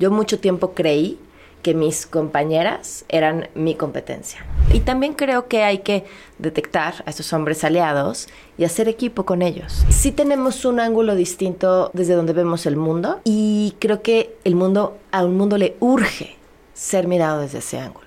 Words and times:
Yo 0.00 0.12
mucho 0.12 0.38
tiempo 0.38 0.74
creí 0.74 1.18
que 1.62 1.74
mis 1.74 2.06
compañeras 2.06 3.04
eran 3.08 3.48
mi 3.56 3.74
competencia. 3.74 4.46
Y 4.72 4.78
también 4.78 5.12
creo 5.12 5.48
que 5.48 5.64
hay 5.64 5.78
que 5.78 6.04
detectar 6.38 7.02
a 7.04 7.10
estos 7.10 7.32
hombres 7.32 7.64
aliados 7.64 8.28
y 8.56 8.62
hacer 8.62 8.88
equipo 8.88 9.26
con 9.26 9.42
ellos. 9.42 9.84
Sí 9.88 10.12
tenemos 10.12 10.64
un 10.64 10.78
ángulo 10.78 11.16
distinto 11.16 11.90
desde 11.94 12.14
donde 12.14 12.32
vemos 12.32 12.64
el 12.66 12.76
mundo 12.76 13.20
y 13.24 13.74
creo 13.80 14.00
que 14.00 14.36
el 14.44 14.54
mundo, 14.54 14.98
a 15.10 15.24
un 15.24 15.36
mundo 15.36 15.58
le 15.58 15.76
urge 15.80 16.36
ser 16.74 17.08
mirado 17.08 17.40
desde 17.40 17.58
ese 17.58 17.80
ángulo. 17.80 18.06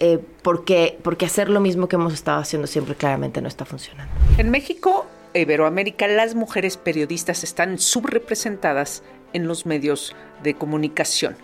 Eh, 0.00 0.18
porque, 0.42 0.98
porque 1.04 1.26
hacer 1.26 1.50
lo 1.50 1.60
mismo 1.60 1.86
que 1.86 1.94
hemos 1.94 2.14
estado 2.14 2.40
haciendo 2.40 2.66
siempre 2.66 2.96
claramente 2.96 3.40
no 3.40 3.46
está 3.46 3.64
funcionando. 3.64 4.12
En 4.38 4.50
México 4.50 5.06
Iberoamérica 5.34 6.08
las 6.08 6.34
mujeres 6.34 6.76
periodistas 6.76 7.44
están 7.44 7.78
subrepresentadas 7.78 9.04
en 9.32 9.46
los 9.46 9.66
medios 9.66 10.14
de 10.42 10.54
comunicación. 10.54 11.36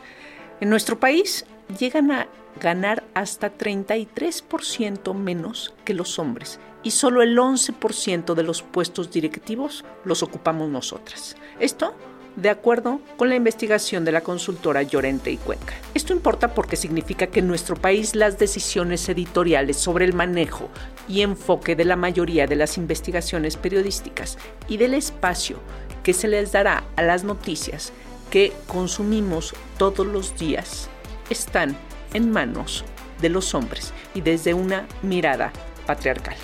En 0.61 0.71
nuestro 0.71 0.99
país 0.99 1.47
llegan 1.79 2.11
a 2.11 2.29
ganar 2.61 3.03
hasta 3.15 3.57
33% 3.57 5.15
menos 5.15 5.75
que 5.85 5.95
los 5.95 6.19
hombres 6.19 6.61
y 6.83 6.93
solo 6.93 7.23
el 7.23 7.37
11% 7.37 8.35
de 8.35 8.43
los 8.43 8.63
puestos 8.63 9.11
directivos 9.11 9.85
los 10.05 10.23
ocupamos 10.23 10.69
nosotras. 10.69 11.37
Esto 11.59 11.95
de 12.37 12.51
acuerdo 12.51 13.01
con 13.17 13.29
la 13.29 13.37
investigación 13.37 14.05
de 14.05 14.13
la 14.13 14.23
consultora 14.23 14.83
Llorente 14.83 15.31
y 15.31 15.37
Cuenca. 15.37 15.75
Esto 15.95 16.13
importa 16.13 16.53
porque 16.53 16.77
significa 16.77 17.29
que 17.29 17.41
en 17.41 17.47
nuestro 17.47 17.77
país 17.77 18.15
las 18.15 18.39
decisiones 18.39 19.09
editoriales 19.09 19.77
sobre 19.77 20.05
el 20.05 20.15
manejo 20.15 20.69
y 21.09 21.23
enfoque 21.23 21.77
de 21.77 21.85
la 21.85 21.97
mayoría 21.97 22.47
de 22.47 22.57
las 22.57 22.77
investigaciones 22.77 23.57
periodísticas 23.57 24.37
y 24.69 24.79
del 24.79 24.95
espacio 24.95 25.59
que 26.03 26.13
se 26.13 26.29
les 26.29 26.53
dará 26.53 26.85
a 26.97 27.03
las 27.03 27.25
noticias 27.25 27.93
que 28.35 28.53
consumimos 28.67 29.55
todos 29.79 30.05
los 30.05 30.37
días 30.37 30.89
están 31.31 31.77
en 32.15 32.33
manos 32.33 32.85
de 33.23 33.29
los 33.29 33.55
hombres 33.55 33.93
y 34.13 34.23
desde 34.23 34.55
una 34.55 34.89
mirada 35.03 35.53
patriarcal. 35.87 36.35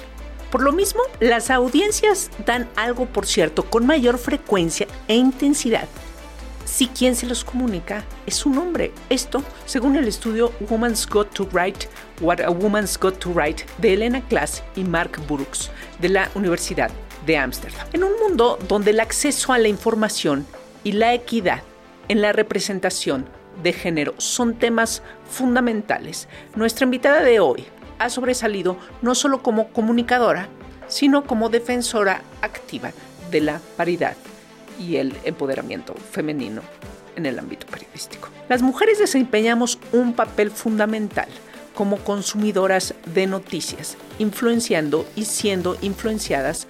Por 0.52 0.62
lo 0.62 0.70
mismo, 0.70 1.00
las 1.18 1.50
audiencias 1.50 2.30
dan 2.46 2.68
algo, 2.76 3.06
por 3.06 3.26
cierto, 3.26 3.64
con 3.64 3.86
mayor 3.86 4.18
frecuencia 4.18 4.86
e 5.08 5.16
intensidad 5.16 5.88
si 6.64 6.86
quien 6.86 7.16
se 7.16 7.26
los 7.26 7.42
comunica 7.42 8.04
es 8.24 8.46
un 8.46 8.58
hombre. 8.58 8.92
Esto, 9.08 9.42
según 9.66 9.96
el 9.96 10.06
estudio 10.06 10.52
Woman's 10.60 11.08
Got 11.08 11.34
to 11.34 11.48
Write, 11.52 11.88
What 12.20 12.38
a 12.38 12.50
Woman's 12.50 12.96
Got 12.96 13.18
to 13.18 13.30
Write 13.30 13.64
de 13.78 13.94
Elena 13.94 14.20
Klass 14.28 14.62
y 14.76 14.84
Mark 14.84 15.20
Brooks 15.26 15.72
de 15.98 16.10
la 16.10 16.30
Universidad 16.36 16.92
de 17.26 17.36
Ámsterdam. 17.36 17.84
En 17.92 18.04
un 18.04 18.12
mundo 18.20 18.60
donde 18.68 18.92
el 18.92 19.00
acceso 19.00 19.52
a 19.52 19.58
la 19.58 19.66
información 19.66 20.46
y 20.84 20.92
la 20.92 21.14
equidad 21.14 21.64
en 22.10 22.22
la 22.22 22.32
representación 22.32 23.26
de 23.62 23.72
género 23.72 24.14
son 24.18 24.58
temas 24.58 25.00
fundamentales. 25.30 26.26
Nuestra 26.56 26.84
invitada 26.84 27.22
de 27.22 27.38
hoy 27.38 27.64
ha 28.00 28.10
sobresalido 28.10 28.76
no 29.00 29.14
solo 29.14 29.44
como 29.44 29.68
comunicadora, 29.68 30.48
sino 30.88 31.24
como 31.24 31.50
defensora 31.50 32.22
activa 32.42 32.90
de 33.30 33.40
la 33.42 33.60
paridad 33.76 34.16
y 34.76 34.96
el 34.96 35.16
empoderamiento 35.22 35.94
femenino 36.10 36.62
en 37.14 37.26
el 37.26 37.38
ámbito 37.38 37.68
periodístico. 37.68 38.28
Las 38.48 38.60
mujeres 38.60 38.98
desempeñamos 38.98 39.78
un 39.92 40.14
papel 40.14 40.50
fundamental 40.50 41.28
como 41.74 41.98
consumidoras 41.98 42.92
de 43.14 43.28
noticias, 43.28 43.96
influenciando 44.18 45.06
y 45.14 45.26
siendo 45.26 45.78
influenciadas 45.80 46.66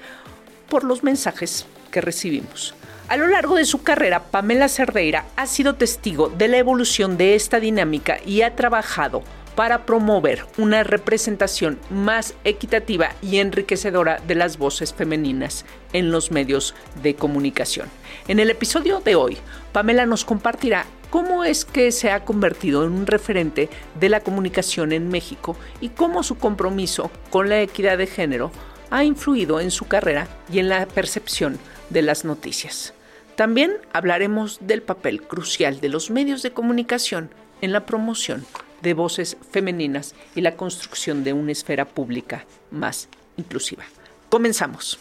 por 0.69 0.85
los 0.85 1.03
mensajes 1.03 1.65
que 1.91 2.03
recibimos. 2.03 2.75
A 3.11 3.17
lo 3.17 3.27
largo 3.27 3.57
de 3.57 3.65
su 3.65 3.83
carrera, 3.83 4.31
Pamela 4.31 4.69
Cerdeira 4.69 5.25
ha 5.35 5.49
sido 5.49 5.75
testigo 5.75 6.29
de 6.29 6.47
la 6.47 6.59
evolución 6.59 7.17
de 7.17 7.35
esta 7.35 7.59
dinámica 7.59 8.19
y 8.25 8.43
ha 8.43 8.55
trabajado 8.55 9.25
para 9.57 9.85
promover 9.85 10.47
una 10.59 10.85
representación 10.85 11.81
más 11.91 12.35
equitativa 12.45 13.17
y 13.21 13.39
enriquecedora 13.39 14.21
de 14.29 14.37
las 14.37 14.59
voces 14.59 14.95
femeninas 14.95 15.65
en 15.93 16.13
los 16.13 16.31
medios 16.31 16.77
de 17.03 17.17
comunicación. 17.17 17.89
En 18.29 18.39
el 18.39 18.49
episodio 18.49 19.01
de 19.01 19.17
hoy, 19.17 19.39
Pamela 19.73 20.07
nos 20.07 20.25
compartirá 20.25 20.87
cómo 21.11 21.43
es 21.43 21.65
que 21.65 21.91
se 21.91 22.13
ha 22.13 22.25
convertido 22.25 22.85
en 22.85 22.93
un 22.93 23.09
referente 23.09 23.69
de 23.99 24.09
la 24.09 24.21
comunicación 24.21 24.93
en 24.93 25.09
México 25.09 25.57
y 25.81 25.89
cómo 25.89 26.23
su 26.23 26.39
compromiso 26.39 27.11
con 27.31 27.49
la 27.49 27.61
equidad 27.61 27.99
de 27.99 28.07
género 28.07 28.53
ha 28.89 29.03
influido 29.03 29.59
en 29.59 29.73
su 29.73 29.89
carrera 29.89 30.29
y 30.53 30.61
en 30.61 30.69
la 30.69 30.87
percepción 30.87 31.59
de 31.89 32.03
las 32.03 32.25
noticias. 32.25 32.95
También 33.41 33.79
hablaremos 33.95 34.59
del 34.61 34.83
papel 34.83 35.23
crucial 35.23 35.81
de 35.81 35.89
los 35.89 36.11
medios 36.11 36.43
de 36.43 36.51
comunicación 36.51 37.31
en 37.63 37.73
la 37.73 37.87
promoción 37.87 38.45
de 38.83 38.93
voces 38.93 39.39
femeninas 39.51 40.15
y 40.35 40.43
la 40.43 40.57
construcción 40.57 41.25
de 41.25 41.33
una 41.33 41.53
esfera 41.53 41.87
pública 41.87 42.45
más 42.71 43.09
inclusiva. 43.39 43.85
Comenzamos. 44.29 44.99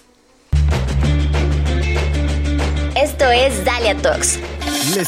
Esto 2.96 3.30
es 3.30 3.66
Dalia 3.66 3.98
Talks. 3.98 4.40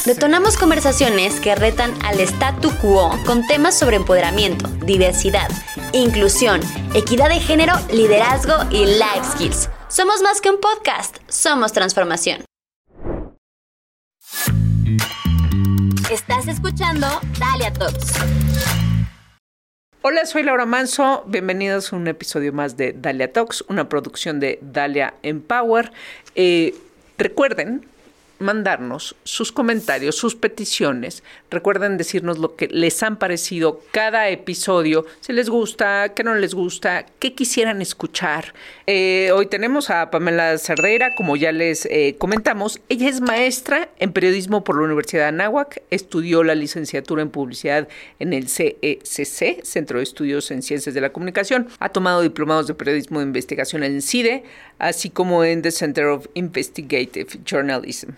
Detonamos 0.04 0.58
conversaciones 0.58 1.40
que 1.40 1.54
retan 1.54 1.94
al 2.04 2.20
statu 2.20 2.70
quo 2.82 3.18
con 3.24 3.46
temas 3.46 3.78
sobre 3.78 3.96
empoderamiento, 3.96 4.68
diversidad, 4.84 5.48
inclusión, 5.94 6.60
equidad 6.92 7.30
de 7.30 7.40
género, 7.40 7.72
liderazgo 7.90 8.56
y 8.70 8.84
life 8.84 9.24
skills. 9.32 9.70
Somos 9.88 10.20
más 10.20 10.42
que 10.42 10.50
un 10.50 10.60
podcast, 10.60 11.16
somos 11.30 11.72
transformación. 11.72 12.44
Estás 16.10 16.46
escuchando 16.48 17.06
Dalia 17.38 17.72
Talks. 17.72 18.12
Hola, 20.02 20.26
soy 20.26 20.42
Laura 20.42 20.66
Manso. 20.66 21.24
Bienvenidos 21.26 21.92
a 21.92 21.96
un 21.96 22.08
episodio 22.08 22.52
más 22.52 22.76
de 22.76 22.92
Dalia 22.92 23.32
Talks, 23.32 23.64
una 23.68 23.88
producción 23.88 24.40
de 24.40 24.58
Dalia 24.60 25.14
Empower. 25.22 25.92
Eh, 26.34 26.74
recuerden 27.18 27.86
mandarnos 28.42 29.16
sus 29.24 29.52
comentarios, 29.52 30.16
sus 30.16 30.34
peticiones. 30.34 31.22
Recuerden 31.50 31.96
decirnos 31.96 32.38
lo 32.38 32.56
que 32.56 32.68
les 32.68 33.02
han 33.02 33.18
parecido 33.18 33.80
cada 33.92 34.28
episodio, 34.28 35.06
si 35.20 35.32
les 35.32 35.48
gusta, 35.48 36.12
qué 36.14 36.24
no 36.24 36.34
les 36.34 36.54
gusta, 36.54 37.06
qué 37.18 37.34
quisieran 37.34 37.82
escuchar. 37.82 38.54
Eh, 38.86 39.30
hoy 39.34 39.46
tenemos 39.46 39.90
a 39.90 40.10
Pamela 40.10 40.58
Cerdeira, 40.58 41.14
como 41.14 41.36
ya 41.36 41.52
les 41.52 41.86
eh, 41.86 42.16
comentamos. 42.18 42.80
Ella 42.88 43.08
es 43.08 43.20
maestra 43.20 43.88
en 43.98 44.12
periodismo 44.12 44.64
por 44.64 44.76
la 44.76 44.84
Universidad 44.84 45.22
de 45.22 45.28
Anáhuac, 45.28 45.82
estudió 45.90 46.44
la 46.44 46.54
licenciatura 46.54 47.22
en 47.22 47.30
publicidad 47.30 47.88
en 48.18 48.32
el 48.32 48.48
CECC, 48.48 49.42
e 49.42 49.60
Centro 49.64 49.98
de 49.98 50.04
Estudios 50.04 50.50
en 50.50 50.62
Ciencias 50.62 50.94
de 50.94 51.00
la 51.00 51.12
Comunicación. 51.12 51.68
Ha 51.78 51.90
tomado 51.90 52.22
diplomados 52.22 52.66
de 52.66 52.74
periodismo 52.74 53.20
de 53.20 53.26
investigación 53.26 53.82
en 53.84 54.02
CIDE, 54.02 54.44
así 54.78 55.10
como 55.10 55.44
en 55.44 55.62
The 55.62 55.70
Center 55.70 56.06
of 56.06 56.26
Investigative 56.34 57.26
Journalism. 57.44 58.10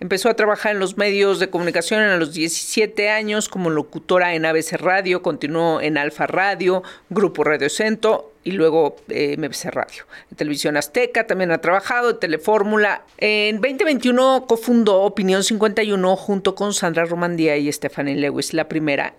Empezó 0.00 0.28
a 0.28 0.34
trabajar 0.34 0.72
en 0.72 0.78
los 0.78 0.96
medios 0.96 1.38
de 1.38 1.50
comunicación 1.50 2.00
a 2.00 2.16
los 2.16 2.32
17 2.32 3.10
años 3.10 3.48
como 3.48 3.70
locutora 3.70 4.34
en 4.34 4.44
ABC 4.44 4.72
Radio, 4.72 5.22
continuó 5.22 5.80
en 5.80 5.98
Alfa 5.98 6.26
Radio, 6.26 6.82
Grupo 7.10 7.44
Radio 7.44 7.68
Centro 7.68 8.32
y 8.44 8.52
luego 8.52 8.96
eh, 9.08 9.36
MBC 9.38 9.66
Radio. 9.66 10.04
En 10.30 10.36
Televisión 10.36 10.76
Azteca 10.76 11.26
también 11.26 11.50
ha 11.52 11.58
trabajado, 11.58 12.10
en 12.10 12.20
Telefórmula. 12.20 13.02
En 13.18 13.56
2021 13.56 14.46
cofundó 14.48 15.02
Opinión 15.02 15.44
51 15.44 16.16
junto 16.16 16.54
con 16.54 16.74
Sandra 16.74 17.04
Romandía 17.04 17.56
y 17.56 17.70
Stephanie 17.72 18.16
Lewis, 18.16 18.52
la 18.54 18.68
primera 18.68 19.14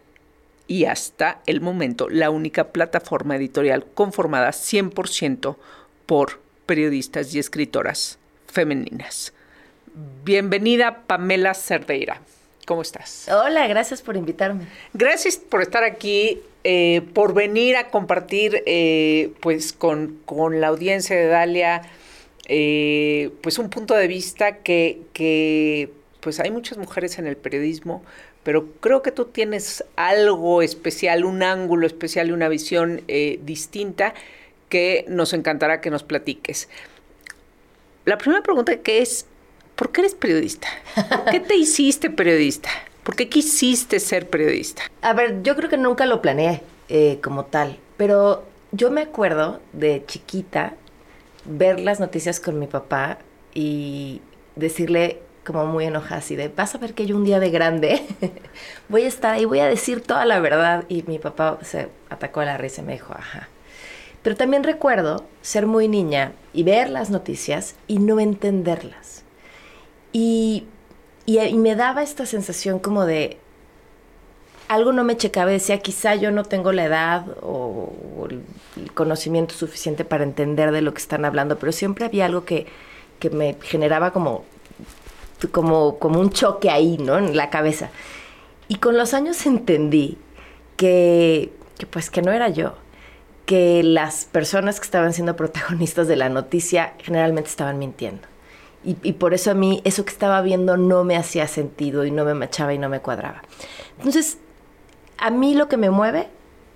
y 0.68 0.86
hasta 0.86 1.42
el 1.46 1.62
momento 1.62 2.10
la 2.10 2.30
única 2.30 2.70
plataforma 2.70 3.36
editorial 3.36 3.86
conformada 3.94 4.50
100% 4.50 5.58
por 6.06 6.40
periodistas 6.66 7.34
y 7.34 7.40
escritoras 7.40 8.18
femeninas. 8.48 9.34
Bienvenida 9.96 11.04
Pamela 11.06 11.54
Cerdeira. 11.54 12.20
¿Cómo 12.66 12.82
estás? 12.82 13.28
Hola, 13.30 13.68
gracias 13.68 14.02
por 14.02 14.16
invitarme. 14.16 14.66
Gracias 14.94 15.38
por 15.38 15.62
estar 15.62 15.84
aquí, 15.84 16.42
eh, 16.64 17.02
por 17.14 17.34
venir 17.34 17.76
a 17.76 17.90
compartir 17.90 18.64
eh, 18.66 19.34
pues 19.42 19.74
con, 19.74 20.20
la 20.60 20.68
audiencia 20.68 21.16
de 21.16 21.28
Dalia 21.28 21.82
eh, 22.48 23.32
pues 23.42 23.60
un 23.60 23.70
punto 23.70 23.94
de 23.94 24.08
vista 24.08 24.58
que, 24.58 25.02
que 25.14 25.92
pues 26.22 26.40
hay 26.40 26.50
muchas 26.50 26.78
mujeres 26.80 27.20
en 27.20 27.28
el 27.28 27.38
periodismo, 27.38 28.04
pero 28.44 28.72
creo 28.80 29.04
que 29.04 29.12
tú 29.12 29.26
tienes 29.26 29.84
algo 29.96 30.62
especial, 30.62 31.24
un 31.26 31.44
ángulo 31.44 31.86
especial 31.86 32.30
y 32.30 32.32
una 32.32 32.50
visión 32.50 33.04
distinta 33.42 34.14
que 34.70 35.06
nos 35.08 35.34
encantará 35.34 35.82
que 35.82 35.92
nos 35.92 36.04
platiques. 36.04 36.68
La 38.06 38.18
primera 38.18 38.42
pregunta 38.42 38.76
que 38.78 39.02
es, 39.02 39.28
¿por 39.76 39.92
qué 39.92 40.02
eres 40.02 40.16
periodista? 40.16 40.68
¿Por 40.96 41.26
qué 41.26 41.40
te 41.40 41.56
hiciste 41.56 42.10
periodista? 42.10 42.70
¿Por 43.04 43.16
qué 43.16 43.30
quisiste 43.30 44.00
ser 44.00 44.30
periodista? 44.30 44.84
A 45.02 45.14
ver, 45.14 45.44
yo 45.44 45.56
creo 45.56 45.70
que 45.70 45.78
nunca 45.78 46.06
lo 46.06 46.22
planeé 46.22 46.64
eh, 46.90 47.20
como 47.22 47.46
tal, 47.46 47.78
pero 47.98 48.44
yo 48.72 48.92
me 48.92 49.02
acuerdo 49.02 49.60
de 49.74 50.04
chiquita 50.06 50.76
ver 51.46 51.80
las 51.80 52.00
noticias 52.00 52.40
con 52.40 52.60
mi 52.60 52.68
papá 52.68 53.18
y 53.54 54.22
decirle, 54.56 55.20
como 55.46 55.66
muy 55.66 55.86
enojada, 55.86 56.18
así 56.18 56.36
de, 56.36 56.48
vas 56.48 56.74
a 56.74 56.78
ver 56.78 56.94
que 56.94 57.06
yo 57.06 57.16
un 57.16 57.26
día 57.26 57.40
de 57.40 57.50
grande 57.50 58.06
voy 58.90 59.04
a 59.04 59.08
estar 59.08 59.34
ahí, 59.34 59.46
voy 59.46 59.60
a 59.60 59.68
decir 59.68 60.02
toda 60.02 60.26
la 60.26 60.40
verdad. 60.40 60.86
Y 60.88 61.04
mi 61.04 61.20
papá 61.20 61.60
se 61.62 61.90
atacó 62.10 62.40
a 62.40 62.46
la 62.46 62.58
risa 62.58 62.82
y 62.82 62.86
me 62.86 62.94
dijo, 62.94 63.14
ajá. 63.14 63.50
Pero 64.22 64.38
también 64.38 64.64
recuerdo 64.64 65.26
ser 65.42 65.68
muy 65.68 65.90
niña 65.90 66.32
y 66.54 66.64
ver 66.64 66.90
las 66.90 67.10
noticias 67.10 67.76
y 67.88 68.00
no 68.00 68.22
entenderlas. 68.22 69.24
Y, 70.14 70.66
y, 71.26 71.54
me 71.56 71.76
daba 71.76 72.04
esta 72.04 72.26
sensación 72.26 72.80
como 72.80 73.06
de, 73.06 73.40
algo 74.68 74.94
no 74.94 75.04
me 75.04 75.18
checaba 75.18 75.52
decía, 75.52 75.80
quizá 75.80 76.16
yo 76.16 76.32
no 76.32 76.44
tengo 76.44 76.72
la 76.72 76.86
edad 76.86 77.26
o, 77.42 77.92
el 78.30 78.92
conocimiento 78.94 79.54
suficiente 79.56 80.06
para 80.06 80.24
entender 80.24 80.72
de 80.72 80.82
lo 80.82 80.94
que 80.94 81.02
están 81.02 81.26
hablando, 81.26 81.60
pero 81.60 81.72
siempre 81.72 82.06
había 82.06 82.26
algo 82.26 82.46
que, 82.46 82.68
que 83.20 83.30
me 83.30 83.58
generaba 83.62 84.12
como 84.12 84.46
como, 85.52 86.00
como 86.00 86.20
un 86.20 86.30
choque 86.30 86.70
ahí, 86.70 86.98
¿no? 86.98 87.18
En 87.18 87.36
la 87.36 87.50
cabeza. 87.50 87.90
Y 88.68 88.76
con 88.76 88.98
los 88.98 89.14
años 89.14 89.46
entendí 89.46 90.18
que, 90.78 91.52
que 91.78 91.86
pues 91.86 92.10
que 92.10 92.22
no 92.22 92.32
era 92.32 92.50
yo, 92.50 92.76
que 93.46 93.84
las 93.84 94.26
personas 94.26 94.80
que 94.80 94.86
estaban 94.86 95.14
siendo 95.14 95.36
protagonistas 95.36 96.08
de 96.08 96.16
la 96.16 96.30
noticia 96.30 96.94
generalmente 97.00 97.50
estaban 97.50 97.78
mintiendo. 97.80 98.28
Y, 98.84 98.98
y, 99.02 99.14
por 99.14 99.34
eso 99.34 99.52
a 99.52 99.54
mí 99.54 99.82
eso 99.86 100.04
que 100.04 100.12
estaba 100.12 100.42
viendo 100.42 100.76
no 100.76 101.04
me 101.04 101.16
hacía 101.16 101.48
sentido 101.48 102.06
y 102.06 102.12
no 102.12 102.26
me 102.26 102.34
machaba 102.34 102.74
y 102.74 102.78
no 102.78 102.90
me 102.90 103.00
cuadraba. 103.00 103.44
Entonces, 103.98 104.38
a 105.18 105.30
mí 105.30 105.54
lo 105.54 105.70
que 105.70 105.78
me 105.78 105.90
mueve 105.90 106.28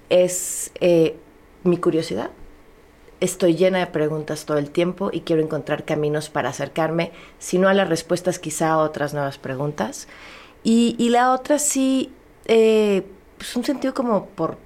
es 0.10 0.72
eh, 0.80 1.18
mi 1.64 1.78
curiosidad, 1.78 2.30
estoy 3.20 3.56
llena 3.56 3.80
de 3.80 3.88
preguntas 3.88 4.46
todo 4.46 4.58
el 4.58 4.70
tiempo 4.70 5.10
y 5.12 5.22
quiero 5.22 5.42
encontrar 5.42 5.86
caminos 5.86 6.30
para 6.30 6.50
acercarme, 6.50 7.12
si 7.40 7.58
no 7.58 7.68
a 7.68 7.74
las 7.74 7.90
respuestas, 7.90 8.40
quizá 8.40 8.70
a 8.70 8.78
otras 8.78 9.14
nuevas 9.14 9.38
preguntas. 9.38 10.08
Y, 10.64 11.10
la 11.10 11.32
otra 11.34 11.60
sí, 11.60 12.12
eh, 12.46 13.06
pues 13.38 13.56
un 13.56 13.64
sentido 13.64 13.94
como 13.94 14.26
por, 14.26 14.58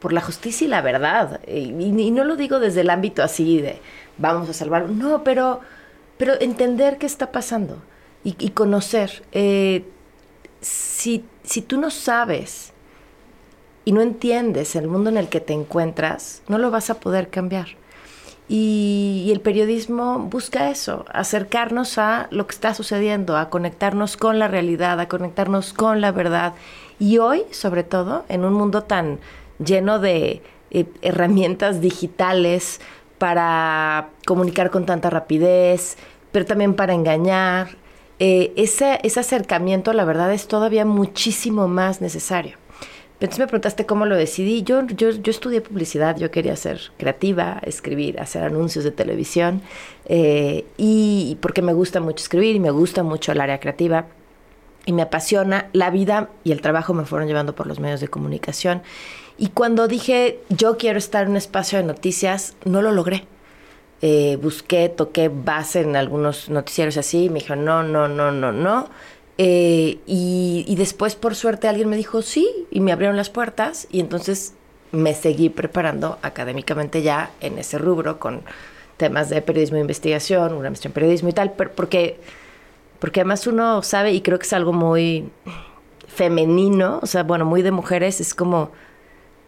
por 0.00 0.12
la 0.12 0.22
justicia 0.22 0.64
y 0.64 0.68
la 0.68 0.80
verdad. 0.80 1.40
Y, 1.46 1.70
no 2.10 2.24
lo 2.24 2.36
digo 2.36 2.60
desde 2.60 2.80
el 2.80 2.90
ámbito 2.90 3.22
así 3.22 3.60
de 3.60 3.78
vamos 4.16 4.48
a 4.48 4.52
salvar, 4.52 4.88
no, 4.88 5.22
pero, 5.24 5.60
pero 6.16 6.40
entender 6.40 6.98
qué 6.98 7.06
está 7.06 7.32
pasando 7.32 7.78
y, 8.22 8.50
conocer. 8.50 9.22
Eh, 9.32 9.84
si, 10.60 11.24
si 11.42 11.60
tú 11.60 11.78
no 11.78 11.90
sabes 11.90 12.72
y 13.84 13.92
no 13.92 14.00
entiendes 14.00 14.76
el 14.76 14.88
mundo 14.88 15.10
en 15.10 15.18
el 15.18 15.28
que 15.28 15.40
te 15.40 15.52
encuentras, 15.52 16.42
no 16.48 16.58
lo 16.58 16.70
vas 16.70 16.88
a 16.90 17.00
poder 17.00 17.28
cambiar. 17.28 17.68
Y, 18.48 19.30
el 19.32 19.40
periodismo 19.40 20.18
busca 20.18 20.70
eso, 20.70 21.06
acercarnos 21.12 21.96
a 21.98 22.28
lo 22.30 22.46
que 22.46 22.54
está 22.54 22.74
sucediendo, 22.74 23.36
a 23.36 23.48
conectarnos 23.48 24.16
con 24.16 24.38
la 24.38 24.48
realidad, 24.48 25.00
a 25.00 25.08
conectarnos 25.08 25.72
con 25.72 26.00
la 26.00 26.12
verdad. 26.12 26.54
Y 26.98 27.18
hoy, 27.18 27.42
sobre 27.50 27.84
todo, 27.84 28.24
en 28.28 28.44
un 28.44 28.52
mundo 28.52 28.82
tan 28.82 29.18
lleno 29.64 29.98
de 29.98 30.42
eh, 30.70 30.86
herramientas 31.00 31.80
digitales 31.80 32.80
para 33.24 34.10
comunicar 34.26 34.68
con 34.70 34.84
tanta 34.84 35.08
rapidez, 35.08 35.96
pero 36.30 36.44
también 36.44 36.74
para 36.74 36.92
engañar, 36.92 37.68
eh, 38.18 38.52
ese, 38.54 38.98
ese 39.02 39.18
acercamiento 39.18 39.94
la 39.94 40.04
verdad 40.04 40.30
es 40.34 40.46
todavía 40.46 40.84
muchísimo 40.84 41.66
más 41.66 42.02
necesario. 42.02 42.58
Entonces 43.14 43.38
me 43.38 43.46
preguntaste 43.46 43.86
cómo 43.86 44.04
lo 44.04 44.14
decidí. 44.14 44.62
Yo, 44.62 44.86
yo, 44.88 45.08
yo 45.12 45.30
estudié 45.30 45.62
publicidad, 45.62 46.18
yo 46.18 46.30
quería 46.30 46.54
ser 46.54 46.78
creativa, 46.98 47.60
escribir, 47.64 48.20
hacer 48.20 48.42
anuncios 48.42 48.84
de 48.84 48.90
televisión, 48.90 49.62
eh, 50.04 50.66
y 50.76 51.38
porque 51.40 51.62
me 51.62 51.72
gusta 51.72 52.00
mucho 52.00 52.22
escribir 52.22 52.54
y 52.54 52.60
me 52.60 52.72
gusta 52.72 53.02
mucho 53.02 53.32
el 53.32 53.40
área 53.40 53.58
creativa 53.58 54.04
y 54.86 54.92
me 54.92 55.02
apasiona. 55.02 55.68
La 55.72 55.90
vida 55.90 56.30
y 56.44 56.52
el 56.52 56.60
trabajo 56.60 56.94
me 56.94 57.04
fueron 57.04 57.28
llevando 57.28 57.54
por 57.54 57.66
los 57.66 57.80
medios 57.80 58.00
de 58.00 58.08
comunicación. 58.08 58.82
Y 59.36 59.48
cuando 59.48 59.88
dije, 59.88 60.40
yo 60.48 60.76
quiero 60.76 60.98
estar 60.98 61.24
en 61.24 61.30
un 61.30 61.36
espacio 61.36 61.78
de 61.78 61.84
noticias, 61.84 62.54
no 62.64 62.82
lo 62.82 62.92
logré. 62.92 63.26
Eh, 64.02 64.38
busqué, 64.40 64.88
toqué 64.88 65.28
base 65.28 65.80
en 65.80 65.96
algunos 65.96 66.50
noticieros 66.50 66.96
así, 66.96 67.24
y 67.24 67.28
me 67.30 67.40
dijeron, 67.40 67.64
no, 67.64 67.82
no, 67.82 68.06
no, 68.06 68.30
no, 68.30 68.52
no. 68.52 68.88
Eh, 69.38 69.98
y, 70.06 70.74
después, 70.76 71.16
por 71.16 71.34
suerte, 71.34 71.66
alguien 71.66 71.88
me 71.88 71.96
dijo 71.96 72.22
sí 72.22 72.48
y 72.70 72.80
me 72.80 72.92
abrieron 72.92 73.16
las 73.16 73.30
puertas 73.30 73.88
y 73.90 74.00
entonces 74.00 74.54
me 74.92 75.14
seguí 75.14 75.48
preparando 75.48 76.18
académicamente 76.22 77.02
ya 77.02 77.30
en 77.40 77.58
ese 77.58 77.78
rubro 77.78 78.20
con 78.20 78.42
temas 78.96 79.28
de 79.28 79.42
periodismo 79.42 79.76
de 79.76 79.80
investigación, 79.80 80.52
una 80.52 80.70
maestría 80.70 80.90
en 80.90 80.94
periodismo 80.94 81.30
y 81.30 81.32
tal, 81.32 81.52
porque, 81.52 82.20
porque 83.04 83.20
además 83.20 83.46
uno 83.46 83.82
sabe 83.82 84.12
y 84.12 84.22
creo 84.22 84.38
que 84.38 84.46
es 84.46 84.52
algo 84.54 84.72
muy 84.72 85.28
femenino, 86.08 87.00
o 87.02 87.06
sea, 87.06 87.22
bueno, 87.22 87.44
muy 87.44 87.60
de 87.60 87.70
mujeres, 87.70 88.18
es 88.18 88.34
como, 88.34 88.70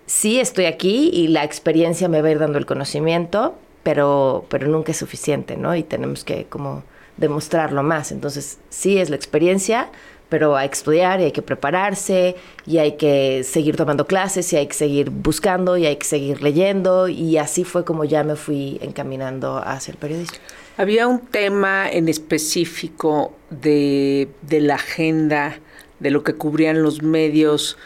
sí, 0.05 0.38
estoy 0.38 0.67
aquí 0.67 1.08
y 1.11 1.29
la 1.29 1.43
experiencia 1.43 2.06
me 2.06 2.20
va 2.20 2.29
a 2.29 2.32
ir 2.32 2.38
dando 2.38 2.58
el 2.58 2.67
conocimiento, 2.67 3.55
pero, 3.82 4.44
pero 4.50 4.69
nunca 4.69 4.93
es 4.93 4.99
suficiente, 4.99 5.56
¿no? 5.56 5.75
Y 5.75 5.85
tenemos 5.85 6.23
que 6.23 6.44
como 6.44 6.82
demostrarlo 7.17 7.82
más. 7.82 8.12
Entonces, 8.12 8.58
sí 8.69 8.99
es 8.99 9.08
la 9.08 9.17
experiencia, 9.17 9.88
pero 10.29 10.55
hay 10.55 10.69
que 10.69 10.75
estudiar 10.75 11.23
y 11.23 11.25
hay 11.25 11.32
que 11.32 11.41
prepararse 11.41 12.37
y 12.67 12.76
hay 12.76 12.99
que 12.99 13.43
seguir 13.43 13.79
tomando 13.79 14.06
clases 14.06 14.53
y 14.53 14.56
hay 14.58 14.67
que 14.67 14.75
seguir 14.75 15.08
buscando 15.08 15.79
y 15.79 15.87
hay 15.87 15.97
que 15.97 16.05
seguir 16.05 16.43
leyendo 16.43 17.08
y 17.08 17.38
así 17.38 17.64
fue 17.64 17.87
como 17.87 18.05
ya 18.05 18.23
me 18.23 18.37
fui 18.37 18.79
encaminando 18.82 19.62
hacia 19.64 19.93
el 19.93 19.97
periodismo. 19.97 20.37
Había 20.76 21.06
un 21.06 21.20
tema 21.20 21.88
en 21.90 22.08
específico 22.08 23.34
de, 23.50 24.28
de 24.43 24.61
la 24.61 24.75
agenda, 24.75 25.58
de 26.00 26.11
lo 26.11 26.23
que 26.23 26.34
cubrían 26.34 26.82
los 26.82 27.02
medios, 27.02 27.78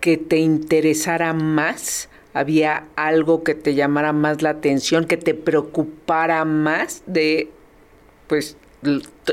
que 0.00 0.16
te 0.16 0.38
interesara 0.38 1.32
más. 1.34 2.08
¿Había 2.32 2.84
algo 2.96 3.42
que 3.42 3.54
te 3.54 3.74
llamara 3.74 4.12
más 4.12 4.40
la 4.40 4.50
atención, 4.50 5.04
que 5.04 5.16
te 5.16 5.34
preocupara 5.34 6.44
más 6.44 7.02
de, 7.06 7.50
pues, 8.26 8.56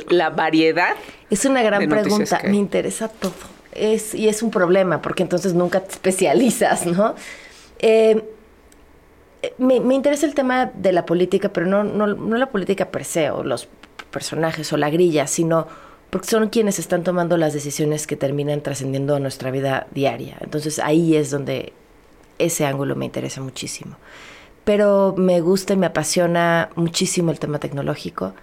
la 0.09 0.29
variedad? 0.31 0.95
Es 1.29 1.45
una 1.45 1.61
gran 1.61 1.87
pregunta. 1.87 2.41
Me 2.43 2.57
interesa 2.57 3.07
todo. 3.07 3.33
Es, 3.71 4.15
y 4.15 4.27
es 4.27 4.41
un 4.41 4.51
problema, 4.51 5.01
porque 5.01 5.23
entonces 5.23 5.53
nunca 5.53 5.81
te 5.81 5.91
especializas, 5.91 6.87
¿no? 6.87 7.15
Eh, 7.79 8.23
me, 9.57 9.75
interesa 9.93 10.25
el 10.25 10.33
tema 10.33 10.65
de 10.65 10.91
la 10.91 11.05
política, 11.05 11.49
pero 11.49 11.65
no, 11.65 11.83
no, 11.83 12.07
no 12.07 12.37
la 12.37 12.49
política 12.49 12.91
per 12.91 13.05
se, 13.05 13.29
o 13.29 13.43
los 13.43 13.67
personajes, 14.11 14.71
o 14.73 14.77
la 14.77 14.89
grilla, 14.89 15.27
sino 15.27 15.67
porque 16.09 16.27
son 16.27 16.49
quienes 16.49 16.79
están 16.79 17.03
tomando 17.03 17.37
las 17.37 17.53
decisiones 17.53 18.07
que 18.07 18.15
terminan 18.15 18.61
trascendiendo 18.61 19.19
nuestra 19.19 19.51
vida 19.51 19.87
diaria. 19.91 20.37
Entonces 20.41 20.79
ahí 20.79 21.15
es 21.15 21.31
donde 21.31 21.73
ese 22.39 22.65
ángulo 22.65 22.95
me 22.95 23.05
interesa 23.05 23.41
muchísimo. 23.41 23.97
Pero 24.63 25.15
me 25.17 25.41
gusta 25.41 25.73
y 25.73 25.77
me 25.77 25.85
apasiona 25.85 26.69
muchísimo 26.75 27.31
el 27.31 27.39
tema 27.39 27.59
tecnológico. 27.59 28.33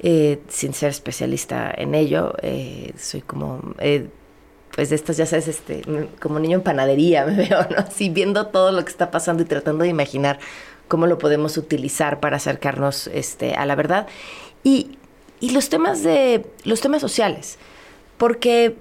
Eh, 0.00 0.42
sin 0.48 0.74
ser 0.74 0.90
especialista 0.90 1.72
en 1.74 1.94
ello. 1.94 2.34
Eh, 2.42 2.92
soy 2.98 3.22
como, 3.22 3.74
eh, 3.78 4.08
pues 4.74 4.90
de 4.90 4.96
estas, 4.96 5.16
ya 5.16 5.26
sabes, 5.26 5.48
este, 5.48 5.82
como 6.20 6.38
niño 6.38 6.58
en 6.58 6.62
panadería 6.62 7.24
me 7.24 7.36
veo, 7.48 7.66
¿no? 7.70 7.78
Así 7.78 8.08
viendo 8.08 8.48
todo 8.48 8.72
lo 8.72 8.84
que 8.84 8.90
está 8.90 9.10
pasando 9.10 9.42
y 9.42 9.46
tratando 9.46 9.84
de 9.84 9.90
imaginar 9.90 10.38
cómo 10.88 11.06
lo 11.06 11.18
podemos 11.18 11.56
utilizar 11.56 12.20
para 12.20 12.36
acercarnos 12.36 13.06
este, 13.08 13.54
a 13.54 13.66
la 13.66 13.74
verdad. 13.74 14.06
Y, 14.62 14.98
y 15.40 15.50
los 15.50 15.68
temas 15.68 16.02
de, 16.02 16.46
los 16.64 16.80
temas 16.80 17.00
sociales, 17.00 17.58
porque, 18.18 18.76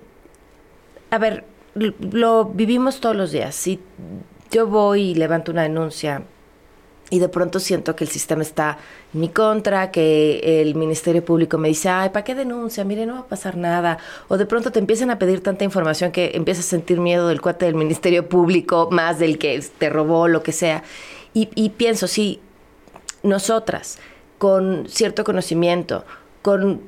a 1.11 1.17
ver, 1.17 1.45
lo 1.75 2.45
vivimos 2.45 2.99
todos 2.99 3.15
los 3.15 3.31
días. 3.31 3.55
Si 3.55 3.79
yo 4.51 4.67
voy 4.67 5.11
y 5.11 5.15
levanto 5.15 5.51
una 5.51 5.63
denuncia 5.63 6.23
y 7.13 7.19
de 7.19 7.29
pronto 7.29 7.59
siento 7.59 7.95
que 7.95 8.03
el 8.05 8.09
sistema 8.09 8.41
está 8.41 8.79
en 9.13 9.19
mi 9.19 9.29
contra, 9.29 9.91
que 9.91 10.61
el 10.61 10.73
Ministerio 10.73 11.23
Público 11.23 11.59
me 11.59 11.67
dice, 11.67 11.87
ay, 11.87 12.09
¿para 12.09 12.23
qué 12.23 12.33
denuncia? 12.33 12.83
Mire, 12.85 13.05
no 13.05 13.13
va 13.13 13.19
a 13.19 13.27
pasar 13.27 13.55
nada. 13.55 13.99
O 14.29 14.37
de 14.37 14.47
pronto 14.47 14.71
te 14.71 14.79
empiezan 14.79 15.11
a 15.11 15.19
pedir 15.19 15.43
tanta 15.43 15.63
información 15.63 16.11
que 16.11 16.31
empiezas 16.33 16.65
a 16.65 16.69
sentir 16.69 16.99
miedo 16.99 17.27
del 17.27 17.39
cuate 17.39 17.67
del 17.67 17.75
Ministerio 17.75 18.27
Público, 18.27 18.89
más 18.91 19.19
del 19.19 19.37
que 19.37 19.63
te 19.77 19.91
robó, 19.91 20.27
lo 20.27 20.41
que 20.41 20.53
sea. 20.53 20.81
Y, 21.35 21.49
y 21.53 21.69
pienso, 21.69 22.07
sí, 22.07 22.39
nosotras, 23.21 23.99
con 24.39 24.87
cierto 24.89 25.23
conocimiento, 25.23 26.05
con 26.41 26.81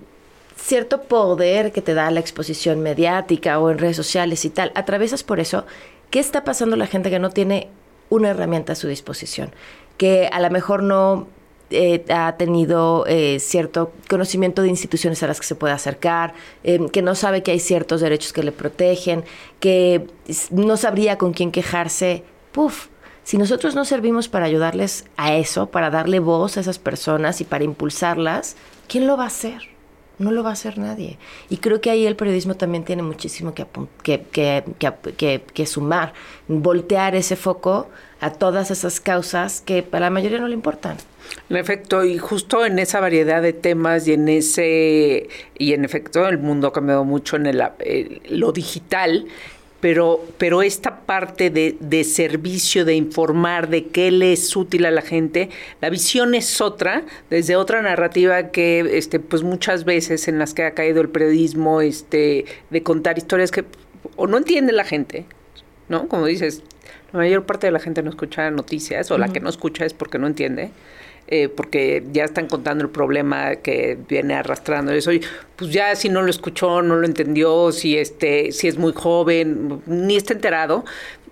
cierto 0.56 1.04
poder 1.04 1.72
que 1.72 1.84
te 1.84 1.94
da 1.94 2.10
la 2.10 2.20
exposición 2.20 2.80
mediática 2.80 3.60
o 3.60 3.70
en 3.70 3.78
redes 3.78 3.96
sociales 3.96 4.44
y 4.44 4.50
tal, 4.50 4.72
atraviesas 4.74 5.22
por 5.22 5.40
eso, 5.40 5.68
¿qué 6.10 6.18
está 6.20 6.44
pasando 6.44 6.78
la 6.78 6.88
gente 6.88 7.12
que 7.12 7.20
no 7.20 7.30
tiene 7.30 7.70
una 8.10 8.30
herramienta 8.30 8.74
a 8.74 8.76
su 8.76 8.88
disposición? 8.88 9.52
Que 9.98 10.30
a 10.32 10.40
lo 10.40 10.50
mejor 10.50 10.84
no 10.84 11.28
eh, 11.72 12.06
ha 12.10 12.36
tenido 12.38 13.06
eh, 13.08 13.40
cierto 13.40 13.92
conocimiento 14.08 14.62
de 14.62 14.68
instituciones 14.68 15.24
a 15.24 15.28
las 15.28 15.40
que 15.40 15.48
se 15.48 15.56
puede 15.56 15.74
acercar, 15.74 16.34
eh, 16.64 16.80
que 16.92 17.02
no 17.02 17.16
sabe 17.16 17.42
que 17.42 17.52
hay 17.52 17.60
ciertos 17.60 18.02
derechos 18.02 18.34
que 18.34 18.44
le 18.44 18.52
protegen, 18.52 19.24
que 19.60 20.08
no 20.52 20.78
sabría 20.78 21.18
con 21.18 21.34
quién 21.34 21.52
quejarse. 21.52 22.24
Puf, 22.52 22.88
si 23.24 23.38
nosotros 23.40 23.74
no 23.74 23.84
servimos 23.84 24.30
para 24.30 24.46
ayudarles 24.46 25.06
a 25.18 25.36
eso, 25.36 25.68
para 25.68 25.90
darle 25.90 26.20
voz 26.20 26.58
a 26.58 26.60
esas 26.60 26.78
personas 26.78 27.42
y 27.42 27.44
para 27.44 27.64
impulsarlas, 27.64 28.56
¿quién 28.88 29.08
lo 29.08 29.18
va 29.18 29.24
a 29.24 29.28
hacer? 29.28 29.75
No 30.18 30.32
lo 30.32 30.44
va 30.44 30.52
a 30.52 30.54
hacer 30.54 30.78
nadie. 30.78 31.18
Y 31.50 31.58
creo 31.58 31.82
que 31.82 31.90
ahí 31.90 32.06
el 32.06 32.16
periodismo 32.16 32.56
también 32.56 32.86
tiene 32.86 33.04
muchísimo 33.04 33.54
que, 33.54 33.66
que, 34.02 35.42
que, 35.54 35.66
sumar, 35.66 36.14
voltear 36.48 37.16
ese 37.16 37.36
foco 37.36 37.90
a 38.22 38.32
todas 38.32 38.72
esas 38.72 39.00
causas 39.00 39.62
que 39.62 39.84
para 39.84 40.06
la 40.06 40.10
mayoría 40.10 40.40
no 40.40 40.48
le 40.48 40.54
importan. 40.54 40.98
En 41.50 41.58
efecto, 41.58 42.06
y 42.06 42.18
justo 42.18 42.66
en 42.66 42.80
esa 42.80 43.00
variedad 43.00 43.42
de 43.42 43.52
temas 43.52 44.08
y 44.08 44.14
en 44.14 44.30
ese, 44.30 45.28
y 45.58 45.74
en 45.74 45.84
efecto 45.84 46.28
el 46.28 46.38
mundo 46.38 46.68
ha 46.68 46.74
cambiado 46.74 47.04
mucho 47.04 47.36
en 47.36 47.48
el, 47.48 47.64
eh, 47.80 48.22
lo 48.30 48.52
digital, 48.52 49.26
pero, 49.86 50.20
pero 50.40 50.64
esta 50.64 51.02
parte 51.02 51.52
de, 51.52 51.78
de, 51.80 52.04
servicio, 52.04 52.86
de 52.86 52.96
informar, 52.96 53.70
de 53.70 53.86
qué 53.86 54.10
le 54.10 54.34
es 54.34 54.56
útil 54.56 54.88
a 54.88 54.90
la 54.90 55.04
gente, 55.04 55.52
la 55.80 55.92
visión 55.92 56.34
es 56.34 56.60
otra, 56.60 57.04
desde 57.30 57.56
otra 57.56 57.84
narrativa 57.84 58.50
que 58.50 58.80
este, 58.98 59.20
pues 59.20 59.44
muchas 59.44 59.86
veces 59.86 60.28
en 60.28 60.40
las 60.40 60.56
que 60.56 60.64
ha 60.64 60.72
caído 60.72 61.02
el 61.02 61.10
periodismo, 61.10 61.82
este, 61.82 62.46
de 62.72 62.82
contar 62.82 63.20
historias 63.20 63.52
que 63.52 63.64
o 64.16 64.26
no 64.26 64.38
entiende 64.38 64.74
la 64.74 64.86
gente, 64.86 65.28
¿no? 65.88 66.08
Como 66.08 66.26
dices, 66.26 66.64
la 67.14 67.20
mayor 67.20 67.46
parte 67.46 67.68
de 67.68 67.72
la 67.72 67.80
gente 67.80 68.02
no 68.02 68.10
escucha 68.10 68.50
noticias, 68.50 69.12
o 69.12 69.20
la 69.20 69.28
que 69.28 69.40
no 69.40 69.50
escucha 69.50 69.86
es 69.86 69.94
porque 69.94 70.18
no 70.18 70.26
entiende. 70.26 70.72
Eh, 71.28 71.50
porque 71.50 72.04
ya 72.12 72.24
están 72.24 72.46
contando 72.48 72.84
el 72.84 72.92
problema 72.92 73.56
que 73.56 73.98
viene 74.08 74.36
arrastrando 74.36 74.92
eso 74.92 75.10
pues 75.56 75.72
ya 75.72 75.96
si 75.96 76.08
no 76.08 76.22
lo 76.22 76.30
escuchó 76.30 76.84
no 76.84 76.98
lo 76.98 77.08
entendió 77.08 77.72
si 77.72 77.98
este 77.98 78.52
si 78.52 78.68
es 78.68 78.78
muy 78.78 78.94
joven 78.94 79.82
ni 79.88 80.18
está 80.18 80.34
enterado 80.34 80.86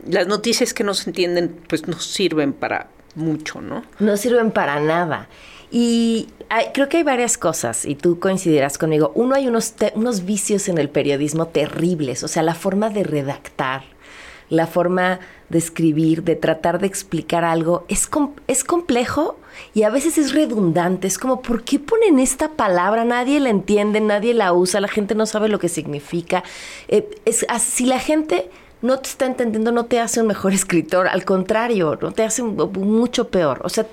las 0.09 0.25
noticias 0.25 0.73
que 0.73 0.83
no 0.83 0.95
se 0.95 1.12
entienden 1.12 1.55
pues 1.67 1.88
no 1.88 2.00
sirven 2.00 2.53
para 2.53 2.88
mucho 3.13 3.62
no 3.62 3.83
no 4.00 4.17
sirven 4.17 4.50
para 4.50 4.79
nada 4.79 5.29
y 5.69 6.27
creo 6.73 6.88
que 6.88 6.97
hay 6.97 7.03
varias 7.03 7.35
cosas, 7.35 7.85
y 7.85 7.95
tú 7.95 8.19
coincidirás 8.19 8.77
conmigo. 8.77 9.12
Uno, 9.15 9.33
hay 9.33 9.47
unos, 9.47 9.73
unos 9.95 10.23
vicios 10.23 10.69
en 10.69 10.77
el 10.77 10.88
periodismo 10.88 11.47
terribles, 11.47 12.23
o 12.23 12.27
sea, 12.27 12.43
la 12.43 12.53
forma 12.53 12.91
de 12.91 13.03
redactar, 13.03 13.81
la 14.50 14.67
forma 14.67 15.19
de 15.50 15.57
escribir, 15.57 16.23
de 16.23 16.35
tratar 16.35 16.79
de 16.79 16.88
explicar 16.88 17.45
algo, 17.45 17.85
es, 17.88 18.09
es 18.47 18.63
complejo 18.63 19.38
y 19.73 19.83
a 19.83 19.89
veces 19.89 20.17
es 20.17 20.33
redundante. 20.33 21.07
Es 21.07 21.17
como, 21.17 21.41
¿por 21.41 21.63
qué 21.63 21.79
ponen 21.79 22.19
esta 22.19 22.50
palabra? 22.50 23.05
Nadie 23.05 23.39
la 23.39 23.50
entiende, 23.50 24.01
nadie 24.01 24.33
la 24.33 24.53
usa, 24.53 24.81
la 24.81 24.88
gente 24.88 25.15
no 25.15 25.25
sabe 25.25 25.50
lo 25.50 25.59
que 25.59 25.69
significa. 25.69 26.43
Eh, 26.88 27.09
es, 27.25 27.45
si 27.59 27.85
la 27.85 28.00
gente 28.00 28.50
no 28.81 29.00
te 29.00 29.09
está 29.09 29.25
entendiendo, 29.25 29.71
no 29.71 29.85
te 29.85 30.00
hace 30.00 30.21
un 30.21 30.27
mejor 30.27 30.53
escritor, 30.53 31.07
al 31.07 31.25
contrario, 31.25 31.97
no 32.01 32.12
te 32.12 32.23
hace 32.23 32.43
mucho 32.43 33.29
peor. 33.29 33.62
O 33.63 33.69
sea, 33.69 33.85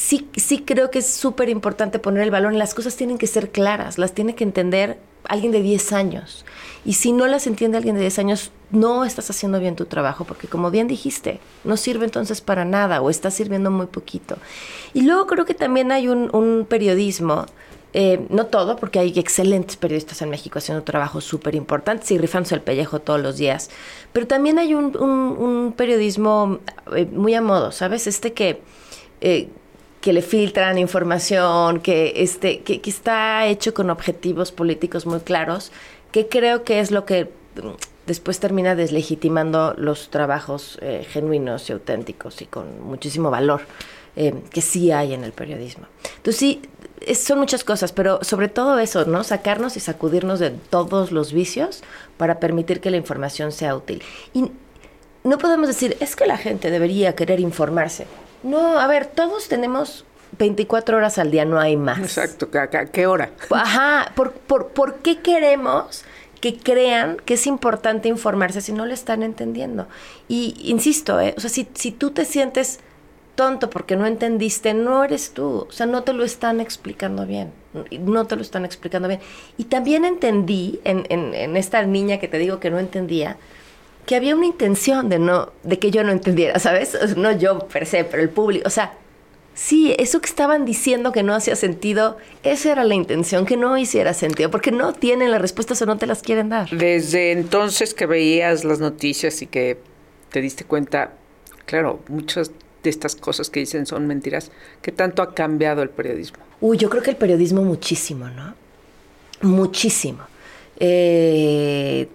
sí, 0.00 0.28
sí 0.36 0.62
creo 0.64 0.90
que 0.90 1.00
es 1.00 1.06
súper 1.06 1.48
importante 1.50 1.98
poner 1.98 2.22
el 2.22 2.30
valor. 2.30 2.54
Las 2.54 2.74
cosas 2.74 2.96
tienen 2.96 3.18
que 3.18 3.26
ser 3.26 3.50
claras, 3.50 3.98
las 3.98 4.12
tiene 4.12 4.34
que 4.34 4.44
entender 4.44 4.98
alguien 5.24 5.52
de 5.52 5.60
10 5.60 5.92
años. 5.92 6.46
Y 6.86 6.94
si 6.94 7.12
no 7.12 7.26
las 7.26 7.46
entiende 7.46 7.76
alguien 7.76 7.96
de 7.96 8.00
10 8.00 8.18
años, 8.20 8.50
no 8.70 9.04
estás 9.04 9.28
haciendo 9.28 9.60
bien 9.60 9.76
tu 9.76 9.84
trabajo, 9.84 10.24
porque 10.24 10.48
como 10.48 10.70
bien 10.70 10.88
dijiste, 10.88 11.38
no 11.64 11.76
sirve 11.76 12.06
entonces 12.06 12.40
para 12.40 12.64
nada 12.64 13.02
o 13.02 13.10
está 13.10 13.30
sirviendo 13.30 13.70
muy 13.70 13.86
poquito. 13.86 14.38
Y 14.94 15.02
luego 15.02 15.26
creo 15.26 15.44
que 15.44 15.54
también 15.54 15.92
hay 15.92 16.08
un, 16.08 16.66
periodismo, 16.68 17.44
eh, 17.92 18.24
no 18.30 18.46
todo, 18.46 18.76
porque 18.76 19.00
hay 19.00 19.12
excelentes 19.18 19.76
periodistas 19.76 20.22
en 20.22 20.30
México 20.30 20.58
haciendo 20.58 20.82
trabajo 20.82 21.20
súper 21.20 21.54
importante 21.54 22.14
y 22.14 22.18
rifándose 22.18 22.54
el 22.54 22.62
pellejo 22.62 23.00
todos 23.00 23.20
los 23.20 23.36
días, 23.36 23.68
pero 24.14 24.26
también 24.26 24.58
hay 24.58 24.72
un, 24.74 25.74
periodismo 25.76 26.60
eh, 26.96 27.04
muy 27.04 27.34
a 27.34 27.42
modo, 27.42 27.70
¿sabes? 27.70 28.06
Este 28.06 28.32
que... 28.32 28.62
Eh, 29.20 29.50
que 30.00 30.12
le 30.12 30.22
filtran 30.22 30.78
información, 30.78 31.80
que, 31.80 32.14
este, 32.16 32.60
que, 32.60 32.80
está 32.84 33.46
hecho 33.46 33.74
con 33.74 33.90
objetivos 33.90 34.50
políticos 34.50 35.06
muy 35.06 35.20
claros, 35.20 35.72
que 36.10 36.28
creo 36.28 36.64
que 36.64 36.80
es 36.80 36.90
lo 36.90 37.04
que 37.04 37.24
mm, 37.24 37.68
después 38.06 38.40
termina 38.40 38.74
deslegitimando 38.74 39.74
los 39.76 40.10
trabajos 40.10 40.78
eh, 40.80 41.06
genuinos 41.08 41.68
y 41.68 41.74
auténticos 41.74 42.40
y 42.42 42.46
con 42.46 42.82
muchísimo 42.82 43.30
valor 43.30 43.62
eh, 44.16 44.34
que 44.50 44.62
sí 44.62 44.90
hay 44.90 45.12
en 45.12 45.22
el 45.22 45.32
periodismo. 45.32 45.86
Entonces 46.16 46.36
sí, 46.36 46.62
son 47.14 47.38
muchas 47.38 47.62
cosas, 47.62 47.92
pero 47.92 48.24
sobre 48.24 48.48
todo 48.48 48.78
eso, 48.78 49.04
¿no? 49.04 49.22
Sacarnos 49.22 49.76
y 49.76 49.80
sacudirnos 49.80 50.38
de 50.38 50.50
todos 50.50 51.12
los 51.12 51.32
vicios 51.32 51.82
para 52.16 52.40
permitir 52.40 52.80
que 52.80 52.90
la 52.90 52.96
información 52.96 53.52
sea 53.52 53.76
útil. 53.76 54.02
Y 54.32 54.50
no 55.24 55.38
podemos 55.38 55.68
decir, 55.68 55.96
es 56.00 56.16
que 56.16 56.26
la 56.26 56.38
gente 56.38 56.70
debería 56.70 57.14
querer 57.14 57.40
informarse. 57.40 58.06
No, 58.42 58.78
a 58.78 58.86
ver, 58.86 59.06
todos 59.06 59.48
tenemos 59.48 60.04
24 60.38 60.96
horas 60.96 61.18
al 61.18 61.30
día, 61.30 61.44
no 61.44 61.58
hay 61.58 61.76
más. 61.76 61.98
Exacto, 61.98 62.48
¿a, 62.58 62.68
qué 62.86 63.06
hora? 63.06 63.30
Ajá, 63.50 64.12
¿por, 64.14 64.32
por, 64.32 64.68
por 64.68 64.96
qué 64.96 65.18
queremos 65.18 66.04
que 66.40 66.56
crean 66.56 67.18
que 67.24 67.34
es 67.34 67.46
importante 67.46 68.08
informarse 68.08 68.60
si 68.60 68.72
no 68.72 68.86
lo 68.86 68.94
están 68.94 69.22
entendiendo? 69.22 69.86
Y 70.28 70.54
insisto, 70.64 71.20
¿eh? 71.20 71.34
o 71.36 71.40
sea, 71.40 71.50
si, 71.50 71.68
si 71.74 71.92
tú 71.92 72.10
te 72.12 72.24
sientes 72.24 72.80
tonto 73.34 73.70
porque 73.70 73.96
no 73.96 74.06
entendiste, 74.06 74.74
no 74.74 75.04
eres 75.04 75.32
tú, 75.32 75.66
o 75.68 75.72
sea, 75.72 75.86
no 75.86 76.02
te 76.02 76.12
lo 76.12 76.24
están 76.24 76.60
explicando 76.60 77.26
bien, 77.26 77.52
no 78.00 78.26
te 78.26 78.36
lo 78.36 78.42
están 78.42 78.64
explicando 78.64 79.08
bien. 79.08 79.20
Y 79.58 79.64
también 79.64 80.04
entendí 80.04 80.80
en, 80.84 81.06
en, 81.10 81.34
en 81.34 81.56
esta 81.56 81.82
niña 81.82 82.18
que 82.18 82.28
te 82.28 82.38
digo 82.38 82.60
que 82.60 82.70
no 82.70 82.78
entendía, 82.78 83.36
que 84.10 84.16
había 84.16 84.34
una 84.34 84.46
intención 84.46 85.08
de 85.08 85.20
no, 85.20 85.52
de 85.62 85.78
que 85.78 85.92
yo 85.92 86.02
no 86.02 86.10
entendiera, 86.10 86.58
¿sabes? 86.58 87.16
No 87.16 87.30
yo 87.30 87.60
per 87.68 87.86
se, 87.86 88.02
pero 88.02 88.20
el 88.20 88.28
público, 88.28 88.66
o 88.66 88.70
sea, 88.70 88.94
sí, 89.54 89.94
eso 90.00 90.20
que 90.20 90.28
estaban 90.28 90.64
diciendo 90.64 91.12
que 91.12 91.22
no 91.22 91.32
hacía 91.32 91.54
sentido, 91.54 92.18
esa 92.42 92.72
era 92.72 92.82
la 92.82 92.96
intención, 92.96 93.46
que 93.46 93.56
no 93.56 93.78
hiciera 93.78 94.12
sentido, 94.12 94.50
porque 94.50 94.72
no 94.72 94.94
tienen 94.94 95.30
las 95.30 95.40
respuestas 95.40 95.80
o 95.82 95.86
no 95.86 95.96
te 95.96 96.08
las 96.08 96.22
quieren 96.22 96.48
dar. 96.48 96.68
Desde 96.70 97.30
entonces 97.30 97.94
que 97.94 98.06
veías 98.06 98.64
las 98.64 98.80
noticias 98.80 99.42
y 99.42 99.46
que 99.46 99.78
te 100.32 100.40
diste 100.40 100.64
cuenta, 100.64 101.12
claro, 101.64 102.00
muchas 102.08 102.50
de 102.82 102.90
estas 102.90 103.14
cosas 103.14 103.48
que 103.48 103.60
dicen 103.60 103.86
son 103.86 104.08
mentiras, 104.08 104.50
¿qué 104.82 104.90
tanto 104.90 105.22
ha 105.22 105.36
cambiado 105.36 105.82
el 105.82 105.90
periodismo? 105.90 106.38
Uy, 106.60 106.78
yo 106.78 106.90
creo 106.90 107.04
que 107.04 107.10
el 107.10 107.16
periodismo 107.16 107.62
muchísimo, 107.62 108.28
¿no? 108.28 108.56
Muchísimo. 109.42 110.24
Eh, 110.80 112.08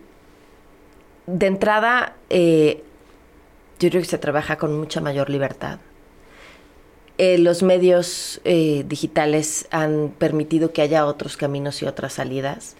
de 1.27 1.47
entrada, 1.47 2.15
eh, 2.29 2.83
yo 3.79 3.89
creo 3.89 4.01
que 4.01 4.07
se 4.07 4.17
trabaja 4.17 4.57
con 4.57 4.77
mucha 4.77 5.01
mayor 5.01 5.29
libertad. 5.29 5.79
Eh, 7.17 7.37
los 7.37 7.63
medios 7.63 8.41
eh, 8.43 8.83
digitales 8.87 9.67
han 9.71 10.13
permitido 10.17 10.73
que 10.73 10.81
haya 10.81 11.05
otros 11.05 11.37
caminos 11.37 11.81
y 11.81 11.85
otras 11.85 12.13
salidas. 12.13 12.75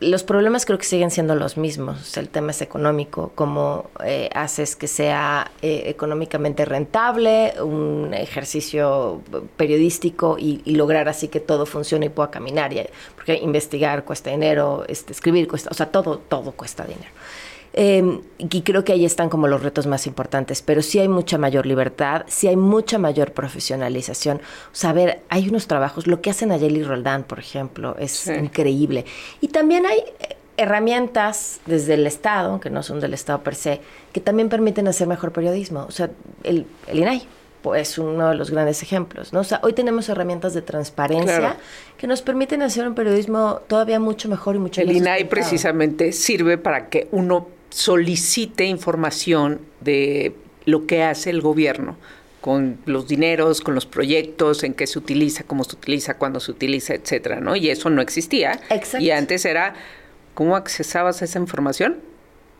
Los 0.00 0.22
problemas 0.22 0.64
creo 0.64 0.78
que 0.78 0.84
siguen 0.84 1.10
siendo 1.10 1.34
los 1.34 1.56
mismos. 1.56 2.16
El 2.16 2.28
tema 2.28 2.52
es 2.52 2.62
económico, 2.62 3.32
cómo 3.34 3.90
eh, 4.04 4.30
haces 4.32 4.76
que 4.76 4.86
sea 4.86 5.50
eh, 5.60 5.84
económicamente 5.86 6.64
rentable, 6.64 7.54
un 7.60 8.14
ejercicio 8.14 9.20
periodístico 9.56 10.36
y, 10.38 10.62
lograr 10.78 11.08
así 11.08 11.26
que 11.26 11.40
todo 11.40 11.66
funcione 11.66 12.06
y 12.06 12.08
pueda 12.10 12.30
caminar. 12.30 12.70
porque 13.16 13.34
investigar 13.36 14.04
cuesta 14.04 14.30
dinero, 14.30 14.84
este, 14.86 15.12
escribir 15.12 15.48
cuesta, 15.48 15.70
o 15.72 15.74
sea, 15.74 15.90
todo, 15.90 16.18
todo 16.18 16.52
cuesta 16.52 16.84
dinero. 16.84 17.10
Em, 17.80 18.22
y 18.38 18.62
creo 18.62 18.82
que 18.82 18.92
ahí 18.92 19.04
están 19.04 19.28
como 19.28 19.46
los 19.46 19.62
retos 19.62 19.86
más 19.86 20.08
importantes, 20.08 20.62
pero 20.62 20.82
sí 20.82 20.98
hay 20.98 21.06
mucha 21.06 21.38
mayor 21.38 21.64
libertad, 21.64 22.24
sí 22.26 22.48
hay 22.48 22.56
mucha 22.56 22.98
mayor 22.98 23.30
profesionalización. 23.30 24.38
O 24.38 24.74
sea, 24.74 24.90
a 24.90 24.92
ver, 24.94 25.20
hay 25.28 25.48
unos 25.48 25.68
trabajos, 25.68 26.08
lo 26.08 26.20
que 26.20 26.30
hacen 26.30 26.50
Ayeli 26.50 26.82
Roldán, 26.82 27.22
por 27.22 27.38
ejemplo, 27.38 27.94
es 27.96 28.26
increíble. 28.26 29.04
Y 29.40 29.48
también 29.48 29.86
hay 29.86 29.98
eh, 29.98 30.34
herramientas 30.56 31.60
desde 31.66 31.94
el 31.94 32.08
Estado, 32.08 32.58
que 32.58 32.68
no 32.68 32.82
son 32.82 32.98
del 32.98 33.14
Estado 33.14 33.44
per 33.44 33.54
se, 33.54 33.80
que 34.12 34.20
también 34.20 34.48
permiten 34.48 34.88
hacer 34.88 35.06
mejor 35.06 35.30
periodismo. 35.30 35.84
O 35.86 35.92
sea, 35.92 36.10
el, 36.42 36.66
el 36.88 36.98
INAI 36.98 37.28
es 37.76 37.96
uno 37.96 38.30
de 38.30 38.34
los 38.34 38.50
grandes 38.50 38.82
ejemplos, 38.82 39.32
¿no? 39.32 39.40
O 39.40 39.44
sea, 39.44 39.60
hoy 39.62 39.72
tenemos 39.72 40.08
herramientas 40.08 40.52
de 40.52 40.62
transparencia 40.62 41.56
que 41.96 42.08
nos 42.08 42.22
permiten 42.22 42.62
hacer 42.62 42.88
un 42.88 42.96
periodismo 42.96 43.60
todavía 43.68 44.00
mucho 44.00 44.28
mejor 44.28 44.56
y 44.56 44.58
mucho 44.58 44.80
el 44.80 44.88
más 44.88 44.96
El 44.96 45.02
INAI 45.02 45.28
precisamente 45.28 46.10
sirve 46.10 46.58
para 46.58 46.88
que 46.88 47.06
uno 47.12 47.57
solicite 47.70 48.64
información 48.64 49.60
de 49.80 50.34
lo 50.64 50.86
que 50.86 51.02
hace 51.02 51.30
el 51.30 51.40
gobierno 51.40 51.96
con 52.40 52.78
los 52.86 53.08
dineros, 53.08 53.60
con 53.60 53.74
los 53.74 53.84
proyectos, 53.84 54.62
en 54.62 54.74
qué 54.74 54.86
se 54.86 54.98
utiliza, 54.98 55.44
cómo 55.44 55.64
se 55.64 55.74
utiliza, 55.74 56.16
cuándo 56.18 56.40
se 56.40 56.52
utiliza, 56.52 56.94
etcétera, 56.94 57.40
¿no? 57.40 57.56
Y 57.56 57.68
eso 57.68 57.90
no 57.90 58.00
existía. 58.00 58.60
Exacto. 58.70 59.04
Y 59.04 59.10
antes 59.10 59.44
era 59.44 59.74
¿cómo 60.38 60.54
accesabas 60.54 61.20
a 61.20 61.24
esa 61.24 61.40
información? 61.40 61.96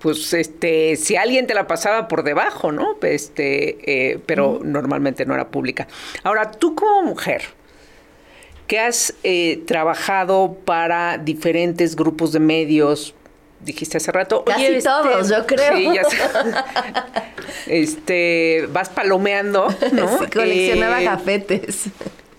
Pues 0.00 0.32
este, 0.32 0.96
si 0.96 1.14
alguien 1.14 1.46
te 1.46 1.54
la 1.54 1.68
pasaba 1.68 2.08
por 2.08 2.24
debajo, 2.24 2.72
¿no? 2.72 2.96
Este, 3.02 3.78
eh, 4.12 4.18
pero 4.26 4.58
normalmente 4.64 5.24
no 5.24 5.34
era 5.34 5.48
pública. 5.50 5.86
Ahora, 6.24 6.50
tú 6.50 6.74
como 6.74 7.04
mujer, 7.04 7.42
que 8.66 8.80
has 8.80 9.14
eh, 9.22 9.62
trabajado 9.64 10.56
para 10.64 11.18
diferentes 11.18 11.94
grupos 11.94 12.32
de 12.32 12.40
medios, 12.40 13.14
dijiste 13.60 13.96
hace 13.96 14.12
rato. 14.12 14.44
Casi 14.44 14.66
este, 14.66 14.88
todos, 14.88 15.28
yo 15.28 15.46
creo. 15.46 15.76
Sí, 15.76 15.88
ya 15.94 16.02
este, 17.66 18.68
vas 18.72 18.88
palomeando, 18.88 19.68
¿no? 19.92 20.18
coleccionaba 20.32 21.00
eh, 21.02 21.60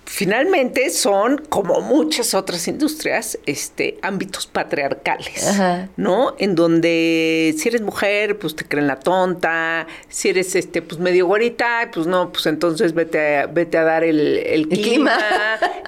finalmente 0.09 0.89
son, 0.89 1.37
como 1.49 1.81
muchas 1.81 2.33
otras 2.33 2.67
industrias, 2.67 3.37
este, 3.45 3.99
ámbitos 4.01 4.47
patriarcales, 4.47 5.61
¿no? 5.97 6.35
En 6.39 6.55
donde 6.55 7.53
si 7.55 7.69
eres 7.69 7.81
mujer, 7.81 8.39
pues 8.39 8.55
te 8.55 8.65
creen 8.65 8.87
la 8.87 8.99
tonta, 8.99 9.85
si 10.09 10.29
eres 10.29 10.55
este, 10.55 10.81
pues 10.81 10.99
medio 10.99 11.27
guarita, 11.27 11.91
pues 11.93 12.07
no, 12.07 12.33
pues 12.33 12.47
entonces 12.47 12.95
vete 12.95 13.37
a, 13.37 13.45
vete 13.45 13.77
a 13.77 13.83
dar 13.83 14.03
el, 14.03 14.67
clima, 14.69 15.15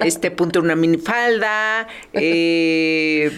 este, 0.04 0.30
ponte 0.30 0.60
una 0.60 0.76
minifalda, 0.76 1.88
eh, 2.12 3.30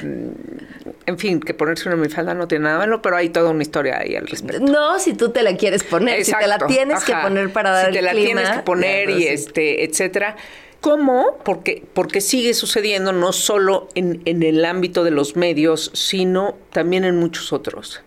en 1.07 1.19
fin, 1.19 1.41
que 1.41 1.55
ponerse 1.55 1.89
una 1.89 1.97
minifalda 1.97 2.35
no 2.35 2.49
tiene 2.49 2.65
nada 2.65 2.79
malo, 2.79 3.03
pero 3.03 3.17
hay 3.17 3.29
toda 3.29 3.51
una 3.51 3.63
historia 3.63 3.99
ahí 3.99 4.17
al 4.17 4.27
respecto. 4.27 4.65
No, 4.65 4.99
si 4.99 5.15
tú 5.15 5.31
te 5.31 5.43
la 5.43 5.57
quieres 5.57 5.85
poner, 5.85 6.25
si 6.25 6.33
te 6.33 6.47
la 6.47 6.59
tienes 6.59 7.05
que 7.05 7.15
poner 7.15 7.53
para 7.53 7.71
dar 7.71 7.87
si 7.89 7.93
te 7.93 8.03
la 8.03 8.13
tienes 8.13 8.51
que 8.51 8.59
poner 8.61 9.11
y 9.11 9.27
este, 9.27 9.85
etcétera. 9.85 10.37
¿Cómo? 10.81 11.39
Porque, 11.45 11.83
porque 11.95 12.21
sigue 12.21 12.53
sucediendo 12.53 13.13
no 13.13 13.33
solo 13.33 13.89
en, 13.95 14.23
el 14.27 14.65
ámbito 14.67 15.03
de 15.03 15.11
los 15.11 15.35
medios, 15.35 15.91
sino 15.95 16.57
también 16.73 17.05
en 17.05 17.17
muchos 17.17 17.55
otros. 17.55 18.03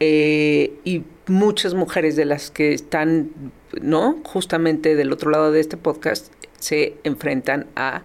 Eh, 0.00 0.74
y 0.84 1.04
muchas 1.26 1.74
mujeres 1.74 2.16
de 2.16 2.26
las 2.26 2.50
que 2.50 2.74
están, 2.74 3.30
¿no? 3.80 4.18
Justamente 4.24 4.94
del 4.94 5.12
otro 5.12 5.30
lado 5.30 5.52
de 5.52 5.60
este 5.60 5.78
podcast, 5.78 6.32
se 6.58 6.96
enfrentan 7.04 7.66
a 7.76 8.02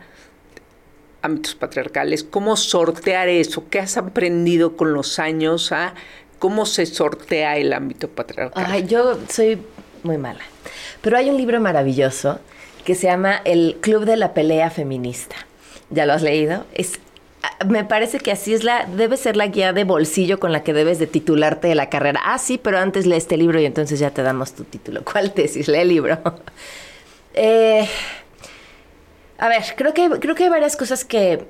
ámbitos 1.24 1.56
patriarcales. 1.56 2.24
¿Cómo 2.24 2.56
sortear 2.56 3.30
eso? 3.30 3.66
¿Qué 3.70 3.80
has 3.80 3.98
aprendido 3.98 4.78
con 4.78 4.94
los 4.94 5.18
años 5.18 5.72
a 5.72 5.96
cómo 6.38 6.66
se 6.66 6.86
sortea 6.86 7.58
el 7.58 7.74
ámbito 7.74 8.10
patriarcal? 8.10 8.66
Ay, 8.68 8.86
yo 8.86 9.18
soy 9.30 9.58
muy 10.04 10.18
mala. 10.18 10.42
Pero 11.02 11.18
hay 11.18 11.30
un 11.30 11.38
libro 11.38 11.60
maravilloso 11.60 12.40
que 12.86 12.94
se 12.96 13.08
llama 13.08 13.42
El 13.46 13.78
Club 13.82 14.06
de 14.06 14.18
la 14.18 14.34
Pelea 14.34 14.70
Feminista. 14.70 15.36
¿Ya 15.90 16.06
lo 16.06 16.14
has 16.14 16.22
leído? 16.22 16.66
Es 16.74 17.00
me 17.68 17.84
parece 17.84 18.20
que 18.20 18.32
así 18.32 18.54
es 18.54 18.64
la, 18.64 18.86
debe 18.86 19.18
ser 19.18 19.36
la 19.36 19.48
guía 19.48 19.74
de 19.74 19.84
bolsillo 19.84 20.40
con 20.40 20.52
la 20.52 20.64
que 20.64 20.74
debes 20.74 21.00
de 21.00 21.08
titularte 21.08 21.68
de 21.68 21.76
la 21.76 21.90
carrera. 21.90 22.22
Ah, 22.24 22.38
sí, 22.38 22.58
pero 22.58 22.78
antes 22.78 23.06
lee 23.06 23.16
este 23.16 23.38
libro 23.38 23.60
y 23.60 23.66
entonces 23.66 24.00
ya 24.00 24.12
te 24.12 24.22
damos 24.22 24.54
tu 24.54 24.64
título. 24.64 25.04
¿Cuál 25.12 25.34
tesis? 25.34 25.68
Lee 25.68 25.80
el 25.80 25.90
libro. 25.90 26.20
Eh, 27.36 27.90
a 29.44 29.50
ver, 29.50 29.62
creo 29.76 29.94
que, 29.94 30.10
creo 30.22 30.36
que 30.36 30.44
hay 30.46 30.50
varias 30.50 30.78
cosas 30.78 31.04
que, 31.04 31.46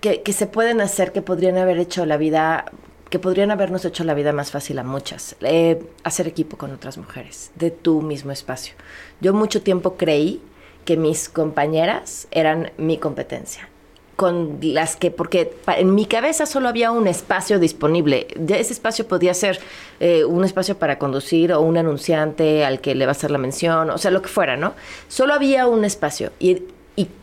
que, 0.00 0.32
se 0.32 0.46
pueden 0.46 0.80
hacer 0.80 1.12
que 1.12 1.20
podrían 1.20 1.58
haber 1.58 1.78
hecho 1.78 2.06
la 2.06 2.16
vida 2.16 2.64
que 3.10 3.18
podrían 3.18 3.50
habernos 3.50 3.84
hecho 3.84 4.04
la 4.04 4.14
vida 4.14 4.32
más 4.32 4.52
fácil 4.52 4.78
a 4.78 4.82
muchas. 4.82 5.36
Eh, 5.42 5.86
hacer 6.02 6.26
equipo 6.26 6.56
con 6.56 6.72
otras 6.72 6.96
mujeres 6.96 7.50
de 7.56 7.70
tu 7.70 8.00
mismo 8.00 8.32
espacio. 8.32 8.74
Yo 9.20 9.34
mucho 9.34 9.60
tiempo 9.60 9.98
creí 9.98 10.40
que 10.86 10.96
mis 10.96 11.28
compañeras 11.28 12.26
eran 12.30 12.72
mi 12.78 12.96
competencia 12.96 13.68
con 14.16 14.58
las 14.62 14.96
que, 14.96 15.10
porque 15.10 15.54
en 15.66 15.94
mi 15.94 16.06
cabeza 16.06 16.46
solo 16.46 16.68
había 16.68 16.90
un 16.90 17.06
espacio 17.06 17.58
disponible. 17.58 18.26
Ese 18.48 18.72
espacio 18.72 19.06
podía 19.06 19.34
ser 19.34 19.60
eh, 20.00 20.24
un 20.24 20.42
espacio 20.42 20.78
para 20.78 20.98
conducir 20.98 21.52
o 21.52 21.60
un 21.60 21.76
anunciante 21.76 22.64
al 22.64 22.80
que 22.80 22.94
le 22.94 23.04
va 23.04 23.10
a 23.10 23.12
hacer 23.12 23.30
la 23.30 23.38
mención, 23.38 23.90
o 23.90 23.98
sea, 23.98 24.10
lo 24.10 24.22
que 24.22 24.28
fuera, 24.28 24.56
¿no? 24.56 24.74
Solo 25.08 25.34
había 25.34 25.66
un 25.66 25.84
espacio. 25.84 26.32
Y, 26.40 26.62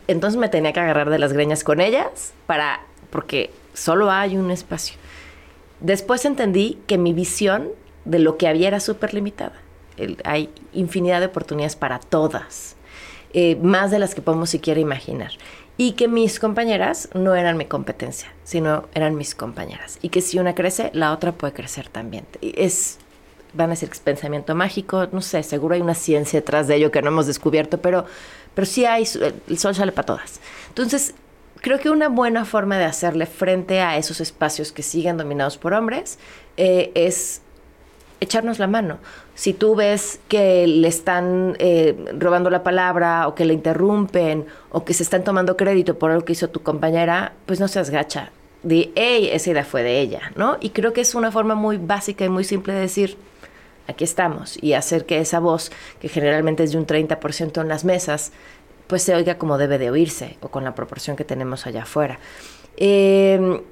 entonces 0.06 0.38
me 0.38 0.48
tenía 0.48 0.72
que 0.72 0.78
agarrar 0.78 1.10
de 1.10 1.18
las 1.18 1.32
greñas 1.32 1.64
con 1.64 1.80
ellas 1.80 2.32
para, 2.46 2.86
porque 3.10 3.50
solo 3.72 4.08
hay 4.08 4.36
un 4.36 4.52
espacio. 4.52 4.96
Después 5.80 6.24
entendí 6.24 6.78
que 6.86 6.96
mi 6.96 7.12
visión 7.12 7.70
de 8.04 8.20
lo 8.20 8.36
que 8.36 8.46
había 8.46 8.68
era 8.68 8.78
súper 8.78 9.14
limitada. 9.14 9.60
hay 10.22 10.48
infinidad 10.72 11.18
de 11.18 11.26
oportunidades 11.26 11.74
para 11.74 11.98
todas, 11.98 12.76
eh, 13.32 13.56
más 13.56 13.90
de 13.90 13.98
las 13.98 14.14
que 14.14 14.22
podemos 14.22 14.48
siquiera 14.48 14.78
imaginar. 14.78 15.32
Y 15.76 15.92
que 15.92 16.06
mis 16.06 16.38
compañeras 16.38 17.08
no 17.14 17.34
eran 17.34 17.56
mi 17.56 17.64
competencia, 17.64 18.32
sino 18.44 18.84
eran 18.94 19.16
mis 19.16 19.34
compañeras. 19.34 19.98
Y 20.02 20.10
que 20.10 20.20
si 20.20 20.38
una 20.38 20.54
crece, 20.54 20.90
la 20.94 21.12
otra 21.12 21.32
puede 21.32 21.52
crecer 21.52 21.88
también. 21.88 22.26
Es, 22.40 22.98
van 23.54 23.70
a 23.70 23.74
decir 23.74 23.90
pensamiento 24.02 24.54
mágico, 24.54 25.08
no 25.10 25.20
sé, 25.20 25.42
seguro 25.42 25.74
hay 25.74 25.80
una 25.80 25.94
ciencia 25.94 26.40
detrás 26.40 26.68
de 26.68 26.76
ello 26.76 26.90
que 26.90 27.02
no 27.02 27.08
hemos 27.08 27.26
descubierto, 27.26 27.78
pero, 27.78 28.04
pero 28.54 28.66
sí 28.66 28.84
hay, 28.84 29.04
el 29.48 29.58
sol 29.58 29.74
sale 29.74 29.90
para 29.90 30.06
todas. 30.06 30.40
Entonces, 30.68 31.14
creo 31.60 31.80
que 31.80 31.90
una 31.90 32.08
buena 32.08 32.44
forma 32.44 32.78
de 32.78 32.84
hacerle 32.84 33.26
frente 33.26 33.80
a 33.80 33.96
esos 33.96 34.20
espacios 34.20 34.70
que 34.70 34.82
siguen 34.82 35.16
dominados 35.16 35.56
por 35.56 35.72
hombres 35.72 36.18
eh, 36.56 36.92
es 36.94 37.40
echarnos 38.24 38.58
la 38.58 38.66
mano. 38.66 38.98
Si 39.34 39.52
tú 39.52 39.74
ves 39.74 40.20
que 40.28 40.66
le 40.66 40.88
están 40.88 41.56
eh, 41.58 41.96
robando 42.18 42.50
la 42.50 42.62
palabra 42.62 43.28
o 43.28 43.34
que 43.34 43.44
le 43.44 43.54
interrumpen 43.54 44.46
o 44.70 44.84
que 44.84 44.94
se 44.94 45.02
están 45.02 45.24
tomando 45.24 45.56
crédito 45.56 45.98
por 45.98 46.10
algo 46.10 46.24
que 46.24 46.32
hizo 46.32 46.48
tu 46.48 46.62
compañera, 46.62 47.32
pues 47.46 47.60
no 47.60 47.68
seas 47.68 47.90
gacha. 47.90 48.30
Di, 48.62 48.92
hey, 48.94 49.28
esa 49.32 49.50
idea 49.50 49.64
fue 49.64 49.82
de 49.82 50.00
ella, 50.00 50.32
¿no? 50.36 50.56
Y 50.60 50.70
creo 50.70 50.92
que 50.92 51.02
es 51.02 51.14
una 51.14 51.30
forma 51.30 51.54
muy 51.54 51.76
básica 51.76 52.24
y 52.24 52.28
muy 52.28 52.44
simple 52.44 52.72
de 52.72 52.80
decir, 52.80 53.16
aquí 53.86 54.04
estamos, 54.04 54.58
y 54.62 54.72
hacer 54.72 55.04
que 55.04 55.18
esa 55.18 55.38
voz, 55.38 55.70
que 56.00 56.08
generalmente 56.08 56.62
es 56.62 56.72
de 56.72 56.78
un 56.78 56.86
30% 56.86 57.60
en 57.60 57.68
las 57.68 57.84
mesas, 57.84 58.32
pues 58.86 59.02
se 59.02 59.14
oiga 59.14 59.36
como 59.36 59.58
debe 59.58 59.78
de 59.78 59.90
oírse 59.90 60.36
o 60.40 60.48
con 60.48 60.64
la 60.64 60.74
proporción 60.74 61.16
que 61.16 61.24
tenemos 61.24 61.66
allá 61.66 61.82
afuera. 61.82 62.18
Eh, 62.76 63.62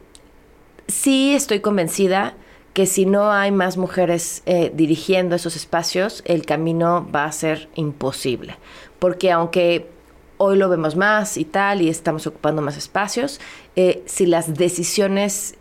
sí 0.88 1.34
estoy 1.34 1.60
convencida 1.60 2.34
que 2.72 2.86
si 2.86 3.06
no 3.06 3.32
hay 3.32 3.50
más 3.50 3.76
mujeres 3.76 4.42
eh, 4.46 4.72
dirigiendo 4.74 5.36
esos 5.36 5.56
espacios, 5.56 6.22
el 6.26 6.46
camino 6.46 7.06
va 7.14 7.24
a 7.24 7.32
ser 7.32 7.68
imposible. 7.74 8.56
Porque 8.98 9.30
aunque 9.30 9.90
hoy 10.38 10.56
lo 10.56 10.68
vemos 10.68 10.96
más 10.96 11.36
y 11.36 11.44
tal, 11.44 11.82
y 11.82 11.88
estamos 11.88 12.26
ocupando 12.26 12.62
más 12.62 12.76
espacios, 12.76 13.40
eh, 13.76 14.02
si 14.06 14.26
las 14.26 14.54
decisiones 14.54 15.56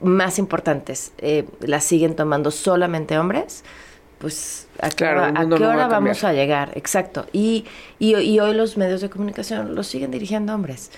más 0.00 0.38
importantes 0.38 1.12
las 1.60 1.84
siguen 1.84 2.16
tomando 2.16 2.50
solamente 2.50 3.18
hombres, 3.18 3.64
pues 4.20 4.68
a 4.80 4.90
qué 4.90 5.06
hora, 5.06 5.32
vamos 5.88 6.24
a 6.24 6.32
llegar, 6.34 6.72
exacto. 6.74 7.26
Y, 7.32 7.64
y, 7.98 8.14
hoy 8.38 8.54
los 8.54 8.76
medios 8.76 9.00
de 9.00 9.08
comunicación 9.08 9.74
los 9.74 9.86
siguen 9.86 10.10
dirigiendo 10.10 10.54
hombres. 10.54 10.90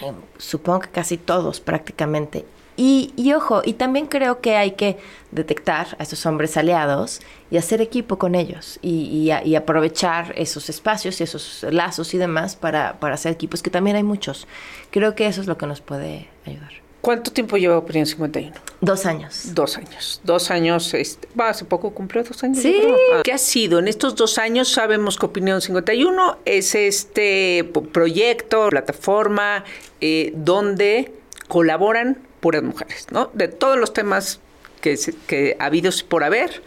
Eh, 0.00 0.12
supongo 0.38 0.80
que 0.80 0.88
casi 0.90 1.16
todos 1.16 1.60
prácticamente. 1.60 2.44
Y, 2.84 3.12
y, 3.14 3.32
ojo, 3.32 3.62
y 3.64 3.74
también 3.74 4.06
creo 4.06 4.40
que 4.40 4.56
hay 4.56 4.72
que 4.72 4.98
detectar 5.30 5.96
a 6.00 6.02
esos 6.02 6.26
hombres 6.26 6.56
aliados 6.56 7.20
y 7.48 7.56
hacer 7.56 7.80
equipo 7.80 8.18
con 8.18 8.34
ellos 8.34 8.80
y, 8.82 9.30
y, 9.44 9.54
aprovechar 9.54 10.34
esos 10.36 10.68
espacios 10.68 11.20
y 11.20 11.22
esos 11.22 11.64
lazos 11.70 12.12
y 12.12 12.18
demás 12.18 12.56
para, 12.56 12.98
para 12.98 13.14
hacer 13.14 13.30
equipos, 13.30 13.62
que 13.62 13.70
también 13.70 13.94
hay 13.94 14.02
muchos. 14.02 14.48
Creo 14.90 15.14
que 15.14 15.28
eso 15.28 15.40
es 15.40 15.46
lo 15.46 15.56
que 15.56 15.66
nos 15.68 15.80
puede 15.80 16.28
ayudar. 16.44 16.72
¿Cuánto 17.02 17.30
tiempo 17.30 17.56
lleva 17.56 17.78
Opinión 17.78 18.04
51? 18.04 18.52
Dos 18.80 19.06
años. 19.06 19.54
Dos 19.54 19.76
años. 19.76 20.20
Dos 20.24 20.50
años, 20.50 20.92
este, 20.92 21.28
hace 21.38 21.64
poco 21.64 21.94
cumplió 21.94 22.24
dos 22.24 22.42
años. 22.42 22.58
Sí. 22.58 22.82
Ah. 23.14 23.20
¿Qué 23.22 23.32
ha 23.32 23.38
sido? 23.38 23.78
En 23.78 23.86
estos 23.86 24.16
dos 24.16 24.38
años 24.38 24.68
sabemos 24.68 25.18
que 25.18 25.26
Opinión 25.26 25.60
51 25.60 26.38
es 26.44 26.74
este 26.74 27.70
proyecto, 27.92 28.70
plataforma, 28.70 29.62
eh, 30.00 30.32
donde 30.34 31.12
colaboran 31.46 32.18
puras 32.42 32.62
mujeres, 32.64 33.06
¿no? 33.12 33.30
De 33.32 33.46
todos 33.46 33.78
los 33.78 33.94
temas 33.94 34.40
que, 34.80 34.98
que 35.28 35.56
ha 35.60 35.66
habido 35.66 35.90
por 36.08 36.24
haber, 36.24 36.60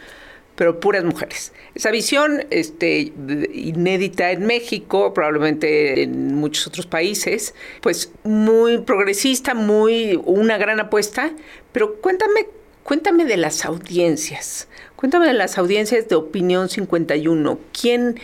pero 0.56 0.80
puras 0.80 1.04
mujeres. 1.04 1.52
Esa 1.74 1.90
visión 1.90 2.46
este, 2.50 3.12
inédita 3.52 4.32
en 4.32 4.46
México, 4.46 5.12
probablemente 5.12 6.02
en 6.02 6.34
muchos 6.34 6.66
otros 6.66 6.86
países, 6.86 7.54
pues 7.82 8.10
muy 8.24 8.78
progresista, 8.78 9.54
muy 9.54 10.18
una 10.24 10.56
gran 10.56 10.80
apuesta, 10.80 11.30
pero 11.72 11.96
cuéntame, 11.96 12.46
cuéntame 12.82 13.26
de 13.26 13.36
las 13.36 13.66
audiencias. 13.66 14.68
Cuéntame 14.96 15.26
de 15.26 15.34
las 15.34 15.58
audiencias 15.58 16.08
de 16.08 16.14
Opinión 16.14 16.70
51. 16.70 17.60
¿Quién, 17.78 18.18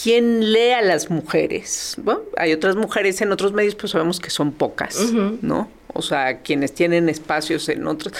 quién 0.00 0.52
lee 0.52 0.72
a 0.72 0.82
las 0.82 1.08
mujeres? 1.08 1.96
Bueno, 2.02 2.20
hay 2.36 2.52
otras 2.52 2.76
mujeres 2.76 3.22
en 3.22 3.32
otros 3.32 3.54
medios, 3.54 3.74
pues 3.74 3.92
sabemos 3.92 4.20
que 4.20 4.28
son 4.28 4.52
pocas, 4.52 5.12
¿no? 5.40 5.79
O 5.94 6.02
sea, 6.02 6.38
quienes 6.38 6.72
tienen 6.72 7.08
espacios 7.08 7.68
en 7.68 7.86
otros 7.86 8.14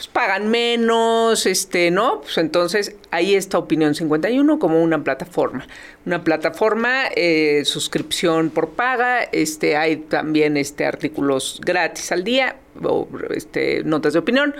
pues 0.00 0.08
pagan 0.08 0.48
menos, 0.48 1.44
este, 1.44 1.90
¿no? 1.90 2.22
Pues 2.22 2.38
entonces 2.38 2.96
ahí 3.10 3.34
está 3.34 3.58
Opinión 3.58 3.94
51 3.94 4.58
como 4.58 4.82
una 4.82 5.04
plataforma. 5.04 5.66
Una 6.06 6.24
plataforma, 6.24 7.02
eh, 7.14 7.66
suscripción 7.66 8.48
por 8.48 8.70
paga, 8.70 9.24
este, 9.24 9.76
hay 9.76 9.96
también 9.96 10.56
este, 10.56 10.86
artículos 10.86 11.60
gratis 11.62 12.12
al 12.12 12.24
día, 12.24 12.56
o 12.82 13.06
este, 13.34 13.84
notas 13.84 14.14
de 14.14 14.20
opinión. 14.20 14.54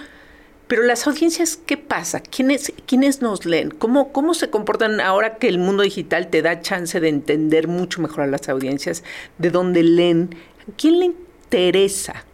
Pero 0.67 0.83
las 0.83 1.07
audiencias, 1.07 1.57
¿qué 1.57 1.79
pasa? 1.79 2.21
¿Quiénes, 2.21 2.75
¿Quiénes 2.85 3.23
nos 3.23 3.47
leen? 3.47 3.71
¿Cómo, 3.71 4.13
¿Cómo 4.13 4.35
se 4.35 4.51
comportan 4.51 5.01
ahora 5.01 5.37
que 5.37 5.49
el 5.49 5.57
mundo 5.57 5.85
digital 5.85 6.29
te 6.29 6.43
da 6.43 6.61
chance 6.61 7.01
de 7.01 7.09
entender 7.09 7.67
mucho 7.67 8.03
mejor 8.03 8.25
a 8.25 8.27
las 8.27 8.51
audiencias? 8.51 9.05
¿De 9.39 9.49
dónde 9.49 9.83
leen? 9.85 10.37
¿A 10.69 10.77
quién 10.77 11.01
le 11.01 11.13
interesa? 11.51 12.25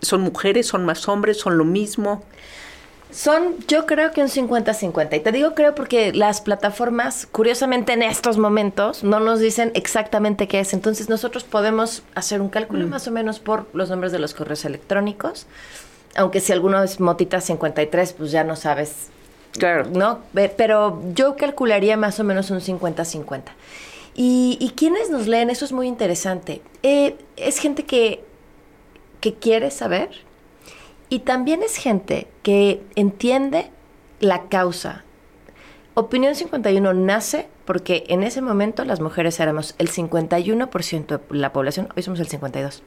¿Son 0.00 0.22
mujeres? 0.22 0.66
¿Son 0.66 0.84
más 0.84 1.08
hombres? 1.08 1.38
¿Son 1.38 1.58
lo 1.58 1.64
mismo? 1.64 2.22
Son, 3.10 3.54
yo 3.68 3.86
creo 3.86 4.12
que 4.12 4.22
un 4.22 4.28
50-50. 4.28 5.16
Y 5.16 5.20
te 5.20 5.32
digo 5.32 5.54
creo 5.54 5.74
porque 5.74 6.12
las 6.12 6.40
plataformas, 6.40 7.28
curiosamente 7.30 7.92
en 7.92 8.02
estos 8.02 8.38
momentos, 8.38 9.04
no 9.04 9.20
nos 9.20 9.40
dicen 9.40 9.72
exactamente 9.74 10.48
qué 10.48 10.60
es. 10.60 10.72
Entonces 10.72 11.08
nosotros 11.08 11.44
podemos 11.44 12.02
hacer 12.14 12.40
un 12.40 12.48
cálculo 12.48 12.86
mm. 12.86 12.90
más 12.90 13.06
o 13.06 13.10
menos 13.10 13.38
por 13.38 13.66
los 13.74 13.90
nombres 13.90 14.12
de 14.12 14.18
los 14.18 14.34
correos 14.34 14.64
electrónicos. 14.64 15.46
Aunque 16.14 16.40
si 16.40 16.52
alguno 16.52 16.82
es 16.82 16.98
Motita 16.98 17.40
53, 17.40 18.14
pues 18.14 18.30
ya 18.30 18.42
no 18.42 18.56
sabes. 18.56 19.08
Claro. 19.52 19.86
¿No? 19.92 20.20
Pero 20.56 21.02
yo 21.14 21.36
calcularía 21.36 21.96
más 21.96 22.18
o 22.20 22.24
menos 22.24 22.50
un 22.50 22.60
50-50. 22.60 23.42
Y, 24.14 24.56
y 24.60 24.70
quienes 24.70 25.10
nos 25.10 25.26
leen, 25.26 25.50
eso 25.50 25.66
es 25.66 25.72
muy 25.72 25.86
interesante. 25.86 26.62
Eh, 26.82 27.16
es 27.36 27.58
gente 27.58 27.84
que, 27.84 28.24
que 29.20 29.34
quiere 29.34 29.70
saber 29.70 30.10
y 31.08 31.20
también 31.20 31.62
es 31.62 31.76
gente 31.76 32.26
que 32.42 32.82
entiende 32.94 33.70
la 34.20 34.48
causa. 34.48 35.04
Opinión 35.94 36.34
51 36.34 36.92
nace 36.94 37.48
porque 37.64 38.04
en 38.08 38.22
ese 38.22 38.42
momento 38.42 38.84
las 38.84 39.00
mujeres 39.00 39.40
éramos 39.40 39.74
el 39.78 39.90
51% 39.90 41.06
de 41.06 41.38
la 41.38 41.52
población, 41.52 41.88
hoy 41.96 42.02
somos 42.02 42.20
el 42.20 42.28
52%, 42.28 42.80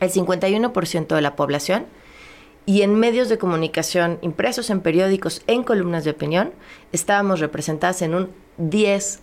el 0.00 0.10
51% 0.10 1.14
de 1.14 1.20
la 1.20 1.36
población 1.36 1.86
y 2.64 2.82
en 2.82 2.94
medios 2.94 3.28
de 3.28 3.38
comunicación 3.38 4.18
impresos, 4.22 4.70
en 4.70 4.80
periódicos, 4.80 5.42
en 5.46 5.64
columnas 5.64 6.04
de 6.04 6.10
opinión, 6.10 6.52
estábamos 6.92 7.40
representadas 7.40 8.02
en 8.02 8.14
un 8.14 8.30
10%. 8.58 9.18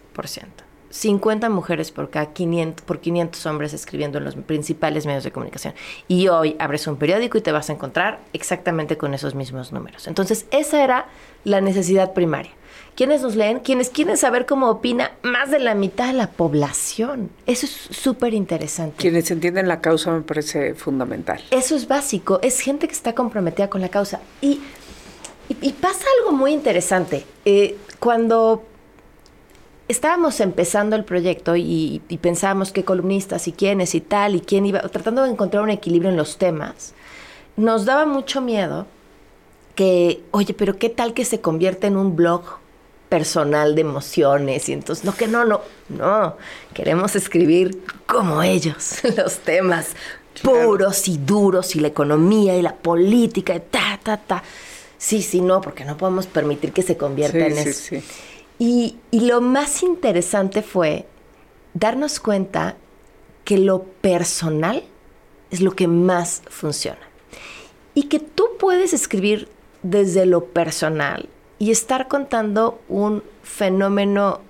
50 0.89 1.49
mujeres 1.49 1.91
por 1.91 2.09
cada 2.09 2.33
500, 2.33 2.85
por 2.85 2.99
500 2.99 3.45
hombres 3.45 3.73
escribiendo 3.73 4.17
en 4.17 4.25
los 4.25 4.35
principales 4.35 5.05
medios 5.05 5.23
de 5.23 5.31
comunicación. 5.31 5.73
Y 6.07 6.27
hoy 6.27 6.55
abres 6.59 6.87
un 6.87 6.97
periódico 6.97 7.37
y 7.37 7.41
te 7.41 7.51
vas 7.51 7.69
a 7.69 7.73
encontrar 7.73 8.19
exactamente 8.33 8.97
con 8.97 9.13
esos 9.13 9.35
mismos 9.35 9.71
números. 9.71 10.07
Entonces, 10.07 10.45
esa 10.51 10.83
era 10.83 11.07
la 11.43 11.61
necesidad 11.61 12.13
primaria. 12.13 12.51
¿Quiénes 12.95 13.21
nos 13.21 13.35
leen? 13.35 13.59
Quienes 13.59 13.89
quieren 13.89 14.17
saber 14.17 14.45
cómo 14.45 14.69
opina 14.69 15.11
más 15.21 15.51
de 15.51 15.59
la 15.59 15.73
mitad 15.73 16.07
de 16.07 16.13
la 16.13 16.31
población. 16.31 17.29
Eso 17.45 17.65
es 17.65 17.71
súper 17.71 18.33
interesante. 18.33 18.97
Quienes 18.97 19.31
entienden 19.31 19.69
la 19.69 19.79
causa 19.79 20.11
me 20.11 20.21
parece 20.21 20.73
fundamental. 20.75 21.41
Eso 21.51 21.77
es 21.77 21.87
básico. 21.87 22.39
Es 22.41 22.59
gente 22.59 22.87
que 22.87 22.93
está 22.93 23.15
comprometida 23.15 23.69
con 23.69 23.79
la 23.79 23.87
causa. 23.87 24.19
Y, 24.41 24.59
y, 25.47 25.71
pasa 25.73 26.03
algo 26.19 26.35
muy 26.35 26.51
interesante. 26.51 27.25
Eh, 27.45 27.77
cuando 27.99 28.65
estábamos 29.89 30.39
empezando 30.39 30.95
el 30.95 31.03
proyecto 31.03 31.55
y, 31.57 32.01
pensábamos 32.21 32.71
qué 32.71 32.85
columnistas 32.85 33.47
y 33.47 33.51
quiénes 33.51 33.95
y 33.95 34.01
tal 34.01 34.35
y 34.35 34.39
quién 34.39 34.65
iba, 34.65 34.81
tratando 34.81 35.23
de 35.23 35.31
encontrar 35.31 35.63
un 35.63 35.71
equilibrio 35.71 36.11
en 36.11 36.17
los 36.17 36.37
temas, 36.37 36.93
nos 37.57 37.85
daba 37.85 38.05
mucho 38.05 38.39
miedo 38.39 38.85
que, 39.75 40.21
oye, 40.31 40.53
pero 40.53 40.77
qué 40.77 40.89
tal 40.89 41.13
que 41.13 41.25
se 41.25 41.41
convierte 41.41 41.87
en 41.87 41.97
un 41.97 42.15
blog 42.15 42.43
personal 43.09 43.73
de 43.73 43.81
emociones 43.81 44.69
y 44.69 44.73
entonces, 44.73 45.03
no, 45.03 45.15
que 45.15 45.27
no, 45.27 45.43
no, 45.43 45.61
no, 45.89 46.37
queremos 46.73 47.15
escribir 47.15 47.83
como 48.05 48.43
ellos, 48.43 48.99
los 49.17 49.39
temas 49.39 49.95
puros 50.43 51.07
y 51.07 51.17
duros 51.17 51.75
y 51.75 51.79
la 51.79 51.87
economía 51.87 52.55
y 52.55 52.61
la 52.61 52.75
política 52.75 53.55
y 53.55 53.59
ta, 53.59 53.99
ta, 54.01 54.17
ta. 54.17 54.43
Sí, 54.99 55.23
sí, 55.23 55.41
no, 55.41 55.61
porque 55.61 55.83
no 55.83 55.97
podemos 55.97 56.27
permitir 56.27 56.73
que 56.73 56.83
se 56.83 56.95
convierta 56.95 57.39
en 57.39 57.57
eso. 57.57 57.73
Sí, 57.73 58.03
y, 58.59 58.97
lo 59.11 59.39
más 59.39 59.83
interesante 59.83 60.61
fue 60.61 61.07
darnos 61.73 62.19
cuenta 62.19 62.75
que 63.45 63.57
lo 63.57 63.83
personal 63.83 64.83
es 65.49 65.61
lo 65.61 65.71
que 65.71 65.87
más 65.87 66.43
funciona. 66.49 66.99
Y 67.95 68.03
que 68.03 68.19
tú 68.19 68.45
puedes 68.59 68.93
escribir 68.93 69.47
desde 69.81 70.25
lo 70.25 70.45
personal 70.45 71.29
y 71.57 71.71
estar 71.71 72.09
contando 72.09 72.81
un 72.89 73.23
fenómeno 73.43 74.41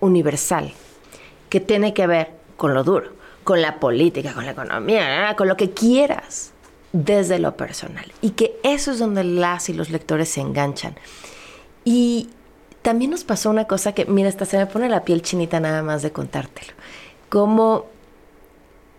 universal 0.00 0.72
que 1.48 1.60
tiene 1.60 1.94
que 1.94 2.06
ver 2.08 2.30
con 2.56 2.74
lo 2.74 2.82
duro, 2.82 3.12
con 3.44 3.62
la 3.62 3.78
política, 3.78 4.34
con 4.34 4.44
la 4.44 4.52
economía, 4.52 5.34
con 5.36 5.46
lo 5.46 5.56
que 5.56 5.70
quieras 5.70 6.52
desde 6.92 7.38
lo 7.38 7.56
personal. 7.56 8.12
Y 8.20 8.30
que 8.30 8.58
eso 8.64 8.90
es 8.90 8.98
donde 8.98 9.22
las 9.22 9.68
y 9.68 9.72
los 9.72 9.90
lectores 9.90 10.28
se 10.28 10.40
enganchan. 10.40 10.96
Y, 11.84 12.28
también 12.82 13.10
nos 13.12 13.24
pasó 13.24 13.50
una 13.50 13.66
cosa 13.66 13.92
que, 13.92 14.04
mira, 14.06 14.28
hasta 14.28 14.44
se 14.44 14.58
me 14.58 14.66
pone 14.66 14.88
la 14.88 15.04
piel 15.04 15.22
chinita 15.22 15.60
nada 15.60 15.82
más 15.82 16.02
de 16.02 16.12
contártelo. 16.12 16.72
Como 17.28 17.86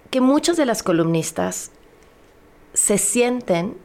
que 0.09 0.21
muchos 0.21 0.57
de 0.57 0.65
las 0.65 0.83
columnistas 0.83 1.71
se 2.73 2.97
sienten 2.97 3.77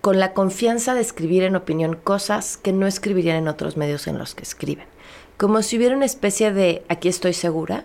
con 0.00 0.18
la 0.18 0.32
confianza 0.32 0.94
de 0.94 1.00
escribir 1.00 1.42
en 1.42 1.56
opinión 1.56 1.96
cosas 1.96 2.56
que 2.56 2.72
no 2.72 2.86
escribirían 2.86 3.36
en 3.36 3.48
otros 3.48 3.76
medios 3.76 4.06
en 4.06 4.18
los 4.18 4.34
que 4.34 4.42
escriben. 4.42 4.86
Como 5.36 5.62
si 5.62 5.76
hubiera 5.76 5.96
una 5.96 6.06
especie 6.06 6.52
de 6.52 6.84
aquí 6.88 7.08
estoy 7.08 7.34
segura 7.34 7.84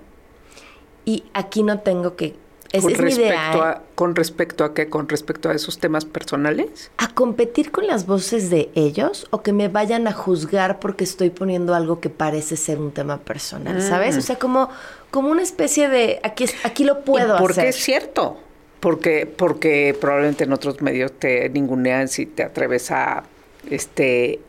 y 1.04 1.26
aquí 1.34 1.64
no 1.64 1.80
tengo 1.80 2.16
que 2.16 2.36
con 2.82 2.94
respecto 2.94 3.64
A, 3.64 3.82
¿Con 3.96 4.16
respecto 4.16 4.64
a 4.64 4.74
qué? 4.74 4.90
¿Con 4.90 5.10
respecto 5.10 5.50
a 5.50 5.54
esos 5.54 5.80
temas 5.80 6.06
personales? 6.06 6.92
¿A 6.98 7.10
competir 7.10 7.72
con 7.72 7.88
las 7.88 8.06
voces 8.06 8.50
de 8.50 8.70
ellos 8.76 9.28
o 9.30 9.42
que 9.42 9.54
me 9.54 9.68
vayan 9.68 10.08
a 10.08 10.14
juzgar 10.14 10.80
porque 10.80 11.04
estoy 11.04 11.30
poniendo 11.30 11.74
algo 11.74 12.00
que 12.00 12.10
parece 12.10 12.58
ser 12.58 12.80
un 12.80 12.92
tema 12.92 13.20
personal? 13.20 13.82
¿Sabes? 13.82 14.16
Mm. 14.16 14.20
O 14.20 14.22
sea, 14.22 14.36
como, 14.38 14.70
como 15.12 15.30
una 15.30 15.44
especie 15.44 15.90
de 15.90 16.20
aquí, 16.24 16.46
aquí 16.64 16.84
lo 16.84 17.04
puedo 17.04 17.36
¿Y 17.36 17.40
porque 17.40 17.70
es 17.70 17.76
cierto. 17.76 18.38
Porque, 18.80 19.26
porque 19.26 19.98
probablemente 20.00 20.44
en 20.44 20.54
otros 20.54 20.82
medios 20.82 21.12
te 21.14 21.50
ningunean 21.50 22.08
si 22.08 22.26
te 22.26 22.44
atreves 22.44 22.92
a 22.92 23.24
este 23.70 24.40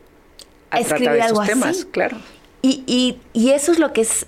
a 0.69 0.81
tratar 0.81 1.15
esos 1.17 1.45
temas, 1.45 1.85
claro. 1.85 2.17
Y, 2.61 2.83
y, 2.85 3.19
y 3.33 3.51
eso 3.51 3.71
es 3.71 3.79
lo 3.79 3.93
que 3.93 4.01
es 4.01 4.27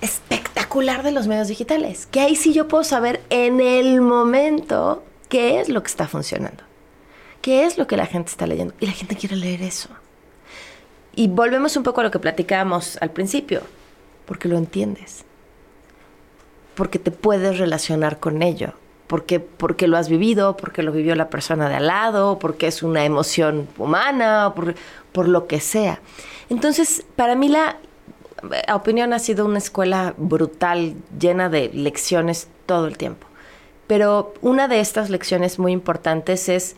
espectacular 0.00 1.02
de 1.02 1.12
los 1.12 1.26
medios 1.26 1.48
digitales, 1.48 2.06
que 2.06 2.20
ahí 2.20 2.36
sí 2.36 2.52
yo 2.52 2.68
puedo 2.68 2.84
saber 2.84 3.22
en 3.30 3.60
el 3.60 4.00
momento 4.00 5.02
qué 5.28 5.60
es 5.60 5.68
lo 5.68 5.82
que 5.82 5.88
está 5.88 6.08
funcionando, 6.08 6.64
qué 7.42 7.64
es 7.64 7.78
lo 7.78 7.86
que 7.86 7.96
la 7.96 8.06
gente 8.06 8.30
está 8.30 8.46
leyendo 8.46 8.74
y 8.80 8.86
la 8.86 8.92
gente 8.92 9.16
quiere 9.16 9.36
leer 9.36 9.62
eso. 9.62 9.88
Y 11.14 11.28
volvemos 11.28 11.76
un 11.76 11.82
poco 11.82 12.00
a 12.00 12.04
lo 12.04 12.10
que 12.10 12.18
platicábamos 12.18 12.96
al 13.00 13.10
principio, 13.10 13.62
porque 14.26 14.48
lo 14.48 14.56
entiendes, 14.56 15.24
porque 16.74 16.98
te 16.98 17.10
puedes 17.10 17.58
relacionar 17.58 18.20
con 18.20 18.42
ello, 18.42 18.74
porque, 19.06 19.40
porque 19.40 19.88
lo 19.88 19.96
has 19.96 20.08
vivido, 20.08 20.56
porque 20.56 20.82
lo 20.82 20.92
vivió 20.92 21.16
la 21.16 21.28
persona 21.28 21.68
de 21.68 21.74
al 21.74 21.88
lado, 21.88 22.38
porque 22.38 22.68
es 22.68 22.82
una 22.82 23.04
emoción 23.04 23.68
humana, 23.76 24.52
por, 24.54 24.76
por 25.12 25.28
lo 25.28 25.46
que 25.48 25.60
sea. 25.60 26.00
Entonces, 26.48 27.04
para 27.16 27.34
mí 27.34 27.48
la, 27.48 27.76
opinión 28.72 29.12
ha 29.12 29.18
sido 29.18 29.44
una 29.44 29.58
escuela 29.58 30.14
brutal, 30.16 30.94
llena 31.18 31.48
de 31.48 31.70
lecciones 31.72 32.48
todo 32.66 32.86
el 32.86 32.96
tiempo. 32.96 33.26
Pero 33.86 34.34
una 34.40 34.68
de 34.68 34.80
estas 34.80 35.10
lecciones 35.10 35.58
muy 35.58 35.72
importantes 35.72 36.48
es, 36.48 36.76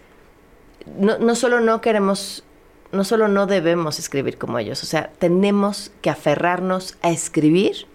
no, 0.98 1.18
no 1.18 1.34
solo 1.34 1.60
no 1.60 1.80
queremos, 1.80 2.44
no 2.90 3.04
solo 3.04 3.28
no 3.28 3.46
debemos 3.46 3.98
escribir 3.98 4.38
como 4.38 4.58
ellos, 4.58 4.82
o 4.82 4.86
sea, 4.86 5.10
tenemos 5.18 5.92
que 6.00 6.10
aferrarnos 6.10 6.96
a 7.02 7.10
escribir 7.10 7.86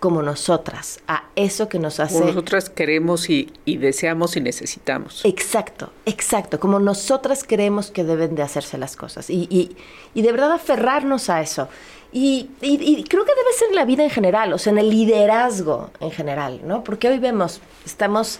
como 0.00 0.22
nosotras, 0.22 1.00
a 1.08 1.24
eso 1.34 1.68
que 1.68 1.78
nos 1.78 1.98
hace... 1.98 2.14
Como 2.14 2.26
nosotras 2.26 2.70
queremos 2.70 3.28
y, 3.30 3.50
deseamos 3.66 4.36
y 4.36 4.40
necesitamos. 4.40 5.24
Exacto, 5.24 5.90
exacto, 6.06 6.60
como 6.60 6.78
nosotras 6.78 7.44
creemos 7.46 7.90
que 7.90 8.04
deben 8.04 8.34
de 8.34 8.42
hacerse 8.42 8.78
las 8.78 8.96
cosas 8.96 9.28
y, 9.28 9.48
y, 9.50 9.76
y 10.14 10.22
de 10.22 10.32
verdad 10.32 10.52
aferrarnos 10.52 11.30
a 11.30 11.40
eso. 11.40 11.68
Y, 12.12 12.48
creo 12.60 13.24
que 13.24 13.34
debe 13.34 13.52
ser 13.58 13.68
en 13.68 13.74
la 13.74 13.84
vida 13.84 14.02
en 14.02 14.10
general, 14.10 14.52
o 14.52 14.58
sea, 14.58 14.72
en 14.72 14.78
el 14.78 14.88
liderazgo 14.88 15.90
en 16.00 16.10
general, 16.10 16.60
¿no? 16.64 16.82
Porque 16.82 17.08
hoy 17.08 17.18
vemos, 17.18 17.60
estamos 17.84 18.38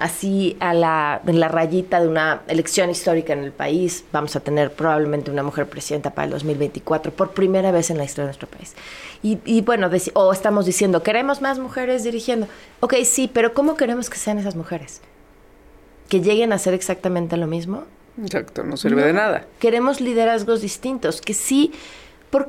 así 0.00 0.56
a 0.60 0.72
la, 0.72 1.20
en 1.26 1.38
la 1.38 1.48
rayita 1.48 2.00
de 2.00 2.08
una 2.08 2.40
elección 2.48 2.88
histórica 2.88 3.34
en 3.34 3.44
el 3.44 3.52
país. 3.52 4.04
Vamos 4.12 4.34
a 4.34 4.40
tener 4.40 4.72
probablemente 4.72 5.30
una 5.30 5.42
mujer 5.42 5.66
presidenta 5.66 6.10
para 6.10 6.24
el 6.24 6.32
2024 6.32 7.12
por 7.12 7.32
primera 7.32 7.70
vez 7.70 7.90
en 7.90 7.98
la 7.98 8.04
historia 8.04 8.24
de 8.24 8.28
nuestro 8.28 8.48
país. 8.48 8.74
Y, 9.22 9.60
bueno, 9.60 9.90
o 10.14 10.32
estamos 10.32 10.64
diciendo, 10.64 11.02
queremos 11.02 11.42
más 11.42 11.58
mujeres 11.58 12.02
dirigiendo. 12.02 12.48
Ok, 12.80 12.94
sí, 13.04 13.30
pero 13.32 13.52
¿cómo 13.52 13.76
queremos 13.76 14.08
que 14.08 14.16
sean 14.16 14.38
esas 14.38 14.56
mujeres? 14.56 15.02
¿Que 16.08 16.22
lleguen 16.22 16.52
a 16.52 16.56
hacer 16.56 16.72
exactamente 16.72 17.36
lo 17.36 17.46
mismo? 17.46 17.84
Exacto, 18.22 18.64
no 18.64 18.78
sirve 18.78 19.04
de 19.04 19.12
nada. 19.12 19.44
Queremos 19.58 20.00
liderazgos 20.00 20.62
distintos, 20.62 21.20
que 21.20 21.34
sí, 21.34 21.72
por, 22.30 22.48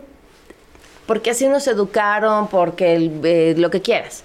porque 1.05 1.31
así 1.31 1.49
nos 1.49 1.67
educaron, 1.67 2.47
porque 2.47 3.11
eh, 3.23 3.55
lo 3.57 3.69
que 3.69 3.81
quieras. 3.81 4.23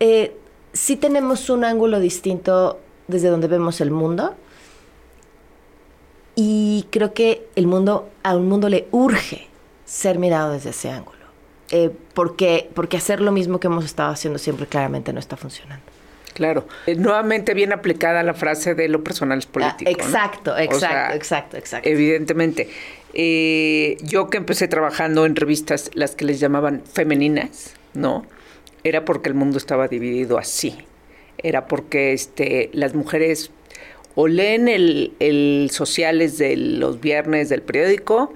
Eh, 0.00 0.34
sí 0.74 0.96
tenemos 0.96 1.48
un 1.48 1.64
ángulo 1.64 2.00
distinto 2.00 2.78
desde 3.08 3.28
donde 3.28 3.48
vemos 3.48 3.80
el 3.80 3.90
mundo. 3.90 4.34
Y 6.36 6.86
creo 6.90 7.14
que 7.14 7.46
el 7.54 7.66
mundo, 7.66 8.10
a 8.22 8.36
un 8.36 8.48
mundo 8.48 8.68
le 8.68 8.88
urge 8.90 9.46
ser 9.84 10.18
mirado 10.18 10.52
desde 10.52 10.70
ese 10.70 10.90
ángulo. 10.90 11.14
Eh, 11.70 11.90
porque, 12.12 12.68
porque 12.74 12.96
hacer 12.96 13.20
lo 13.20 13.32
mismo 13.32 13.60
que 13.60 13.68
hemos 13.68 13.84
estado 13.84 14.10
haciendo 14.10 14.38
siempre 14.38 14.66
claramente 14.66 15.12
no 15.12 15.20
está 15.20 15.36
funcionando. 15.36 15.84
Claro. 16.34 16.66
Eh, 16.86 16.96
nuevamente 16.96 17.54
bien 17.54 17.72
aplicada 17.72 18.22
la 18.24 18.34
frase 18.34 18.74
de 18.74 18.88
lo 18.88 19.04
personal 19.04 19.38
es 19.38 19.46
político. 19.46 19.88
exacto, 19.88 20.58
exacto, 20.58 21.14
exacto, 21.14 21.56
exacto. 21.56 21.88
Evidentemente. 21.88 22.68
Eh, 23.16 23.96
yo 24.02 24.28
que 24.28 24.38
empecé 24.38 24.66
trabajando 24.66 25.24
en 25.24 25.36
revistas, 25.36 25.92
las 25.94 26.16
que 26.16 26.24
les 26.24 26.40
llamaban 26.40 26.82
femeninas, 26.92 27.74
¿no? 27.94 28.26
Era 28.84 29.04
porque 29.04 29.28
el 29.28 29.34
mundo 29.34 29.58
estaba 29.58 29.88
dividido 29.88 30.38
así. 30.38 30.76
Era 31.38 31.66
porque 31.66 32.12
este, 32.12 32.70
las 32.72 32.94
mujeres 32.94 33.50
o 34.14 34.28
leen 34.28 34.68
el, 34.68 35.12
el 35.18 35.68
sociales 35.72 36.38
de 36.38 36.56
los 36.56 37.00
viernes 37.00 37.48
del 37.48 37.62
periódico 37.62 38.32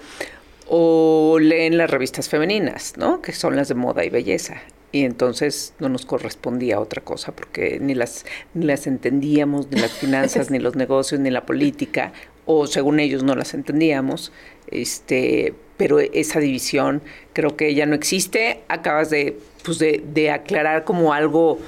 o 0.66 1.38
leen 1.40 1.78
las 1.78 1.90
revistas 1.90 2.28
femeninas, 2.28 2.94
¿no? 2.96 3.22
Que 3.22 3.32
son 3.32 3.54
las 3.54 3.68
de 3.68 3.74
moda 3.74 4.04
y 4.04 4.10
belleza 4.10 4.60
y 4.90 5.04
entonces 5.04 5.74
no 5.78 5.88
nos 5.88 6.06
correspondía 6.06 6.80
otra 6.80 7.02
cosa 7.02 7.32
porque 7.32 7.78
ni 7.80 7.94
las 7.94 8.24
ni 8.54 8.64
las 8.64 8.86
entendíamos 8.86 9.70
ni 9.70 9.80
las 9.80 9.92
finanzas 10.00 10.50
ni 10.50 10.58
los 10.58 10.76
negocios 10.76 11.20
ni 11.20 11.30
la 11.30 11.44
política 11.44 12.12
o 12.50 12.66
según 12.66 12.98
ellos 12.98 13.22
no 13.22 13.34
las 13.34 13.52
entendíamos 13.52 14.32
este 14.68 15.54
pero 15.76 16.00
esa 16.00 16.40
división 16.40 17.02
creo 17.34 17.56
que 17.56 17.72
ya 17.74 17.86
no 17.86 17.94
existe. 17.94 18.62
Acabas 18.68 19.10
de 19.10 19.38
pues 19.62 19.78
de, 19.78 20.02
de 20.12 20.30
aclarar 20.30 20.84
como 20.84 21.12
algo 21.12 21.60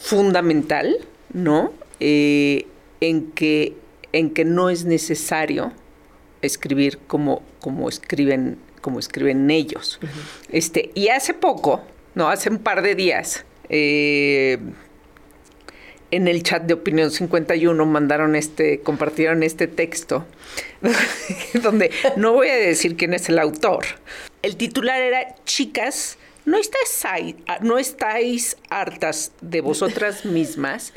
fundamental 0.00 0.96
no 1.32 1.72
eh, 2.00 2.66
en 3.00 3.30
que 3.32 3.74
en 4.12 4.30
que 4.30 4.44
no 4.44 4.70
es 4.70 4.86
necesario 4.86 5.72
escribir 6.42 6.98
como 7.06 7.42
como 7.60 7.88
escriben 7.88 8.58
como 8.80 8.98
escriben 8.98 9.50
ellos. 9.50 10.00
Este 10.50 10.90
y 10.94 11.08
hace 11.08 11.34
poco 11.34 11.82
no, 12.14 12.28
hace 12.28 12.48
un 12.48 12.58
par 12.58 12.82
de 12.82 12.94
días, 12.94 13.44
eh, 13.68 14.58
en 16.14 16.28
el 16.28 16.42
chat 16.42 16.62
de 16.62 16.74
Opinión 16.74 17.10
51 17.10 17.84
mandaron 17.86 18.36
este, 18.36 18.80
compartieron 18.80 19.42
este 19.42 19.66
texto, 19.66 20.24
donde 21.54 21.90
no 22.16 22.32
voy 22.32 22.48
a 22.48 22.56
decir 22.56 22.96
quién 22.96 23.14
es 23.14 23.28
el 23.28 23.38
autor. 23.38 23.84
El 24.42 24.56
titular 24.56 25.00
era, 25.00 25.34
chicas, 25.44 26.16
¿no 26.44 26.56
estáis, 26.56 27.34
no 27.62 27.78
estáis 27.78 28.56
hartas 28.70 29.32
de 29.40 29.60
vosotras 29.60 30.24
mismas? 30.24 30.92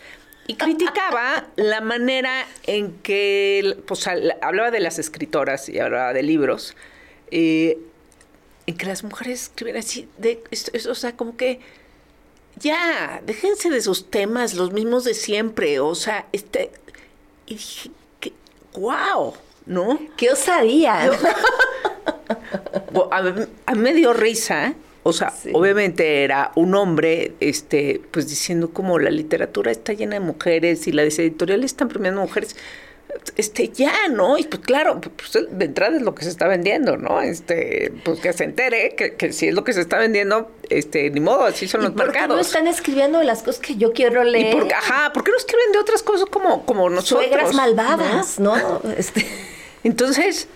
Y 0.46 0.56
criticaba 0.56 1.48
la 1.56 1.82
manera 1.82 2.46
en 2.64 2.94
que, 3.00 3.78
pues, 3.88 4.08
hablaba 4.08 4.72
de 4.72 4.80
las 4.80 5.00
escritoras 5.00 5.68
y 5.68 5.80
hablaba 5.80 6.14
de 6.14 6.24
libros, 6.24 6.76
eh, 7.32 7.80
en 8.66 8.78
que 8.78 8.86
las 8.86 9.04
mujeres 9.04 9.44
escriben 9.44 9.78
así, 9.78 10.08
de, 10.18 10.42
o 10.90 10.96
sea, 10.96 11.18
como 11.18 11.36
que 11.36 11.60
ya, 12.60 13.22
déjense 13.26 13.70
de 13.70 13.82
sus 13.82 14.10
temas, 14.10 14.54
los 14.54 14.72
mismos 14.72 15.04
de 15.04 15.14
siempre, 15.14 15.80
o 15.80 15.96
sea, 15.96 16.26
este, 16.32 16.72
y 17.46 17.56
dije, 17.56 17.92
que, 18.20 18.34
wow, 18.74 19.34
¿no? 19.66 20.00
¿Qué 20.16 20.32
osaría? 20.32 21.12
a, 23.12 23.34
a, 23.66 23.76
mí 23.76 23.82
me 23.82 23.94
dio 23.94 24.14
risa, 24.14 24.74
o 25.04 25.14
sea, 25.14 25.34
obviamente 25.54 26.24
era 26.24 26.52
un 26.56 26.76
hombre, 26.76 27.34
este, 27.40 28.02
pues 28.12 28.28
diciendo 28.28 28.72
como 28.72 29.00
la 29.00 29.10
literatura 29.10 29.72
está 29.72 29.94
llena 29.94 30.16
de 30.16 30.20
mujeres 30.20 30.88
y 30.88 30.92
las 30.92 31.18
editoriales 31.20 31.72
están 31.72 31.88
premiando 31.88 32.22
mujeres 32.22 32.56
este, 33.36 33.70
ya, 33.70 34.08
¿no? 34.10 34.38
Y 34.38 34.44
pues 34.44 34.62
claro, 34.64 35.00
pues, 35.02 35.46
de 35.50 35.66
entrada 35.66 35.98
es 35.98 36.02
lo 36.02 36.16
que 36.16 36.24
se 36.24 36.30
está 36.30 36.48
vendiendo, 36.48 36.98
¿no? 36.98 37.22
Este, 37.22 37.94
pues 38.04 38.20
que 38.20 38.34
se 38.34 38.44
entere 38.44 38.96
que, 38.96 39.16
que 39.16 39.34
si 39.34 39.48
es 39.48 39.54
lo 39.54 39.64
que 39.64 39.74
se 39.74 39.82
está 39.82 39.98
vendiendo, 39.98 40.52
este, 40.70 41.10
ni 41.10 41.20
modo, 41.20 41.46
así 41.46 41.68
son 41.68 41.82
los 41.82 41.92
por 41.92 42.06
mercados. 42.06 42.36
no 42.36 42.42
están 42.42 42.68
escribiendo 42.68 43.22
las 43.24 43.44
cosas 43.44 43.62
que 43.62 43.76
yo 43.76 43.94
quiero 43.94 44.24
leer? 44.24 44.56
¿Y 44.56 44.60
por, 44.60 44.74
ajá, 44.74 45.12
¿por 45.14 45.24
qué 45.24 45.32
no 45.32 45.38
escriben 45.38 45.72
de 45.72 45.80
otras 45.80 46.04
cosas 46.04 46.28
como, 46.30 46.66
como 46.66 46.90
nosotros? 46.90 47.28
Suegras 47.28 47.54
malvadas, 47.54 48.40
¿no? 48.40 48.56
¿no? 48.58 48.82
Este. 48.98 49.26
Entonces, 49.84 50.48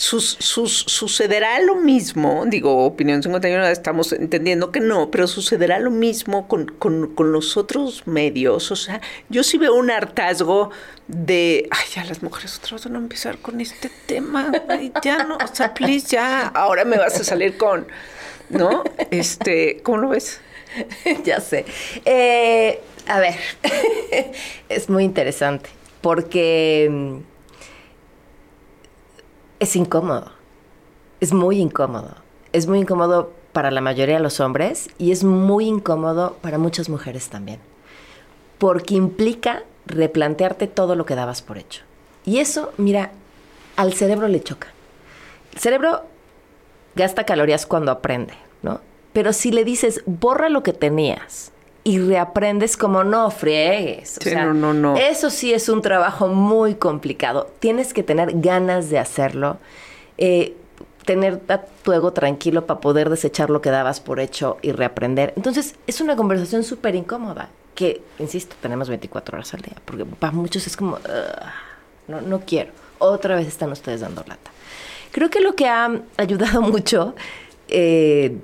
sus, 0.00 0.38
sucederá 0.86 1.60
lo 1.60 1.74
mismo, 1.74 2.44
digo, 2.46 2.86
opinión 2.86 3.22
51, 3.22 3.66
estamos 3.66 4.14
entendiendo 4.14 4.72
que 4.72 4.80
no, 4.80 5.10
pero 5.10 5.26
sucederá 5.26 5.78
lo 5.78 5.90
mismo 5.90 6.48
con, 6.48 6.68
con, 6.68 7.14
con, 7.14 7.32
los 7.32 7.58
otros 7.58 8.06
medios. 8.06 8.70
O 8.70 8.76
sea, 8.76 9.02
yo 9.28 9.42
sí 9.42 9.58
veo 9.58 9.74
un 9.74 9.90
hartazgo 9.90 10.70
de, 11.06 11.68
ay, 11.70 11.84
ya 11.94 12.04
las 12.06 12.22
mujeres 12.22 12.56
otra 12.56 12.76
vez 12.76 12.84
van 12.86 12.96
a 12.96 12.98
empezar 12.98 13.38
con 13.40 13.60
este 13.60 13.90
tema, 14.06 14.50
ya 15.02 15.24
no, 15.24 15.36
o 15.36 15.54
sea, 15.54 15.74
please, 15.74 16.06
ya, 16.08 16.46
ahora 16.46 16.86
me 16.86 16.96
vas 16.96 17.20
a 17.20 17.24
salir 17.24 17.58
con, 17.58 17.86
¿no? 18.48 18.82
Este, 19.10 19.82
¿cómo 19.82 19.98
lo 19.98 20.08
ves? 20.08 20.40
ya 21.24 21.42
sé. 21.42 21.66
Eh, 22.06 22.80
a 23.06 23.20
ver, 23.20 23.36
es 24.70 24.88
muy 24.88 25.04
interesante, 25.04 25.68
porque 26.00 26.88
mm, 26.90 27.29
es 29.60 29.76
incómodo. 29.76 30.32
Es 31.20 31.32
muy 31.32 31.60
incómodo. 31.60 32.16
Es 32.52 32.66
muy 32.66 32.80
incómodo 32.80 33.32
para 33.52 33.70
la 33.70 33.80
mayoría 33.80 34.16
de 34.16 34.22
los 34.22 34.40
hombres 34.40 34.88
y 34.98 35.12
es 35.12 35.22
muy 35.22 35.66
incómodo 35.66 36.36
para 36.40 36.58
muchas 36.58 36.88
mujeres 36.88 37.28
también. 37.28 37.60
Porque 38.58 38.94
implica 38.94 39.62
replantearte 39.86 40.66
todo 40.66 40.96
lo 40.96 41.06
que 41.06 41.14
dabas 41.14 41.42
por 41.42 41.58
hecho. 41.58 41.82
Y 42.24 42.38
eso, 42.38 42.72
mira, 42.76 43.12
al 43.76 43.92
cerebro 43.92 44.28
le 44.28 44.42
choca. 44.42 44.68
El 45.52 45.60
cerebro 45.60 46.04
gasta 46.94 47.24
calorías 47.24 47.66
cuando 47.66 47.92
aprende, 47.92 48.34
¿no? 48.62 48.80
Pero 49.12 49.32
si 49.32 49.52
le 49.52 49.64
dices, 49.64 50.02
borra 50.06 50.48
lo 50.48 50.62
que 50.62 50.72
tenías 50.72 51.52
y 51.90 51.98
reaprendes 51.98 52.76
como 52.76 53.02
no 53.02 53.32
friegues. 53.32 54.18
O 54.24 54.30
no, 54.30 54.54
no, 54.54 54.72
no. 54.72 54.96
Eso 54.96 55.28
sí 55.28 55.52
es 55.52 55.68
un 55.68 55.82
trabajo 55.82 56.28
muy 56.28 56.76
complicado. 56.76 57.50
Tienes 57.58 57.92
que 57.92 58.04
tener 58.04 58.30
ganas 58.34 58.90
de 58.90 59.00
hacerlo. 59.00 59.58
Eh, 60.16 60.54
tener 61.04 61.40
a 61.48 61.62
tu 61.62 61.92
ego 61.92 62.12
tranquilo 62.12 62.64
para 62.64 62.78
poder 62.78 63.10
desechar 63.10 63.50
lo 63.50 63.60
que 63.60 63.70
dabas 63.70 63.98
por 63.98 64.20
hecho 64.20 64.58
y 64.62 64.70
reaprender. 64.70 65.32
Entonces, 65.34 65.74
es 65.88 66.00
una 66.00 66.14
conversación 66.14 66.62
súper 66.62 66.94
incómoda, 66.94 67.48
que, 67.74 68.02
insisto, 68.20 68.54
tenemos 68.60 68.88
24 68.88 69.36
horas 69.36 69.52
al 69.54 69.62
día, 69.62 69.74
porque 69.84 70.04
para 70.04 70.32
muchos 70.32 70.68
es 70.68 70.76
como, 70.76 71.00
no, 72.06 72.20
no 72.20 72.40
quiero. 72.46 72.70
Otra 73.00 73.34
vez 73.34 73.48
están 73.48 73.72
ustedes 73.72 74.02
dando 74.02 74.22
lata. 74.28 74.52
Creo 75.10 75.28
que 75.28 75.40
lo 75.40 75.56
que 75.56 75.66
ha 75.66 75.90
ayudado 76.18 76.62
mucho, 76.62 77.16
eh, 77.66 78.36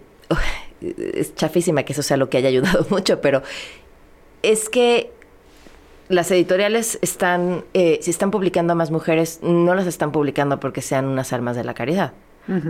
es 0.81 1.35
chafísima 1.35 1.83
que 1.85 1.93
eso 1.93 2.03
sea 2.03 2.17
lo 2.17 2.29
que 2.29 2.39
haya 2.39 2.49
ayudado 2.49 2.87
mucho, 2.91 3.21
pero 3.21 3.43
es 4.43 4.69
que 4.69 5.11
las 6.09 6.31
editoriales 6.31 6.99
están, 7.03 7.65
eh, 7.75 7.99
si 8.01 8.11
están 8.11 8.31
publicando 8.31 8.73
a 8.73 8.77
más 8.77 8.91
mujeres, 8.91 9.41
no 9.43 9.75
las 9.75 9.87
están 9.87 10.13
publicando 10.13 10.61
porque 10.61 10.83
sean 10.83 11.07
unas 11.07 11.33
almas 11.33 11.57
de 11.57 11.65
la 11.65 11.75
caridad. 11.75 12.13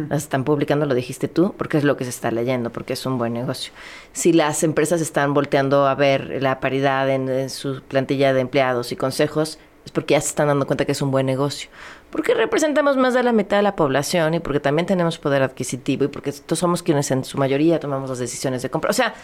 Las 0.09 0.23
están 0.23 0.45
publicando, 0.45 0.87
lo 0.87 0.95
dijiste 0.95 1.29
tú, 1.29 1.55
porque 1.55 1.77
es 1.77 1.85
lo 1.85 1.99
que 1.99 2.05
se 2.05 2.09
está 2.09 2.31
leyendo, 2.31 2.71
porque 2.71 2.95
es 2.95 3.05
un 3.05 3.19
buen 3.19 3.35
negocio. 3.35 3.75
Si 4.15 4.33
las 4.33 4.63
empresas 4.63 5.03
están 5.03 5.35
volteando 5.35 5.87
a 5.87 5.95
ver 5.95 6.43
la 6.43 6.61
paridad 6.61 7.11
en 7.11 7.51
su 7.51 7.83
plantilla 7.83 8.33
de 8.33 8.41
empleados 8.41 8.91
y 8.93 8.97
consejos, 8.97 9.59
es 9.85 9.93
porque 9.93 10.15
ya 10.15 10.21
se 10.23 10.29
están 10.29 10.49
dando 10.49 10.67
cuenta 10.67 10.87
que 10.87 10.93
es 10.93 11.03
un 11.03 11.11
buen 11.11 11.27
negocio. 11.27 11.69
Porque 12.11 12.35
representamos 12.35 12.97
más 12.97 13.15
de 13.15 13.23
la 13.23 13.33
mitad 13.33 13.57
de 13.57 13.63
la 13.63 13.77
población 13.77 14.35
y 14.35 14.41
porque 14.41 14.61
también 14.61 14.87
tenemos 14.87 15.19
poder 15.19 15.43
adquisitivo 15.43 16.05
y 16.05 16.09
porque 16.09 16.33
somos 16.33 16.83
quienes 16.83 17.11
en 17.11 17.25
su 17.25 17.37
mayoría 17.37 17.81
tomamos 17.81 18.09
las 18.09 18.19
decisiones 18.19 18.63
de 18.63 18.71
compra. 18.71 18.91
O 18.91 18.95
sea, 18.95 19.15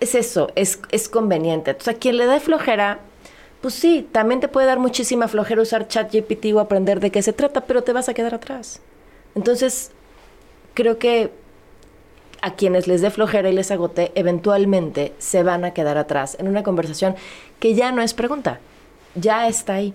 es 0.00 0.14
eso, 0.14 0.50
es, 0.54 0.80
es 0.90 1.08
conveniente. 1.08 1.72
Entonces, 1.72 1.94
a 1.94 1.98
quien 1.98 2.16
le 2.16 2.26
da 2.26 2.38
flojera, 2.40 3.00
pues 3.60 3.74
sí, 3.74 4.06
también 4.12 4.40
te 4.40 4.48
puede 4.48 4.66
dar 4.66 4.78
muchísima 4.78 5.28
flojera 5.28 5.62
usar 5.62 5.88
ChatGPT 5.88 6.46
o 6.54 6.60
aprender 6.60 7.00
de 7.00 7.10
qué 7.10 7.22
se 7.22 7.32
trata, 7.32 7.62
pero 7.62 7.82
te 7.82 7.92
vas 7.92 8.08
a 8.08 8.14
quedar 8.14 8.34
atrás. 8.34 8.80
Entonces, 9.34 9.90
creo 10.74 10.98
que 10.98 11.32
a 12.42 12.54
quienes 12.54 12.86
les 12.86 13.00
dé 13.00 13.10
flojera 13.10 13.48
y 13.48 13.52
les 13.52 13.70
agote, 13.70 14.12
eventualmente 14.14 15.14
se 15.18 15.42
van 15.42 15.64
a 15.64 15.72
quedar 15.72 15.98
atrás 15.98 16.36
en 16.38 16.48
una 16.48 16.62
conversación 16.62 17.16
que 17.58 17.74
ya 17.74 17.92
no 17.92 18.02
es 18.02 18.14
pregunta, 18.14 18.60
ya 19.14 19.48
está 19.48 19.74
ahí. 19.74 19.94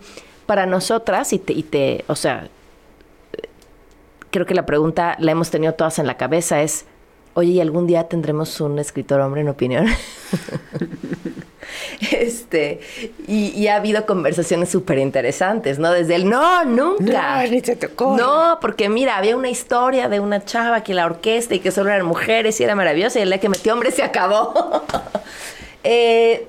Para 0.51 0.65
nosotras, 0.65 1.31
y 1.31 1.39
te, 1.39 1.53
y 1.53 1.63
te, 1.63 2.03
o 2.07 2.15
sea, 2.17 2.49
creo 4.31 4.45
que 4.45 4.53
la 4.53 4.65
pregunta 4.65 5.15
la 5.17 5.31
hemos 5.31 5.49
tenido 5.49 5.75
todas 5.75 5.97
en 5.97 6.07
la 6.07 6.17
cabeza, 6.17 6.61
es, 6.61 6.83
oye, 7.35 7.51
¿y 7.51 7.61
algún 7.61 7.87
día 7.87 8.09
tendremos 8.09 8.59
un 8.59 8.77
escritor 8.77 9.21
hombre 9.21 9.39
en 9.39 9.47
opinión? 9.47 9.85
este, 12.11 12.81
y, 13.29 13.65
ha 13.67 13.77
habido 13.77 14.05
conversaciones 14.05 14.67
súper 14.67 14.97
interesantes, 14.97 15.79
¿no? 15.79 15.89
Desde 15.89 16.15
el 16.15 16.29
no, 16.29 16.65
nunca. 16.65 17.45
No, 17.45 17.49
ni 17.49 17.61
te 17.61 17.77
tocó. 17.77 18.17
No, 18.17 18.57
porque 18.59 18.89
mira, 18.89 19.15
había 19.15 19.37
una 19.37 19.49
historia 19.49 20.09
de 20.09 20.19
una 20.19 20.43
chava 20.43 20.83
que 20.83 20.93
la 20.93 21.05
orquesta 21.05 21.55
y 21.55 21.59
que 21.59 21.71
solo 21.71 21.91
eran 21.91 22.05
mujeres 22.05 22.59
y 22.59 22.65
era 22.65 22.75
maravillosa 22.75 23.19
y 23.19 23.21
el 23.21 23.29
día 23.29 23.39
que 23.39 23.47
metió 23.47 23.71
hombre 23.71 23.91
se 23.91 24.03
acabó. 24.03 24.83
eh, 25.85 26.45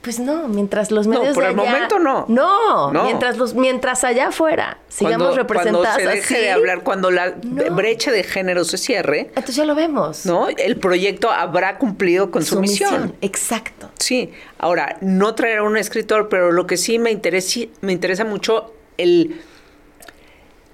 Pues 0.00 0.20
no, 0.20 0.46
mientras 0.48 0.90
los 0.92 1.06
medios 1.08 1.28
no, 1.28 1.34
por 1.34 1.42
de 1.44 1.50
el 1.50 1.58
allá- 1.58 1.70
momento 1.70 1.98
no. 1.98 2.24
no. 2.28 2.92
No. 2.92 3.04
mientras 3.04 3.36
los 3.36 3.54
mientras 3.54 4.04
allá 4.04 4.28
afuera 4.28 4.78
sigamos 4.88 5.26
cuando, 5.28 5.36
representadas 5.42 5.94
cuando 5.96 6.10
se 6.10 6.16
deje 6.16 6.34
así, 6.36 6.44
de 6.44 6.50
hablar, 6.52 6.82
cuando 6.84 7.10
la 7.10 7.34
No. 7.42 7.74
brecha 7.74 8.12
de 8.12 8.22
género 8.22 8.64
se 8.64 8.78
cierre, 8.78 9.26
entonces 9.28 9.56
ya 9.56 9.64
lo 9.64 9.74
vemos. 9.74 10.24
¿no? 10.24 10.48
El 10.48 10.76
proyecto 10.76 11.30
habrá 11.32 11.78
cumplido 11.78 12.30
con 12.30 12.44
su, 12.44 12.60
misión. 12.60 13.14
Exacto. 13.22 13.90
Sí, 13.98 14.30
ahora, 14.58 14.96
no 15.00 15.34
traer 15.34 15.58
a 15.58 15.62
un 15.64 15.76
escritor, 15.76 16.28
pero 16.28 16.52
lo 16.52 16.66
que 16.66 16.76
sí 16.76 16.98
me 17.00 17.10
interesa, 17.10 17.60
me 17.80 17.92
interesa 17.92 18.24
mucho 18.24 18.72
el, 18.98 19.40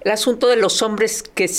el 0.03 0.11
asunto 0.11 0.49
de 0.49 0.57
los 0.57 0.83
hombres 0.83 1.23
que, 1.23 1.51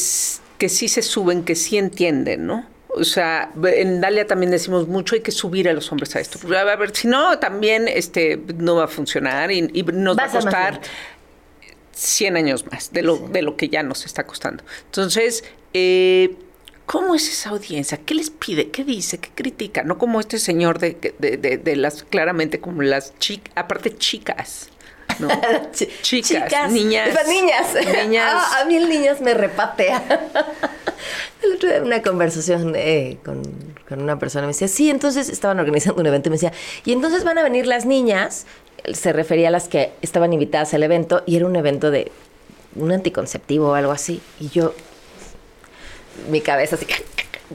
que 0.60 0.70
sí 0.70 0.88
se 0.88 1.02
suben, 1.02 1.44
que 1.44 1.56
sí 1.56 1.78
entienden, 1.80 2.46
¿no? 2.46 2.66
O 2.98 3.04
sea, 3.04 3.52
en 3.64 4.02
Dalia 4.02 4.26
también 4.28 4.52
decimos 4.52 4.88
mucho 4.88 5.16
hay 5.16 5.22
que 5.22 5.32
subir 5.32 5.68
a 5.70 5.74
los 5.74 5.92
hombres 5.92 6.16
a 6.16 6.20
esto. 6.20 6.40
A 6.56 6.76
ver, 6.76 6.96
si 6.96 7.08
no, 7.08 7.38
también 7.40 7.88
este, 7.88 8.40
no 8.58 8.76
va 8.76 8.86
a 8.86 8.88
funcionar 8.88 9.52
y, 9.52 9.70
y 9.74 9.84
nos 9.84 10.18
Va 10.18 10.24
va 10.24 10.30
a 10.30 10.32
costar 10.32 10.74
lento. 10.74 10.88
100 11.94 12.38
años 12.38 12.66
más 12.72 12.92
de 12.92 13.02
lo, 13.04 13.18
de 13.18 13.42
lo 13.42 13.56
que 13.56 13.70
ya 13.70 13.84
nos 13.84 14.06
está 14.06 14.26
costando. 14.26 14.64
Entonces, 14.86 15.44
eh, 15.74 16.36
¿cómo 16.86 17.16
es 17.16 17.30
esa 17.30 17.52
audiencia? 17.52 18.00
¿Qué 18.06 18.14
les 18.16 18.30
pide? 18.30 18.70
¿Qué 18.70 18.84
dice? 18.84 19.18
¿Qué 19.18 19.30
critica? 19.34 19.84
No 19.84 19.98
como 19.98 20.20
este 20.20 20.40
señor 20.40 20.80
de, 20.80 20.98
de, 21.20 21.38
de- 21.38 21.58
de 21.58 21.76
las, 21.78 22.04
claramente 22.04 22.60
como 22.60 22.82
las 22.82 23.18
chicas, 23.20 23.52
aparte 23.56 23.96
chicas. 23.98 24.70
¿No? 25.20 25.28
Ch- 25.74 25.90
Chicas, 26.02 26.72
niñas. 26.72 27.10
Pues, 27.14 27.28
Niñas. 27.28 27.74
Niñas. 28.06 28.34
Ah, 28.36 28.62
a 28.62 28.66
mí 28.66 28.76
el 28.78 28.90
niñas 28.90 29.22
me 29.22 29.34
repatea. 29.34 30.04
El 31.44 31.54
otro 31.54 31.70
día 31.70 31.82
una 31.84 32.02
conversación 32.02 32.74
eh, 32.76 33.18
con, 33.24 33.44
con 33.88 34.02
una 34.02 34.18
persona 34.18 34.44
me 34.48 34.54
decía, 34.54 34.68
sí, 34.68 34.90
entonces 34.90 35.30
estaban 35.30 35.60
organizando 35.60 36.02
un 36.02 36.08
evento 36.08 36.30
y 36.30 36.32
me 36.32 36.36
decía, 36.38 36.54
y 36.86 36.92
entonces 36.94 37.24
van 37.24 37.38
a 37.38 37.44
venir 37.44 37.68
las 37.68 37.86
niñas, 37.86 38.48
se 38.94 39.14
refería 39.14 39.50
a 39.50 39.52
las 39.52 39.68
que 39.68 39.92
estaban 40.02 40.34
invitadas 40.34 40.74
al 40.74 40.82
evento 40.82 41.22
y 41.28 41.36
era 41.36 41.46
un 41.46 41.56
evento 41.56 41.92
de 41.92 42.12
un 42.76 42.92
anticonceptivo 42.92 43.70
o 43.70 43.74
algo 43.76 43.92
así. 43.92 44.22
Y 44.40 44.50
yo, 44.50 44.74
mi 46.30 46.42
cabeza 46.42 46.78
así, 46.78 46.88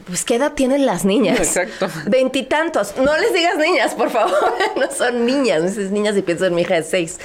pues 0.07 0.25
¿qué 0.25 0.37
edad 0.37 0.53
tienen 0.55 0.87
las 0.87 1.05
niñas? 1.05 1.39
Exacto. 1.57 1.89
Veintitantos. 2.07 2.95
No 2.97 3.17
les 3.17 3.33
digas 3.33 3.57
niñas, 3.59 3.95
por 3.95 4.11
favor. 4.11 4.35
No 4.77 4.91
son 4.91 5.27
niñas. 5.27 5.63
No 5.63 5.69
dices 5.69 5.91
niñas 5.91 6.17
y 6.17 6.23
pienso 6.23 6.47
en 6.47 6.55
mi 6.55 6.63
hija 6.63 6.75
de 6.75 6.83
seis. 6.83 7.19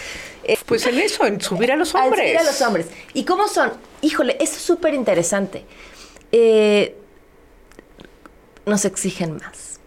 Eh, 0.44 0.58
Pues 0.66 0.86
en 0.86 1.00
eso, 1.00 1.26
en 1.26 1.42
subir 1.42 1.72
a 1.72 1.76
los 1.76 1.94
al 1.96 2.06
hombres. 2.06 2.22
subir 2.28 2.38
a 2.40 2.44
los 2.44 2.62
hombres. 2.62 2.88
¿Y 3.14 3.24
cómo 3.26 3.48
son? 3.48 3.72
Híjole, 4.02 4.36
eso 4.40 4.56
es 4.56 4.62
súper 4.62 4.94
interesante. 4.94 5.66
Eh, 6.32 6.96
nos 8.66 8.86
exigen 8.86 9.38
más. 9.38 9.80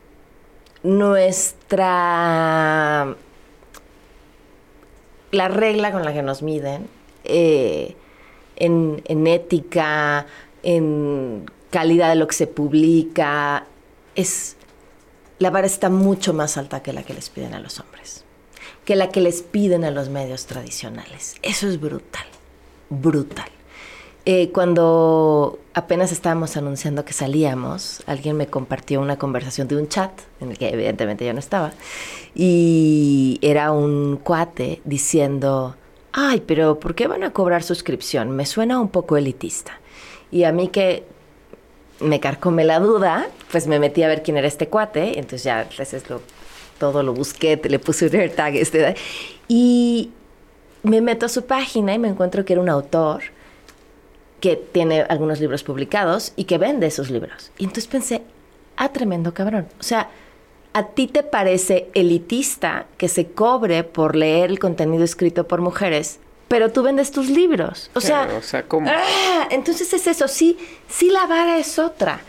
Nuestra... 1.78 3.14
La 5.30 5.48
regla 5.48 5.92
con 5.92 6.04
la 6.04 6.12
que 6.14 6.22
nos 6.22 6.42
miden 6.42 6.88
eh, 7.24 7.94
en, 8.56 9.02
en 9.04 9.26
ética, 9.26 10.24
en 10.62 11.44
calidad 11.70 12.10
de 12.10 12.16
lo 12.16 12.26
que 12.26 12.34
se 12.34 12.46
publica, 12.46 13.66
es... 14.14 14.56
La 15.38 15.50
vara 15.50 15.66
está 15.66 15.88
mucho 15.88 16.34
más 16.34 16.56
alta 16.56 16.82
que 16.82 16.92
la 16.92 17.04
que 17.04 17.14
les 17.14 17.30
piden 17.30 17.54
a 17.54 17.60
los 17.60 17.78
hombres 17.78 18.24
que 18.88 18.96
la 18.96 19.10
que 19.10 19.20
les 19.20 19.42
piden 19.42 19.84
a 19.84 19.90
los 19.90 20.08
medios 20.08 20.46
tradicionales. 20.46 21.34
Eso 21.42 21.68
es 21.68 21.78
brutal, 21.78 22.24
brutal. 22.88 23.50
Eh, 24.24 24.48
cuando 24.50 25.58
apenas 25.74 26.10
estábamos 26.10 26.56
anunciando 26.56 27.04
que 27.04 27.12
salíamos, 27.12 28.02
alguien 28.06 28.38
me 28.38 28.46
compartió 28.46 29.02
una 29.02 29.18
conversación 29.18 29.68
de 29.68 29.76
un 29.76 29.88
chat, 29.88 30.10
en 30.40 30.52
el 30.52 30.56
que 30.56 30.70
evidentemente 30.70 31.26
yo 31.26 31.34
no 31.34 31.38
estaba, 31.38 31.74
y 32.34 33.38
era 33.42 33.72
un 33.72 34.16
cuate 34.16 34.80
diciendo, 34.86 35.76
ay, 36.12 36.42
pero 36.46 36.80
¿por 36.80 36.94
qué 36.94 37.08
van 37.08 37.24
a 37.24 37.34
cobrar 37.34 37.62
suscripción? 37.62 38.30
Me 38.30 38.46
suena 38.46 38.80
un 38.80 38.88
poco 38.88 39.18
elitista. 39.18 39.80
Y 40.30 40.44
a 40.44 40.52
mí 40.52 40.68
que 40.68 41.04
me 42.00 42.20
carcome 42.20 42.64
la 42.64 42.78
duda, 42.80 43.28
pues 43.50 43.66
me 43.66 43.78
metí 43.78 44.02
a 44.02 44.08
ver 44.08 44.22
quién 44.22 44.36
era 44.36 44.46
este 44.46 44.68
cuate, 44.68 45.18
entonces 45.18 45.44
ya 45.44 45.62
entonces 45.62 46.08
lo, 46.08 46.20
todo 46.78 47.02
lo 47.02 47.12
busqué, 47.12 47.60
le 47.62 47.78
puse 47.78 48.06
un 48.06 48.14
AirTag, 48.14 48.56
este, 48.56 48.94
y 49.48 50.10
me 50.82 51.00
meto 51.00 51.26
a 51.26 51.28
su 51.28 51.44
página 51.46 51.94
y 51.94 51.98
me 51.98 52.08
encuentro 52.08 52.44
que 52.44 52.52
era 52.52 52.62
un 52.62 52.68
autor 52.68 53.22
que 54.40 54.56
tiene 54.56 55.02
algunos 55.02 55.40
libros 55.40 55.64
publicados 55.64 56.32
y 56.36 56.44
que 56.44 56.58
vende 56.58 56.86
esos 56.86 57.10
libros. 57.10 57.50
Y 57.58 57.64
entonces 57.64 57.88
pensé, 57.88 58.22
ah, 58.76 58.90
tremendo 58.92 59.34
cabrón. 59.34 59.66
O 59.80 59.82
sea, 59.82 60.10
¿a 60.72 60.86
ti 60.88 61.08
te 61.08 61.24
parece 61.24 61.88
elitista 61.94 62.86
que 62.96 63.08
se 63.08 63.26
cobre 63.32 63.82
por 63.82 64.14
leer 64.14 64.50
el 64.50 64.60
contenido 64.60 65.02
escrito 65.02 65.48
por 65.48 65.60
mujeres, 65.60 66.20
pero 66.48 66.70
tú 66.72 66.82
vendes 66.82 67.10
tus 67.10 67.28
libros? 67.28 67.90
O 67.94 68.00
sea, 68.00 68.24
Claro, 68.24 68.38
o 68.38 68.42
sea, 68.42 68.62
¿cómo? 68.64 68.88
ah, 68.90 69.46
entonces 69.50 69.92
es 69.92 70.06
eso, 70.06 70.26
sí, 70.28 70.56
sí 70.88 71.10
la 71.10 71.26
vara 71.26 71.58
es 71.58 71.78
otra. 71.78 72.20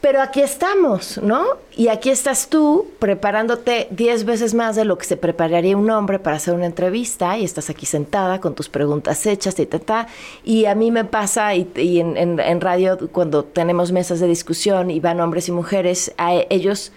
Pero 0.00 0.20
aquí 0.20 0.40
estamos, 0.40 1.18
¿no? 1.22 1.44
Y 1.76 1.86
aquí 1.86 2.10
estás 2.10 2.48
tú 2.48 2.88
preparándote 2.98 3.86
10 3.92 4.24
veces 4.24 4.52
más 4.52 4.74
de 4.74 4.84
lo 4.84 4.98
que 4.98 5.04
se 5.06 5.16
prepararía 5.16 5.76
un 5.76 5.88
hombre 5.90 6.18
para 6.18 6.38
hacer 6.38 6.54
una 6.54 6.66
entrevista 6.66 7.38
y 7.38 7.44
estás 7.44 7.70
aquí 7.70 7.86
sentada 7.86 8.40
con 8.40 8.56
tus 8.56 8.68
preguntas 8.68 9.24
hechas 9.26 9.56
y 9.60 9.66
ta, 9.66 9.78
ta. 9.78 10.08
Y 10.42 10.64
a 10.64 10.74
mí 10.74 10.90
me 10.90 11.04
pasa, 11.04 11.54
y, 11.54 11.70
y 11.76 12.00
en, 12.00 12.16
en- 12.16 12.40
en 12.40 12.60
radio 12.60 12.98
cuando 13.12 13.44
tenemos 13.44 13.92
mesas 13.92 14.18
de 14.18 14.26
discusión 14.26 14.90
y 14.90 14.98
van 14.98 15.20
hombres 15.20 15.46
y 15.46 15.52
mujeres, 15.52 16.12
a 16.18 16.32
ellos, 16.50 16.90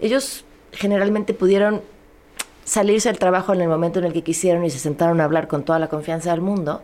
ellos 0.00 0.44
generalmente 0.72 1.34
pudieron 1.34 1.80
salirse 2.68 3.08
del 3.08 3.18
trabajo 3.18 3.54
en 3.54 3.62
el 3.62 3.68
momento 3.68 3.98
en 3.98 4.04
el 4.04 4.12
que 4.12 4.22
quisieron 4.22 4.64
y 4.64 4.70
se 4.70 4.78
sentaron 4.78 5.20
a 5.20 5.24
hablar 5.24 5.48
con 5.48 5.64
toda 5.64 5.78
la 5.78 5.88
confianza 5.88 6.30
del 6.30 6.42
mundo. 6.42 6.82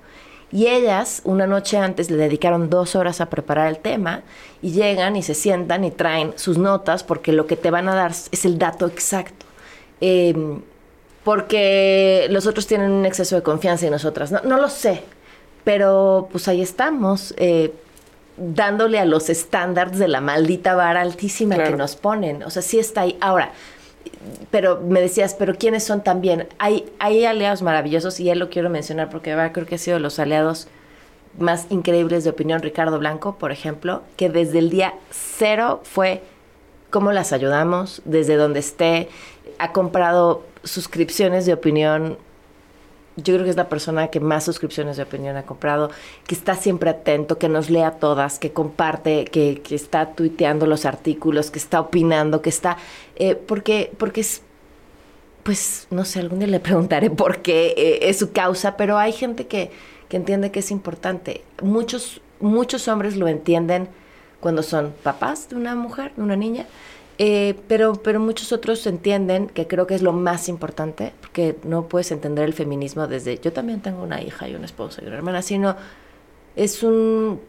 Y 0.51 0.69
ellas, 0.69 1.21
una 1.25 1.47
noche 1.47 1.77
antes, 1.77 2.11
le 2.11 2.17
dedicaron 2.17 2.71
dos 2.71 2.97
horas 2.97 3.21
a 3.21 3.29
preparar 3.29 3.69
el 3.69 3.79
tema 3.79 4.23
y 4.63 4.71
llegan 4.71 5.17
y 5.17 5.23
se 5.23 5.35
sientan 5.35 5.85
y 5.85 5.91
traen 5.91 6.33
sus 6.37 6.59
notas 6.59 7.05
porque 7.05 7.33
lo 7.33 7.47
que 7.47 7.57
te 7.57 7.71
van 7.71 7.89
a 7.89 7.95
dar 7.95 8.13
es 8.13 8.45
el 8.45 8.59
dato 8.59 8.87
exacto. 8.87 9.45
Eh, 10.01 10.35
porque 11.23 12.29
los 12.31 12.47
otros 12.47 12.67
tienen 12.67 12.91
un 12.91 13.05
exceso 13.05 13.37
de 13.37 13.43
confianza 13.43 13.87
y 13.87 13.91
nosotras 13.91 14.33
no. 14.33 14.41
No 14.43 14.59
lo 14.59 14.69
sé, 14.69 15.03
pero 15.65 16.29
pues 16.31 16.49
ahí 16.49 16.63
estamos, 16.63 17.35
eh, 17.37 17.73
dándole 18.37 18.99
a 18.99 19.05
los 19.05 19.29
estándares 19.29 19.99
de 19.99 20.09
la 20.09 20.21
maldita 20.21 20.75
vara 20.75 21.03
altísima 21.03 21.57
que 21.57 21.71
nos 21.71 21.97
ponen. 21.97 22.43
O 22.43 22.51
sea, 22.51 22.63
sí 22.63 22.79
está 22.79 23.03
ahí. 23.03 23.17
Ahora, 23.21 23.53
pero 24.51 24.81
me 24.81 25.01
decías, 25.01 25.35
pero 25.35 25.55
¿quiénes 25.57 25.85
son 25.85 26.03
también? 26.03 26.49
Hay, 26.59 26.87
hay 26.99 27.25
aliados 27.25 27.63
maravillosos 27.63 28.21
y 28.21 28.31
él 28.31 28.39
lo 28.39 28.51
quiero 28.51 28.71
mencionar 28.71 29.11
porque 29.11 29.35
creo 29.53 29.67
que 29.67 29.75
ha 29.75 29.79
sido 29.79 29.97
de 29.97 30.01
los 30.01 30.19
aliados 30.19 30.69
más 31.39 31.67
increíbles 31.71 32.25
de 32.25 32.31
opinión. 32.31 32.63
Ricardo 32.63 32.99
Blanco, 32.99 33.37
por 33.37 33.53
ejemplo, 33.53 34.03
que 34.17 34.31
desde 34.31 34.59
el 34.59 34.71
día 34.71 34.95
cero 35.11 35.81
fue 35.85 36.23
cómo 36.91 37.13
las 37.13 37.33
ayudamos, 37.33 38.03
desde 38.05 38.37
donde 38.37 38.61
esté, 38.61 39.09
ha 39.59 39.73
comprado 39.73 40.45
suscripciones 40.63 41.47
de 41.47 41.53
opinión. 41.53 42.17
Yo 43.17 43.35
creo 43.35 43.45
que 43.45 43.51
es 43.51 43.57
la 43.57 43.69
persona 43.69 44.09
que 44.09 44.21
más 44.21 44.45
suscripciones 44.45 44.97
de 44.97 45.05
opinión 45.05 45.37
ha 45.37 45.45
comprado, 45.45 45.91
que 46.27 46.35
está 46.35 46.55
siempre 46.55 46.91
atento, 46.91 47.39
que 47.39 47.49
nos 47.49 47.71
lee 47.71 47.83
a 47.83 47.93
todas, 47.93 48.39
que 48.39 48.53
comparte, 48.53 49.25
que 49.25 49.63
está 49.71 50.15
tuiteando 50.15 50.67
los 50.67 50.85
artículos, 50.85 51.51
que 51.51 51.59
está 51.59 51.81
opinando, 51.81 52.43
que 52.43 52.51
está... 52.51 52.77
eh, 53.17 53.35
porque, 53.35 53.93
porque 53.99 54.21
es... 54.21 54.43
Pues 55.43 55.87
no 55.91 56.07
sé, 56.07 56.21
algún 56.21 56.39
día 56.39 56.49
le 56.49 56.61
preguntaré 56.61 57.11
por 57.23 57.43
qué 57.43 57.75
eh, 57.77 58.09
es 58.09 58.19
su 58.19 58.33
causa, 58.33 58.77
pero 58.77 58.99
hay 58.99 59.13
gente 59.13 59.47
que, 59.47 59.71
que 60.09 60.17
entiende 60.17 60.51
que 60.51 60.61
es 60.61 60.71
importante. 60.71 61.45
Muchos, 61.63 62.21
muchos 62.41 62.89
hombres 62.89 63.17
lo 63.17 63.29
entienden 63.29 63.89
cuando 64.41 64.63
son 64.63 64.95
papás 65.03 65.49
de 65.49 65.57
una 65.57 65.75
mujer, 65.75 66.13
de 66.17 66.23
una 66.23 66.37
niña, 66.37 66.67
eh, 67.19 67.55
pero, 67.69 67.95
pero 67.95 68.19
muchos 68.21 68.53
otros 68.53 68.87
entienden 68.87 69.47
que 69.47 69.67
creo 69.67 69.87
que 69.87 69.95
es 69.95 70.03
lo 70.03 70.13
más 70.13 70.49
importante, 70.49 71.13
porque 71.21 71.57
no 71.65 71.89
puedes 71.89 72.11
entender 72.11 72.45
el 72.45 72.53
feminismo 72.53 73.07
desde 73.07 73.39
yo 73.39 73.53
también 73.53 73.81
tengo 73.81 74.03
una 74.03 74.21
hija 74.21 74.49
y 74.49 74.55
una 74.55 74.65
esposa 74.65 75.03
y 75.03 75.07
una 75.07 75.17
hermana, 75.17 75.43
sino 75.43 75.77
es 76.57 76.83
un 76.83 77.41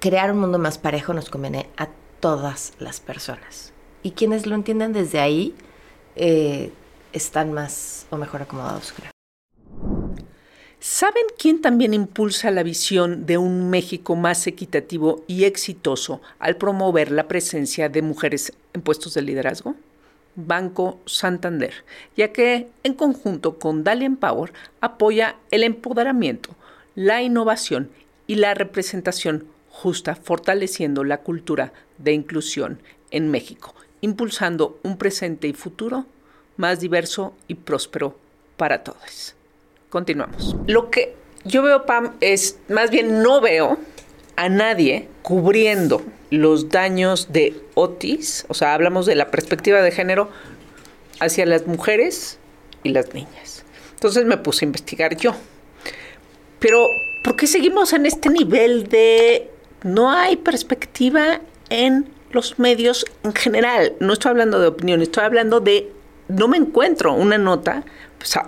crear 0.00 0.32
un 0.32 0.40
mundo 0.40 0.58
más 0.58 0.78
parejo 0.78 1.14
nos 1.14 1.30
conviene 1.30 1.68
a 1.76 1.88
todas 2.18 2.72
las 2.78 2.98
personas. 3.00 3.71
Y 4.02 4.12
quienes 4.12 4.46
lo 4.46 4.54
entienden 4.54 4.92
desde 4.92 5.20
ahí 5.20 5.54
eh, 6.16 6.72
están 7.12 7.52
más 7.52 8.06
o 8.10 8.16
mejor 8.16 8.42
acomodados. 8.42 8.92
¿Saben 10.80 11.22
quién 11.38 11.60
también 11.60 11.94
impulsa 11.94 12.50
la 12.50 12.64
visión 12.64 13.24
de 13.24 13.38
un 13.38 13.70
México 13.70 14.16
más 14.16 14.48
equitativo 14.48 15.22
y 15.28 15.44
exitoso 15.44 16.20
al 16.40 16.56
promover 16.56 17.12
la 17.12 17.28
presencia 17.28 17.88
de 17.88 18.02
mujeres 18.02 18.52
en 18.72 18.82
puestos 18.82 19.14
de 19.14 19.22
liderazgo? 19.22 19.76
Banco 20.34 20.98
Santander, 21.06 21.72
ya 22.16 22.32
que 22.32 22.68
en 22.82 22.94
conjunto 22.94 23.58
con 23.58 23.84
Dalia 23.84 24.06
Empower 24.06 24.52
apoya 24.80 25.36
el 25.50 25.62
empoderamiento, 25.62 26.50
la 26.94 27.22
innovación 27.22 27.90
y 28.26 28.36
la 28.36 28.54
representación 28.54 29.46
justa, 29.68 30.16
fortaleciendo 30.16 31.04
la 31.04 31.18
cultura 31.18 31.72
de 31.98 32.12
inclusión 32.12 32.80
en 33.10 33.30
México, 33.30 33.74
impulsando 34.02 34.78
un 34.82 34.98
presente 34.98 35.48
y 35.48 35.54
futuro 35.54 36.04
más 36.58 36.80
diverso 36.80 37.34
y 37.48 37.54
próspero 37.54 38.14
para 38.58 38.84
todos. 38.84 39.34
Continuamos. 39.88 40.54
Lo 40.66 40.90
que 40.90 41.14
yo 41.44 41.62
veo, 41.62 41.86
Pam, 41.86 42.12
es, 42.20 42.58
más 42.68 42.90
bien 42.90 43.22
no 43.22 43.40
veo 43.40 43.78
a 44.36 44.48
nadie 44.48 45.08
cubriendo 45.22 46.02
los 46.30 46.68
daños 46.68 47.32
de 47.32 47.60
Otis, 47.74 48.44
o 48.48 48.54
sea, 48.54 48.74
hablamos 48.74 49.06
de 49.06 49.14
la 49.14 49.30
perspectiva 49.30 49.82
de 49.82 49.90
género 49.90 50.30
hacia 51.20 51.46
las 51.46 51.66
mujeres 51.66 52.38
y 52.82 52.90
las 52.90 53.12
niñas. 53.14 53.64
Entonces 53.94 54.24
me 54.24 54.36
puse 54.36 54.64
a 54.64 54.66
investigar 54.66 55.16
yo. 55.16 55.34
Pero, 56.58 56.86
¿por 57.24 57.36
qué 57.36 57.46
seguimos 57.46 57.92
en 57.92 58.06
este 58.06 58.30
nivel 58.30 58.88
de 58.88 59.50
no 59.82 60.10
hay 60.10 60.36
perspectiva 60.36 61.40
en 61.70 62.11
los 62.32 62.58
medios 62.58 63.06
en 63.24 63.34
general? 63.34 63.94
No 64.00 64.12
estoy 64.12 64.30
hablando 64.30 64.60
de 64.60 64.68
opinión, 64.68 65.02
estoy 65.02 65.24
hablando 65.24 65.60
de, 65.60 65.90
no 66.28 66.48
me 66.48 66.56
encuentro 66.56 67.12
una 67.14 67.38
nota 67.38 67.84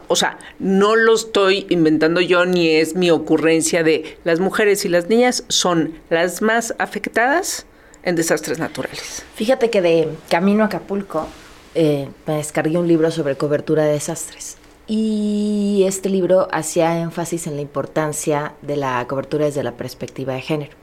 o 0.09 0.16
sea, 0.16 0.39
no 0.59 0.97
lo 0.97 1.14
estoy 1.14 1.66
inventando 1.68 2.20
yo 2.20 2.45
ni 2.47 2.68
es 2.68 2.95
mi 2.95 3.11
ocurrencia 3.11 3.82
de 3.82 4.18
las 4.24 4.41
mujeres 4.41 4.85
y 4.85 4.89
las 4.89 5.09
niñas 5.09 5.45
son 5.49 5.95
las 6.11 6.43
más 6.43 6.74
afectadas 6.78 7.66
en 8.03 8.16
desastres 8.16 8.59
naturales. 8.59 9.24
Fíjate 9.35 9.70
que 9.70 9.82
de 9.82 10.09
camino 10.28 10.62
a 10.62 10.66
Acapulco 10.66 11.26
eh, 11.74 12.09
me 12.26 12.37
descargué 12.37 12.78
un 12.78 12.89
libro 12.89 13.11
sobre 13.11 13.37
cobertura 13.37 13.85
de 13.85 13.93
desastres. 13.93 14.59
Y 14.87 15.85
este 15.87 16.11
libro 16.11 16.49
hacía 16.53 17.01
énfasis 17.01 17.47
en 17.47 17.57
la 17.57 17.62
importancia 17.62 18.53
de 18.61 18.76
la 18.76 19.07
cobertura 19.09 19.47
desde 19.47 19.62
la 19.62 19.72
perspectiva 19.72 20.35
de 20.35 20.43
género. 20.43 20.76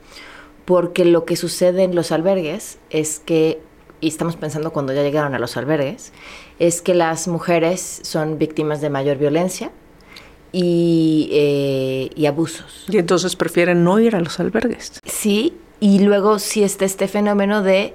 Porque 0.72 1.04
lo 1.04 1.26
que 1.26 1.36
sucede 1.36 1.84
en 1.84 1.96
los 1.96 2.14
albergues 2.14 2.78
es 2.92 3.20
que, 3.20 3.60
y 4.00 4.08
estamos 4.08 4.38
pensando 4.38 4.72
cuando 4.72 4.94
ya 4.94 5.04
llegaron 5.04 5.36
a 5.36 5.38
los 5.40 5.58
albergues, 5.58 6.14
es 6.60 6.82
que 6.82 6.94
las 6.94 7.28
mujeres 7.28 8.00
son 8.04 8.38
víctimas 8.38 8.80
de 8.80 8.90
mayor 8.90 9.18
violencia 9.18 9.70
y, 10.54 11.28
eh, 11.34 12.26
abusos. 12.26 12.86
Y 12.88 13.00
entonces 13.00 13.36
prefieren 13.36 13.84
no 13.84 14.00
ir 14.00 14.16
a 14.16 14.22
los 14.22 14.40
albergues. 14.40 15.02
Sí, 15.04 15.58
y 15.82 16.00
luego 16.00 16.40
sí 16.40 16.64
está 16.64 16.86
este 16.86 17.10
fenómeno 17.10 17.64
de 17.64 17.94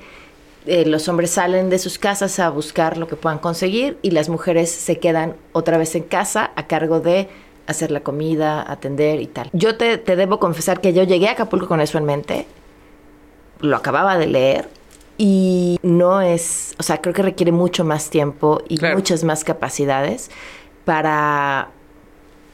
eh, 0.67 0.85
los 0.85 1.09
hombres 1.09 1.31
salen 1.31 1.71
de 1.71 1.79
sus 1.79 1.99
casas 1.99 2.39
a 2.39 2.51
buscar 2.51 2.99
lo 2.99 3.09
que 3.09 3.17
puedan 3.17 3.39
conseguir 3.39 3.97
y 4.03 4.11
las 4.11 4.29
mujeres 4.29 4.71
se 4.71 4.99
quedan 4.99 5.35
otra 5.53 5.79
vez 5.79 5.95
en 5.95 6.03
casa 6.03 6.51
a 6.57 6.67
cargo 6.67 7.01
de 7.01 7.31
hacer 7.67 7.91
la 7.91 8.01
comida, 8.01 8.71
atender 8.71 9.23
y 9.23 9.29
tal. 9.29 9.49
Yo 9.55 9.79
te, 9.79 9.97
te 9.97 10.15
debo 10.15 10.39
confesar 10.39 10.83
que 10.83 10.93
yo 10.93 11.05
llegué 11.05 11.29
a 11.29 11.33
Acapulco 11.33 11.69
con 11.69 11.81
eso 11.81 11.97
en 11.97 12.05
mente, 12.05 12.47
lo 13.61 13.77
acababa 13.77 14.19
de 14.19 14.27
leer 14.27 14.69
y 15.19 15.79
no 15.83 16.21
es, 16.21 16.75
o 16.79 16.83
sea, 16.83 17.01
creo 17.01 17.15
que 17.15 17.23
requiere 17.23 17.53
mucho 17.53 17.85
más 17.85 18.11
tiempo 18.11 18.61
y 18.69 18.79
muchas 18.95 19.25
más 19.25 19.45
capacidades 19.45 20.31
para, 20.85 21.71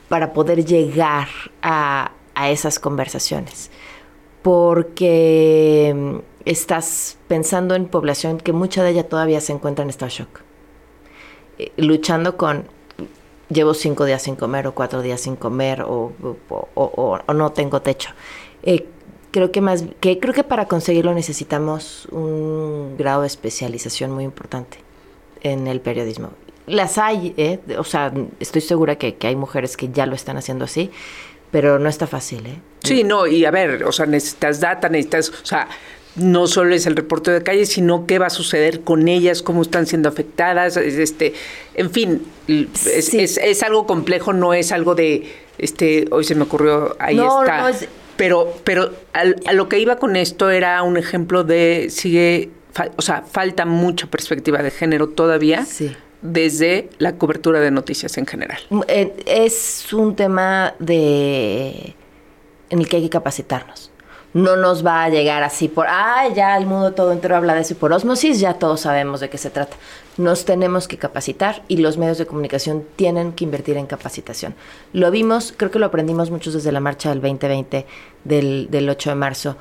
para 0.09 0.33
poder 0.33 0.65
llegar 0.65 1.29
a, 1.63 2.13
a 2.35 2.51
esas 2.51 2.79
conversaciones. 2.79 3.71
Porque 4.43 5.93
mm, 5.95 6.17
estás 6.45 7.17
pensando 7.29 7.75
en 7.75 7.87
población 7.87 8.39
que 8.39 8.53
mucha 8.53 8.83
de 8.83 8.91
ella 8.91 9.09
todavía 9.09 9.41
se 9.41 9.53
encuentra 9.53 9.83
en 9.83 9.91
estado 9.91 10.11
de 10.11 10.17
shock. 10.17 10.41
Eh, 11.59 11.73
luchando 11.77 12.37
con 12.37 12.65
llevo 13.49 13.75
cinco 13.75 14.05
días 14.05 14.23
sin 14.23 14.37
comer 14.37 14.67
o 14.67 14.75
cuatro 14.75 15.03
días 15.03 15.21
sin 15.21 15.37
comer 15.37 15.83
o, 15.83 16.13
o, 16.49 16.69
o, 16.75 17.33
no 17.33 17.53
tengo 17.53 17.83
techo. 17.83 18.11
Eh, 18.63 18.89
creo 19.33 19.51
que 19.51 19.61
más 19.61 19.85
que 20.01 20.21
creo 20.21 20.33
que 20.33 20.45
para 20.45 20.67
conseguirlo 20.67 21.13
necesitamos 21.15 22.07
un 22.13 22.97
grado 22.97 23.23
de 23.23 23.27
especialización 23.27 24.13
muy 24.13 24.23
importante 24.23 24.79
en 25.43 25.67
el 25.67 25.81
periodismo. 25.81 26.31
Las 26.67 26.99
hay, 26.99 27.35
¿eh? 27.37 27.59
o 27.77 27.83
sea, 27.83 28.13
estoy 28.39 28.61
segura 28.61 28.97
que, 28.97 29.17
hay 29.23 29.35
mujeres 29.35 29.77
que 29.77 29.89
ya 29.89 30.07
lo 30.07 30.15
están 30.15 30.37
haciendo 30.37 30.65
así, 30.65 30.93
pero 31.51 31.81
no 31.81 31.89
está 31.89 32.07
fácil, 32.07 32.47
¿eh? 32.47 32.59
Sí, 32.85 33.03
no, 33.03 33.27
y 33.27 33.45
a 33.45 33.51
ver, 33.51 33.83
o 33.85 33.91
sea, 33.91 34.07
necesitas 34.07 34.61
data, 34.61 34.89
necesitas, 34.89 35.31
o 35.31 35.47
sea, 35.47 35.69
no 36.15 36.47
solo 36.47 36.75
es 36.75 36.87
el 36.87 36.95
reporte 36.95 37.31
de 37.33 37.43
calle, 37.43 37.67
sino 37.67 38.07
qué 38.07 38.19
va 38.19 38.27
a 38.27 38.31
suceder 38.31 38.83
con 38.83 39.09
ellas, 39.09 39.43
cómo 39.43 39.63
están 39.63 39.87
siendo 39.87 40.09
afectadas, 40.09 40.77
este, 40.77 41.35
en 41.75 41.91
fin, 41.91 42.27
es, 42.47 43.15
es, 43.15 43.63
algo 43.63 43.87
complejo, 43.87 44.33
no 44.33 44.55
es 44.55 44.71
algo 44.71 44.95
de, 44.95 45.33
este, 45.59 46.07
hoy 46.11 46.25
se 46.25 46.35
me 46.35 46.45
ocurrió, 46.45 46.97
ahí 47.01 47.19
está. 47.19 47.63
No, 47.63 47.69
es, 47.69 47.89
pero, 48.23 48.55
pero 48.63 48.93
a 49.15 49.53
lo 49.53 49.69
que 49.69 49.81
iba 49.81 49.97
con 49.97 50.15
esto 50.15 50.49
era 50.49 50.81
un 50.85 50.97
ejemplo 50.97 51.43
de 51.43 51.89
sigue, 51.91 52.51
o 52.95 53.03
sea, 53.03 53.23
falta 53.23 53.67
mucha 53.67 54.07
perspectiva 54.07 54.63
de 54.63 54.71
género 54.71 55.09
todavía. 55.09 55.67
desde 56.21 56.89
la 56.99 57.17
cobertura 57.17 57.59
de 57.59 57.73
noticias 57.73 58.17
en 58.17 58.27
general. 58.27 58.61
Mm, 58.71 58.81
eh, 58.87 59.13
es 59.27 59.93
un 59.93 60.15
tema 60.15 60.73
de 60.79 61.97
en 62.71 62.79
el 62.79 62.89
que 62.89 62.99
hay 62.99 63.03
que 63.03 63.11
capacitarnos 63.11 63.91
no 64.35 64.57
nos 64.57 64.85
va 64.85 65.05
a 65.05 65.09
llegar 65.09 65.43
así 65.43 65.69
por, 65.69 65.87
ah, 65.89 66.29
ya 66.35 66.57
el 66.57 66.67
mundo 66.67 66.93
todo 66.93 67.13
entero 67.13 67.37
habla 67.37 67.55
de 67.55 67.61
eso 67.61 67.75
y 67.75 67.77
por 67.77 67.93
osmosis 67.93 68.41
ya 68.41 68.55
todos 68.55 68.81
sabemos 68.81 69.21
de 69.21 69.29
qué 69.29 69.39
se 69.39 69.51
trata. 69.51 69.77
Nos 70.17 70.45
tenemos 70.45 70.89
que 70.89 70.99
capacitar 70.99 71.63
y 71.69 71.79
los 71.79 71.99
medios 71.99 72.19
de 72.19 72.27
comunicación 72.27 72.85
tienen 72.97 73.33
que 73.33 73.45
invertir 73.45 73.77
en 73.77 73.87
capacitación. 73.87 74.55
Lo 74.93 75.11
vimos, 75.11 75.53
creo 75.57 75.71
que 75.71 75.79
lo 75.79 75.87
aprendimos 75.87 76.31
muchos 76.31 76.55
desde 76.55 76.73
la 76.73 76.81
marcha 76.81 77.11
del 77.11 77.21
2020, 77.21 77.87
del, 78.25 78.69
del 78.71 78.89
8 78.89 79.11
de 79.11 79.17
marzo. 79.17 79.57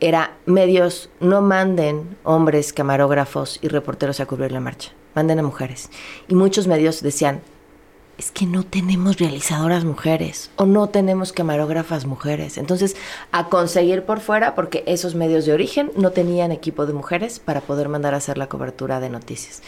Era 0.00 0.32
medios, 0.46 1.10
no 1.20 1.42
manden 1.42 2.16
hombres, 2.24 2.72
camarógrafos 2.72 3.58
y 3.60 3.68
reporteros 3.68 4.20
a 4.20 4.26
cubrir 4.26 4.50
la 4.50 4.60
marcha, 4.60 4.92
manden 5.14 5.38
a 5.38 5.42
mujeres. 5.42 5.90
Y 6.26 6.34
muchos 6.34 6.66
medios 6.66 7.02
decían, 7.02 7.42
es 8.20 8.30
que 8.30 8.44
no 8.44 8.64
tenemos 8.64 9.18
realizadoras 9.18 9.84
mujeres 9.84 10.50
o 10.56 10.66
no 10.66 10.90
tenemos 10.90 11.32
camarógrafas 11.32 12.04
mujeres. 12.04 12.58
Entonces, 12.58 12.94
a 13.32 13.48
conseguir 13.48 14.02
por 14.02 14.20
fuera, 14.20 14.54
porque 14.54 14.84
esos 14.86 15.14
medios 15.14 15.46
de 15.46 15.54
origen 15.54 15.90
no 15.96 16.10
tenían 16.10 16.52
equipo 16.52 16.84
de 16.84 16.92
mujeres 16.92 17.38
para 17.38 17.62
poder 17.62 17.88
mandar 17.88 18.12
a 18.12 18.18
hacer 18.18 18.36
la 18.36 18.46
cobertura 18.46 19.00
de 19.00 19.08
noticias. 19.08 19.62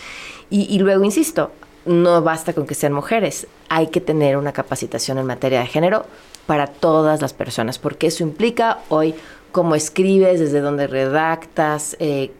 Y, 0.51 0.79
luego, 0.81 1.03
insisto, 1.03 1.51
no 1.87 2.21
basta 2.21 2.53
con 2.53 2.67
que 2.67 2.75
sean 2.75 2.93
mujeres, 2.93 3.47
hay 3.71 3.87
que 3.87 4.03
tener 4.03 4.37
una 4.37 4.53
capacitación 4.53 5.17
en 5.17 5.25
materia 5.25 5.61
de 5.61 5.67
género 5.67 6.05
para 6.45 6.67
todas 6.67 7.23
las 7.23 7.33
personas, 7.33 7.79
porque 7.79 8.09
eso 8.09 8.23
implica 8.23 8.81
hoy 8.91 9.15
cómo 9.51 9.75
escribes, 9.75 10.41
desde 10.41 10.61
dónde 10.61 10.89
redactas, 10.89 11.97
eh, 12.01 12.33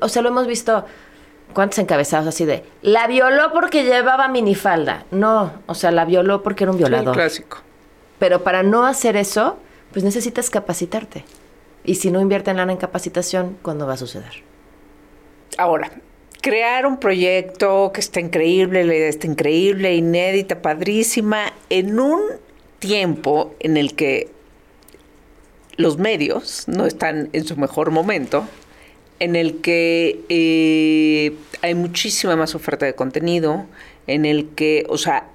o 0.00 0.08
sea, 0.08 0.22
lo 0.22 0.30
hemos 0.30 0.46
visto 0.46 0.86
¿cuántos 1.52 1.78
encabezados 1.78 2.26
así 2.26 2.44
de, 2.44 2.64
la 2.82 3.06
violó 3.06 3.52
porque 3.52 3.84
llevaba 3.84 4.28
minifalda? 4.28 5.04
No, 5.10 5.52
o 5.66 5.74
sea, 5.74 5.90
la 5.90 6.04
violó 6.04 6.42
porque 6.42 6.64
era 6.64 6.72
un 6.72 6.78
violador. 6.78 7.14
clásico. 7.14 7.58
Pero 8.18 8.44
para 8.44 8.62
no 8.62 8.84
hacer 8.84 9.16
eso, 9.16 9.56
pues 9.92 10.04
necesitas 10.04 10.50
capacitarte. 10.50 11.24
Y 11.84 11.96
si 11.96 12.10
no 12.10 12.20
invierten 12.20 12.56
lana 12.56 12.72
en 12.72 12.78
capacitación, 12.78 13.56
¿cuándo 13.62 13.86
va 13.86 13.94
a 13.94 13.96
suceder? 13.96 14.42
Ahora, 15.56 15.90
crear 16.40 16.86
un 16.86 16.98
proyecto 16.98 17.90
que 17.92 18.00
está 18.00 18.20
increíble, 18.20 18.84
la 18.84 18.94
idea 18.94 19.08
está 19.08 19.26
increíble, 19.26 19.94
inédita, 19.94 20.62
padrísima, 20.62 21.52
en 21.68 21.98
un 21.98 22.20
tiempo 22.78 23.54
en 23.60 23.76
el 23.76 23.94
que 23.94 24.28
los 25.76 25.98
medios 25.98 26.68
no 26.68 26.86
están 26.86 27.30
en 27.32 27.44
su 27.44 27.56
mejor 27.56 27.90
momento, 27.90 28.46
en 29.20 29.36
el 29.36 29.60
que 29.60 30.20
eh, 30.28 31.36
hay 31.62 31.74
muchísima 31.74 32.36
más 32.36 32.54
oferta 32.54 32.86
de 32.86 32.94
contenido, 32.94 33.66
en 34.06 34.24
el 34.24 34.48
que, 34.48 34.84
o 34.88 34.98
sea, 34.98 35.28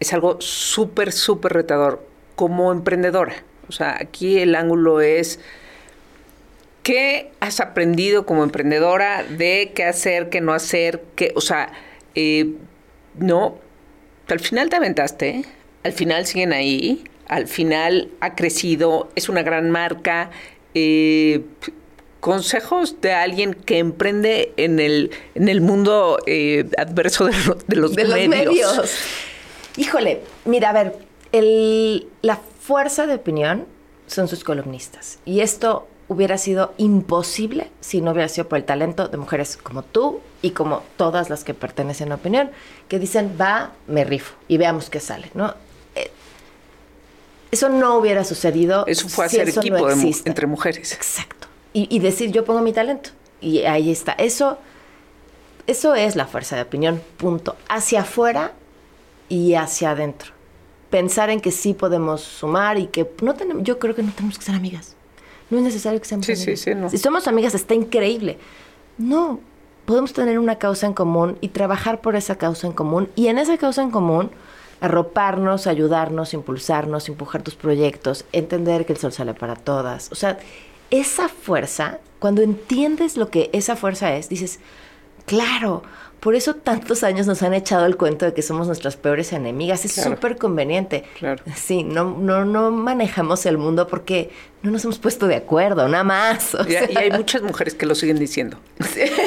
es 0.00 0.12
algo 0.12 0.40
súper, 0.40 1.12
súper 1.12 1.52
retador 1.52 2.06
como 2.36 2.72
emprendedora. 2.72 3.34
O 3.68 3.72
sea, 3.72 3.96
aquí 4.00 4.38
el 4.38 4.54
ángulo 4.54 5.00
es, 5.00 5.40
¿qué 6.82 7.32
has 7.40 7.60
aprendido 7.60 8.24
como 8.24 8.44
emprendedora 8.44 9.24
de 9.24 9.72
qué 9.74 9.84
hacer, 9.84 10.30
qué 10.30 10.40
no 10.40 10.52
hacer? 10.52 11.02
Qué, 11.16 11.32
o 11.34 11.40
sea, 11.40 11.72
eh, 12.14 12.54
no, 13.18 13.58
al 14.28 14.40
final 14.40 14.68
te 14.70 14.76
aventaste, 14.76 15.44
al 15.82 15.92
final 15.92 16.26
siguen 16.26 16.52
ahí, 16.52 17.04
al 17.26 17.48
final 17.48 18.10
ha 18.20 18.34
crecido, 18.34 19.10
es 19.16 19.28
una 19.28 19.42
gran 19.42 19.70
marca. 19.70 20.30
Eh, 20.74 21.42
consejos 22.24 23.02
de 23.02 23.12
alguien 23.12 23.52
que 23.52 23.76
emprende 23.76 24.54
en 24.56 24.80
el, 24.80 25.10
en 25.34 25.50
el 25.50 25.60
mundo 25.60 26.16
eh, 26.24 26.64
adverso 26.78 27.26
de, 27.26 27.76
los, 27.76 27.94
medios. 27.94 28.80
Híjole, 29.76 30.22
mira, 30.46 30.70
a 30.70 30.72
ver, 30.72 30.96
el, 31.32 32.08
la 32.22 32.40
fuerza 32.60 33.06
de 33.06 33.16
opinión 33.16 33.66
son 34.06 34.26
sus 34.26 34.42
columnistas. 34.42 35.18
Y 35.26 35.40
esto 35.40 35.86
hubiera 36.08 36.38
sido 36.38 36.72
imposible 36.78 37.70
si 37.80 38.00
no 38.00 38.12
hubiera 38.12 38.30
sido 38.30 38.48
por 38.48 38.56
el 38.56 38.64
talento 38.64 39.08
de 39.08 39.18
mujeres 39.18 39.58
como 39.58 39.82
tú 39.82 40.22
y 40.40 40.52
como 40.52 40.82
todas 40.96 41.28
las 41.28 41.44
que 41.44 41.52
pertenecen 41.52 42.10
a 42.10 42.14
opinión, 42.14 42.50
que 42.88 42.98
dicen, 42.98 43.36
va, 43.38 43.72
me 43.86 44.02
rifo 44.02 44.34
y 44.48 44.56
veamos 44.56 44.88
qué 44.88 45.00
sale, 45.00 45.30
¿no? 45.34 45.52
Eh, 45.94 46.10
eso 47.50 47.68
no 47.68 47.98
hubiera 47.98 48.24
sucedido. 48.24 48.86
Eso 48.86 49.10
fue 49.10 49.26
hacer 49.26 49.46
equipo 49.50 49.90
entre 50.24 50.46
mujeres. 50.46 50.94
Exacto 50.94 51.43
y, 51.76 51.98
decir 51.98 52.30
yo 52.30 52.44
pongo 52.44 52.60
mi 52.60 52.72
talento. 52.72 53.10
Y 53.40 53.62
ahí 53.62 53.90
está. 53.90 54.12
Eso, 54.12 54.58
Eso 55.66 55.94
es 55.94 56.14
la 56.14 56.26
fuerza 56.26 56.56
de 56.56 56.62
opinión, 56.62 57.02
punto. 57.16 57.56
Hacia 57.68 58.02
afuera 58.02 58.52
y 59.28 59.54
hacia 59.54 59.90
adentro. 59.90 60.32
Pensar 60.90 61.30
en 61.30 61.40
que 61.40 61.50
sí 61.50 61.74
podemos 61.74 62.20
sumar 62.20 62.78
y 62.78 62.86
que 62.86 63.10
no 63.22 63.34
tenemos, 63.34 63.64
yo 63.64 63.78
creo 63.78 63.94
que 63.94 64.02
no 64.02 64.12
tenemos 64.12 64.38
que 64.38 64.44
ser 64.44 64.54
amigas. 64.54 64.94
No 65.50 65.58
es 65.58 65.64
necesario 65.64 66.00
que 66.00 66.06
seamos 66.06 66.28
amigas. 66.28 66.90
Si 66.90 66.98
somos 66.98 67.26
amigas 67.26 67.54
está 67.54 67.74
increíble. 67.74 68.38
No, 68.96 69.40
podemos 69.84 70.12
tener 70.12 70.38
una 70.38 70.56
causa 70.56 70.86
en 70.86 70.92
común 70.92 71.36
y 71.40 71.48
trabajar 71.48 72.00
por 72.00 72.14
esa 72.14 72.36
causa 72.36 72.68
en 72.68 72.72
común 72.72 73.08
y 73.16 73.26
en 73.26 73.38
esa 73.38 73.58
causa 73.58 73.82
en 73.82 73.90
común 73.90 74.30
arroparnos, 74.80 75.66
ayudarnos, 75.66 76.34
impulsarnos, 76.34 77.08
empujar 77.08 77.42
tus 77.42 77.54
proyectos, 77.54 78.24
entender 78.32 78.86
que 78.86 78.92
el 78.92 78.98
sol 78.98 79.12
sale 79.12 79.34
para 79.34 79.56
todas. 79.56 80.12
O 80.12 80.14
sea, 80.14 80.38
esa 80.90 81.28
fuerza, 81.28 81.98
cuando 82.18 82.42
entiendes 82.42 83.16
lo 83.16 83.30
que 83.30 83.50
esa 83.52 83.76
fuerza 83.76 84.14
es, 84.16 84.28
dices, 84.28 84.60
claro, 85.26 85.82
por 86.24 86.34
eso 86.34 86.54
tantos 86.54 87.02
años 87.04 87.26
nos 87.26 87.42
han 87.42 87.52
echado 87.52 87.84
el 87.84 87.98
cuento 87.98 88.24
de 88.24 88.32
que 88.32 88.40
somos 88.40 88.66
nuestras 88.66 88.96
peores 88.96 89.34
enemigas. 89.34 89.84
Es 89.84 89.92
súper 89.92 90.38
conveniente. 90.38 91.04
Claro. 91.18 91.42
Sí, 91.54 91.84
no, 91.84 92.16
no, 92.18 92.46
no 92.46 92.70
manejamos 92.70 93.44
el 93.44 93.58
mundo 93.58 93.86
porque 93.88 94.30
no 94.62 94.70
nos 94.70 94.82
hemos 94.84 94.98
puesto 94.98 95.26
de 95.26 95.34
acuerdo, 95.34 95.86
nada 95.86 96.02
más. 96.02 96.56
y, 96.66 96.96
hay 96.96 97.10
muchas 97.10 97.42
mujeres 97.42 97.74
que 97.74 97.84
lo 97.84 97.94
siguen 97.94 98.18
diciendo, 98.18 98.58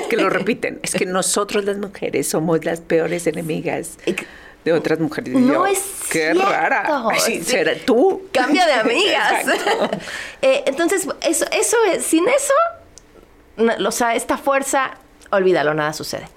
que 0.10 0.18
lo 0.18 0.28
repiten. 0.32 0.80
Es 0.82 0.96
que 0.96 1.06
nosotros 1.06 1.66
las 1.66 1.78
mujeres 1.78 2.28
somos 2.30 2.66
las 2.66 2.82
peores 2.82 3.28
enemigas 3.28 4.00
de 4.68 4.74
otras 4.74 5.00
mujeres. 5.00 5.34
no 5.34 5.66
es 5.66 5.82
Qué 6.10 6.34
rara. 6.34 7.06
Sí, 7.20 7.44
será 7.44 7.74
tú. 7.86 8.28
Cambia 8.32 8.66
de 8.66 8.74
amigas. 8.74 9.46
Eh, 10.40 10.64
entonces, 10.68 11.08
eso, 11.22 11.46
eso 11.52 11.78
es, 11.92 12.06
sin 12.06 12.28
eso, 12.28 12.54
o 13.88 13.92
sea, 13.92 14.14
esta 14.14 14.38
fuerza, 14.38 14.92
olvídalo, 15.32 15.74
nada 15.74 15.94
sucede. 15.94 16.28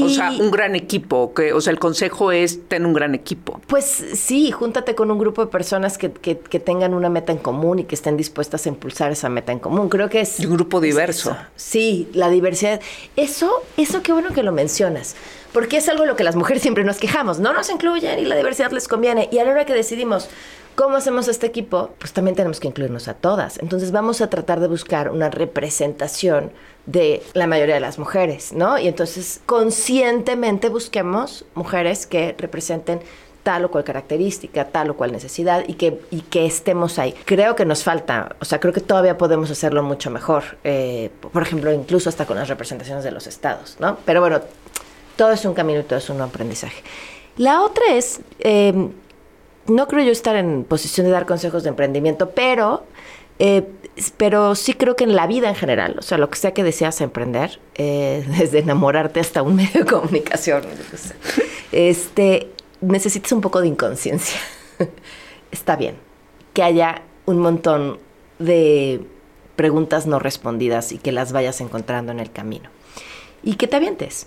O 0.00 0.08
sea, 0.08 0.30
un 0.30 0.50
gran 0.50 0.76
equipo, 0.76 1.32
que, 1.34 1.52
o 1.52 1.60
sea, 1.60 1.72
el 1.72 1.78
consejo 1.78 2.30
es 2.30 2.68
tener 2.68 2.86
un 2.86 2.92
gran 2.92 3.14
equipo. 3.14 3.60
Pues 3.66 3.84
sí, 3.86 4.50
júntate 4.50 4.94
con 4.94 5.10
un 5.10 5.18
grupo 5.18 5.44
de 5.44 5.50
personas 5.50 5.98
que, 5.98 6.12
que, 6.12 6.34
tengan 6.60 6.94
una 6.94 7.08
meta 7.08 7.32
en 7.32 7.38
común 7.38 7.80
y 7.80 7.84
que 7.84 7.94
estén 7.94 8.16
dispuestas 8.16 8.66
a 8.66 8.68
impulsar 8.68 9.10
esa 9.12 9.28
meta 9.28 9.52
en 9.52 9.58
común. 9.58 9.88
Creo 9.88 10.08
que 10.08 10.20
es... 10.20 10.40
un 10.40 10.54
grupo 10.54 10.80
diverso. 10.80 11.36
sí, 11.56 12.08
la 12.12 12.28
diversidad. 12.30 12.80
Eso, 13.16 13.50
eso 13.76 14.02
qué 14.02 14.12
bueno 14.12 14.32
que 14.34 14.42
lo 14.42 14.52
mencionas, 14.52 15.16
porque 15.52 15.78
es 15.78 15.88
algo 15.88 16.02
de 16.02 16.08
lo 16.08 16.16
que 16.16 16.24
las 16.24 16.36
mujeres 16.36 16.62
siempre 16.62 16.84
nos 16.84 16.98
quejamos. 16.98 17.40
No 17.40 17.52
nos 17.52 17.70
incluyen 17.70 18.18
y 18.18 18.24
la 18.24 18.36
diversidad 18.36 18.70
les 18.70 18.88
conviene. 18.88 19.28
Y 19.32 19.38
a 19.38 19.44
la 19.44 19.50
hora 19.52 19.64
que 19.64 19.74
decidimos 19.74 20.28
¿Cómo 20.78 20.94
hacemos 20.94 21.26
este 21.26 21.48
equipo? 21.48 21.90
Pues 21.98 22.12
también 22.12 22.36
tenemos 22.36 22.60
que 22.60 22.68
incluirnos 22.68 23.08
a 23.08 23.14
todas. 23.14 23.58
Entonces 23.58 23.90
vamos 23.90 24.20
a 24.20 24.30
tratar 24.30 24.60
de 24.60 24.68
buscar 24.68 25.10
una 25.10 25.28
representación 25.28 26.52
de 26.86 27.20
la 27.34 27.48
mayoría 27.48 27.74
de 27.74 27.80
las 27.80 27.98
mujeres, 27.98 28.52
¿no? 28.52 28.78
Y 28.78 28.86
entonces 28.86 29.40
conscientemente 29.44 30.68
busquemos 30.68 31.44
mujeres 31.56 32.06
que 32.06 32.32
representen 32.38 33.00
tal 33.42 33.64
o 33.64 33.72
cual 33.72 33.82
característica, 33.82 34.66
tal 34.66 34.90
o 34.90 34.96
cual 34.96 35.10
necesidad 35.10 35.64
y 35.66 35.74
que, 35.74 36.00
y 36.12 36.20
que 36.20 36.46
estemos 36.46 37.00
ahí. 37.00 37.12
Creo 37.24 37.56
que 37.56 37.64
nos 37.64 37.82
falta, 37.82 38.36
o 38.40 38.44
sea, 38.44 38.60
creo 38.60 38.72
que 38.72 38.80
todavía 38.80 39.18
podemos 39.18 39.50
hacerlo 39.50 39.82
mucho 39.82 40.10
mejor, 40.10 40.44
eh, 40.62 41.10
por 41.32 41.42
ejemplo, 41.42 41.72
incluso 41.72 42.08
hasta 42.08 42.24
con 42.24 42.36
las 42.36 42.46
representaciones 42.46 43.02
de 43.02 43.10
los 43.10 43.26
estados, 43.26 43.78
¿no? 43.80 43.98
Pero 44.04 44.20
bueno, 44.20 44.42
todo 45.16 45.32
es 45.32 45.44
un 45.44 45.54
camino 45.54 45.80
y 45.80 45.82
todo 45.82 45.98
es 45.98 46.08
un 46.08 46.20
aprendizaje. 46.20 46.84
La 47.36 47.62
otra 47.62 47.82
es... 47.94 48.20
Eh, 48.38 48.90
no 49.68 49.86
creo 49.86 50.04
yo 50.04 50.12
estar 50.12 50.36
en 50.36 50.64
posición 50.64 51.06
de 51.06 51.12
dar 51.12 51.26
consejos 51.26 51.62
de 51.62 51.70
emprendimiento, 51.70 52.30
pero, 52.30 52.84
eh, 53.38 53.64
pero 54.16 54.54
sí 54.54 54.74
creo 54.74 54.96
que 54.96 55.04
en 55.04 55.14
la 55.14 55.26
vida 55.26 55.48
en 55.48 55.54
general, 55.54 55.96
o 55.98 56.02
sea, 56.02 56.18
lo 56.18 56.30
que 56.30 56.36
sea 56.36 56.52
que 56.52 56.64
deseas 56.64 57.00
emprender, 57.00 57.60
eh, 57.76 58.24
desde 58.38 58.58
enamorarte 58.58 59.20
hasta 59.20 59.42
un 59.42 59.56
medio 59.56 59.84
de 59.84 59.86
comunicación, 59.86 60.62
este, 61.72 62.50
necesitas 62.80 63.32
un 63.32 63.40
poco 63.40 63.60
de 63.60 63.68
inconsciencia. 63.68 64.40
Está 65.50 65.76
bien 65.76 66.08
que 66.58 66.64
haya 66.64 67.02
un 67.24 67.38
montón 67.38 68.00
de 68.40 69.00
preguntas 69.54 70.08
no 70.08 70.18
respondidas 70.18 70.90
y 70.90 70.98
que 70.98 71.12
las 71.12 71.30
vayas 71.30 71.60
encontrando 71.60 72.10
en 72.10 72.18
el 72.18 72.32
camino. 72.32 72.68
Y 73.44 73.54
que 73.54 73.68
te 73.68 73.76
avientes. 73.76 74.26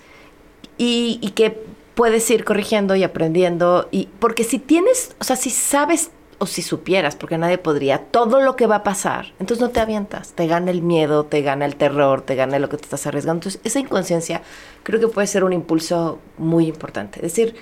Y, 0.78 1.20
y 1.22 1.32
que 1.32 1.62
puedes 1.96 2.30
ir 2.30 2.44
corrigiendo 2.44 2.96
y 2.96 3.04
aprendiendo. 3.04 3.88
Y, 3.92 4.10
porque 4.20 4.44
si 4.44 4.60
tienes, 4.60 5.16
o 5.20 5.24
sea, 5.24 5.36
si 5.36 5.50
sabes 5.50 6.12
o 6.38 6.48
si 6.48 6.64
supieras, 6.64 7.16
porque 7.16 7.38
nadie 7.38 7.60
podría, 7.60 8.00
todo 8.00 8.42
lo 8.42 8.56
que 8.56 8.66
va 8.66 8.78
a 8.78 8.84
pasar, 8.84 9.28
entonces 9.40 9.62
no 9.62 9.70
te 9.70 9.80
avientas, 9.80 10.34
te 10.34 10.48
gana 10.48 10.72
el 10.72 10.82
miedo, 10.82 11.24
te 11.24 11.44
gana 11.44 11.66
el 11.66 11.76
terror, 11.76 12.24
te 12.24 12.34
gana 12.34 12.58
lo 12.58 12.68
que 12.68 12.78
te 12.78 12.84
estás 12.84 13.06
arriesgando. 13.06 13.42
Entonces, 13.42 13.62
esa 13.64 13.80
inconsciencia 13.80 14.42
creo 14.82 15.00
que 15.00 15.08
puede 15.08 15.28
ser 15.28 15.44
un 15.44 15.54
impulso 15.54 16.18
muy 16.40 16.66
importante. 16.66 17.20
Es 17.20 17.34
decir, 17.36 17.56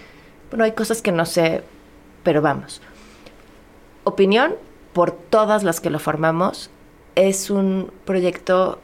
bueno, 0.50 0.64
hay 0.64 0.72
cosas 0.72 1.02
que 1.02 1.12
no 1.12 1.26
sé, 1.26 1.62
pero 2.24 2.42
vamos. 2.42 2.82
Opinión, 4.06 4.56
por 4.94 5.12
todas 5.12 5.64
las 5.64 5.82
que 5.82 5.90
lo 5.90 6.00
formamos, 6.00 6.70
es 7.16 7.50
un 7.50 7.92
proyecto, 8.06 8.80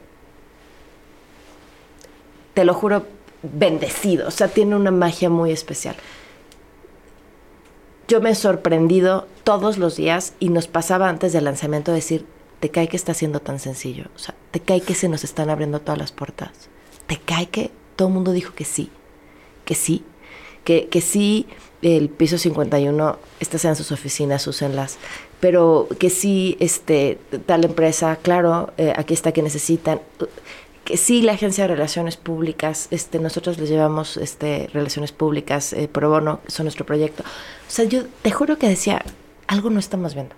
te 2.52 2.66
lo 2.66 2.74
juro, 2.74 3.06
bendecido, 3.52 4.28
o 4.28 4.30
sea, 4.30 4.48
tiene 4.48 4.76
una 4.76 4.90
magia 4.90 5.30
muy 5.30 5.52
especial. 5.52 5.96
Yo 8.08 8.20
me 8.20 8.30
he 8.30 8.34
sorprendido 8.34 9.26
todos 9.44 9.78
los 9.78 9.96
días 9.96 10.34
y 10.38 10.48
nos 10.48 10.68
pasaba 10.68 11.08
antes 11.08 11.32
del 11.32 11.44
lanzamiento 11.44 11.92
decir, 11.92 12.24
te 12.60 12.70
cae 12.70 12.88
que 12.88 12.96
está 12.96 13.14
siendo 13.14 13.40
tan 13.40 13.58
sencillo, 13.58 14.06
o 14.14 14.18
sea, 14.18 14.34
te 14.50 14.60
cae 14.60 14.80
que 14.80 14.94
se 14.94 15.08
nos 15.08 15.24
están 15.24 15.50
abriendo 15.50 15.80
todas 15.80 15.98
las 15.98 16.12
puertas, 16.12 16.50
te 17.06 17.18
cae 17.18 17.48
que 17.48 17.70
todo 17.96 18.08
el 18.08 18.14
mundo 18.14 18.32
dijo 18.32 18.54
que 18.54 18.64
sí, 18.64 18.90
que 19.64 19.74
sí, 19.74 20.04
que, 20.64 20.88
que 20.88 21.00
sí, 21.00 21.46
el 21.82 22.08
piso 22.08 22.38
51, 22.38 23.18
estas 23.40 23.60
sean 23.60 23.76
sus 23.76 23.92
oficinas, 23.92 24.46
úsenlas, 24.46 24.98
pero 25.40 25.88
que 25.98 26.10
sí, 26.10 26.56
este, 26.60 27.18
tal 27.44 27.64
empresa, 27.64 28.16
claro, 28.16 28.72
eh, 28.78 28.92
aquí 28.96 29.14
está 29.14 29.32
que 29.32 29.42
necesitan 29.42 30.00
que 30.86 30.96
sí 30.96 31.20
la 31.20 31.32
agencia 31.32 31.64
de 31.64 31.74
relaciones 31.74 32.16
públicas, 32.16 32.86
este, 32.92 33.18
nosotros 33.18 33.58
les 33.58 33.68
llevamos 33.68 34.16
este, 34.16 34.70
relaciones 34.72 35.10
públicas 35.10 35.72
eh, 35.72 35.88
pro 35.88 36.08
bono, 36.08 36.38
son 36.46 36.64
nuestro 36.64 36.86
proyecto. 36.86 37.24
O 37.24 37.70
sea, 37.70 37.84
yo 37.86 38.04
te 38.22 38.30
juro 38.30 38.56
que 38.56 38.68
decía, 38.68 39.02
algo 39.48 39.68
no 39.68 39.80
estamos 39.80 40.14
viendo. 40.14 40.36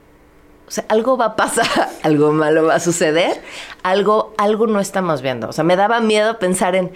O 0.67 0.71
sea, 0.71 0.87
algo 0.89 1.19
va 1.19 1.27
a 1.27 1.37
pasar, 1.37 1.91
algo 2.03 2.33
malo 2.33 2.65
va 2.65 2.77
a 2.77 2.81
suceder, 2.81 3.43
algo, 3.83 4.35
algo 4.39 4.67
no 4.67 4.81
estamos 4.81 5.21
viendo. 5.21 5.51
O 5.51 5.53
sea, 5.53 5.65
me 5.65 5.77
daba 5.77 6.01
miedo 6.01 6.39
pensar 6.39 6.75
en 6.75 6.93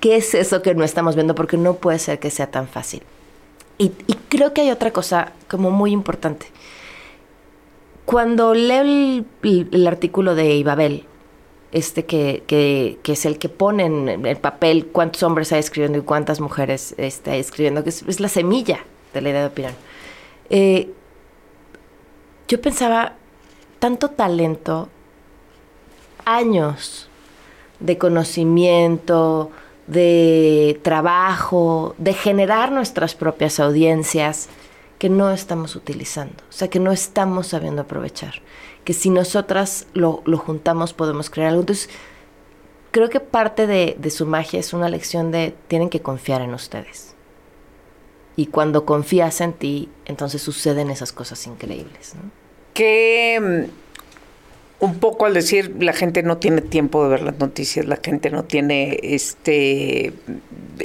qué 0.00 0.16
es 0.16 0.34
eso 0.34 0.62
que 0.62 0.74
no 0.74 0.82
estamos 0.82 1.14
viendo, 1.14 1.34
porque 1.34 1.58
no 1.58 1.74
puede 1.74 1.98
ser 1.98 2.18
que 2.18 2.30
sea 2.30 2.50
tan 2.50 2.68
fácil. 2.68 3.02
Y, 3.76 3.90
creo 4.30 4.54
que 4.54 4.62
hay 4.62 4.70
otra 4.70 4.92
cosa 4.92 5.32
como 5.46 5.70
muy 5.70 5.92
importante. 5.92 6.46
Cuando 8.06 8.54
leo 8.54 8.80
el, 8.80 9.26
el 9.42 9.86
artículo 9.86 10.34
de 10.34 10.54
Ibabel, 10.54 11.04
este 11.72 12.06
que, 12.06 12.42
que, 12.46 12.98
que, 13.02 13.12
es 13.12 13.26
el 13.26 13.38
que 13.38 13.48
pone 13.48 13.84
en 13.84 14.26
el 14.26 14.36
papel 14.38 14.86
cuántos 14.86 15.22
hombres 15.22 15.52
hay 15.52 15.60
escribiendo 15.60 15.98
y 15.98 16.02
cuántas 16.02 16.40
mujeres 16.40 16.94
está 16.96 17.36
escribiendo, 17.36 17.82
que 17.82 17.90
es, 17.90 18.20
la 18.20 18.28
semilla 18.28 18.80
de 19.12 19.20
la 19.20 19.28
idea 19.30 19.40
de 19.42 19.46
opinión. 19.46 19.74
Eh, 20.50 20.90
yo 22.48 22.60
pensaba, 22.60 23.14
tanto 23.78 24.08
talento, 24.10 24.88
años 26.24 27.08
de 27.80 27.98
conocimiento, 27.98 29.50
de 29.86 30.80
trabajo, 30.82 31.94
de 31.98 32.14
generar 32.14 32.72
nuestras 32.72 33.14
propias 33.14 33.60
audiencias 33.60 34.48
que 34.98 35.08
no 35.08 35.30
estamos 35.30 35.76
utilizando, 35.76 36.42
o 36.48 36.52
sea, 36.52 36.68
que 36.68 36.80
no 36.80 36.92
estamos 36.92 37.48
sabiendo 37.48 37.82
aprovechar 37.82 38.42
que 38.88 38.94
si 38.94 39.10
nosotras 39.10 39.86
lo, 39.92 40.22
juntamos 40.38 40.94
podemos 40.94 41.28
crear 41.28 41.50
algo. 41.50 41.60
Entonces, 41.60 41.90
creo 42.90 43.10
que 43.10 43.20
parte 43.20 43.66
de, 43.66 44.10
su 44.10 44.24
magia 44.24 44.58
es 44.58 44.72
una 44.72 44.88
lección 44.88 45.30
de 45.30 45.54
tienen 45.68 45.90
que 45.90 46.00
confiar 46.00 46.40
en 46.40 46.54
ustedes. 46.54 47.14
Y 48.34 48.46
cuando 48.46 48.86
confías 48.86 49.42
en 49.42 49.52
ti, 49.52 49.90
entonces 50.06 50.40
suceden 50.40 50.88
esas 50.88 51.12
cosas 51.12 51.46
increíbles. 51.46 52.14
¿no? 52.14 52.30
Que 52.72 53.68
un 54.80 54.98
poco 55.00 55.26
al 55.26 55.34
decir 55.34 55.74
la 55.80 55.92
gente 55.92 56.22
no 56.22 56.38
tiene 56.38 56.60
tiempo 56.60 57.02
de 57.02 57.10
ver 57.10 57.22
las 57.22 57.38
noticias, 57.38 57.86
la 57.86 57.96
gente 57.96 58.30
no 58.30 58.44
tiene 58.44 58.98
este 59.02 60.12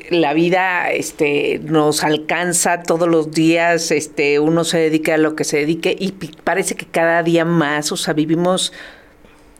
la 0.10 0.34
vida 0.34 0.92
este 0.92 1.60
nos 1.60 2.04
alcanza 2.04 2.82
todos 2.82 3.08
los 3.08 3.32
días, 3.32 3.92
este 3.92 4.40
uno 4.40 4.64
se 4.64 4.80
dedica 4.80 5.14
a 5.14 5.18
lo 5.18 5.36
que 5.36 5.44
se 5.44 5.58
dedique 5.58 5.96
y 5.98 6.12
parece 6.44 6.76
que 6.76 6.88
cada 6.88 7.22
día 7.22 7.46
más, 7.46 7.92
o 7.92 7.98
sea, 7.98 8.14
vivimos 8.14 8.74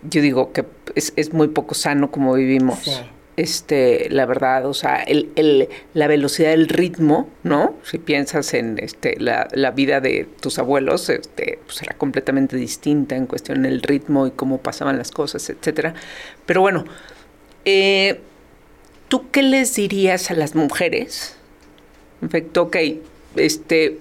yo 0.10 0.22
digo 0.22 0.52
que 0.52 0.66
es, 0.96 1.14
es 1.16 1.32
muy 1.32 1.50
poco 1.50 1.76
sano 1.76 2.10
como 2.10 2.34
vivimos 2.34 3.04
este, 3.36 4.10
la 4.10 4.26
verdad, 4.26 4.66
o 4.66 4.74
sea, 4.74 4.98
el, 5.02 5.32
el, 5.36 5.70
la 5.94 6.08
velocidad 6.08 6.52
del 6.52 6.68
ritmo, 6.68 7.30
¿no? 7.44 7.76
Si 7.84 7.98
piensas 7.98 8.54
en 8.54 8.78
este, 8.80 9.20
la, 9.20 9.48
la 9.54 9.72
vida 9.72 10.02
de 10.02 10.28
tus 10.40 10.60
abuelos, 10.60 11.10
este, 11.10 11.60
pues 11.66 11.82
era 11.82 11.96
completamente 11.96 12.56
distinta 12.56 13.16
en 13.16 13.26
cuestión 13.26 13.64
del 13.64 13.82
ritmo 13.82 14.28
y 14.28 14.32
cómo 14.32 14.60
pasaban 14.60 14.98
las 14.98 15.12
cosas, 15.12 15.50
etcétera. 15.50 15.94
Pero 16.46 16.62
bueno, 16.62 16.86
eh, 17.66 18.20
¿tú 19.08 19.30
qué 19.32 19.44
les 19.44 19.76
dirías 19.76 20.32
a 20.32 20.36
las 20.36 20.56
mujeres? 20.56 21.36
En 22.22 22.28
efecto, 22.28 22.64
ok, 22.64 22.78
este, 23.36 24.00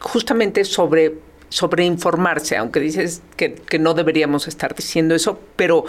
justamente 0.00 0.64
sobre, 0.64 1.14
sobre 1.48 1.84
informarse, 1.84 2.56
aunque 2.56 2.80
dices 2.80 3.22
que, 3.36 3.78
no 3.78 3.94
deberíamos 3.94 4.48
estar 4.48 4.74
diciendo 4.74 5.14
eso, 5.14 5.40
pero, 5.56 5.84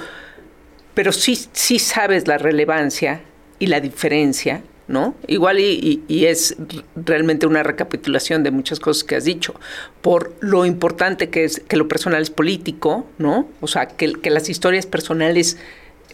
pero 0.94 1.12
sí, 1.12 1.40
sí 1.54 1.80
sabes 1.80 2.28
la 2.28 2.38
relevancia 2.38 3.22
y 3.60 3.68
la 3.68 3.80
diferencia 3.80 4.62
¿no? 4.92 5.16
Igual 5.28 5.60
y, 5.60 6.26
es 6.26 6.56
realmente 6.96 7.48
una 7.48 7.64
recapitulación 7.64 8.44
de 8.44 8.52
muchas 8.52 8.80
cosas 8.80 9.04
que 9.06 9.16
has 9.16 9.24
dicho, 9.24 9.56
por 10.02 10.36
lo 10.42 10.66
importante 10.66 11.30
que 11.30 11.46
es 11.46 11.62
que 11.62 11.78
lo 11.78 11.88
personal 11.88 12.22
es 12.22 12.30
político, 12.30 13.06
¿no? 13.18 13.48
O 13.62 13.68
sea, 13.68 13.88
que, 13.88 14.12
que 14.14 14.30
las 14.30 14.50
historias 14.50 14.86
personales 14.86 15.58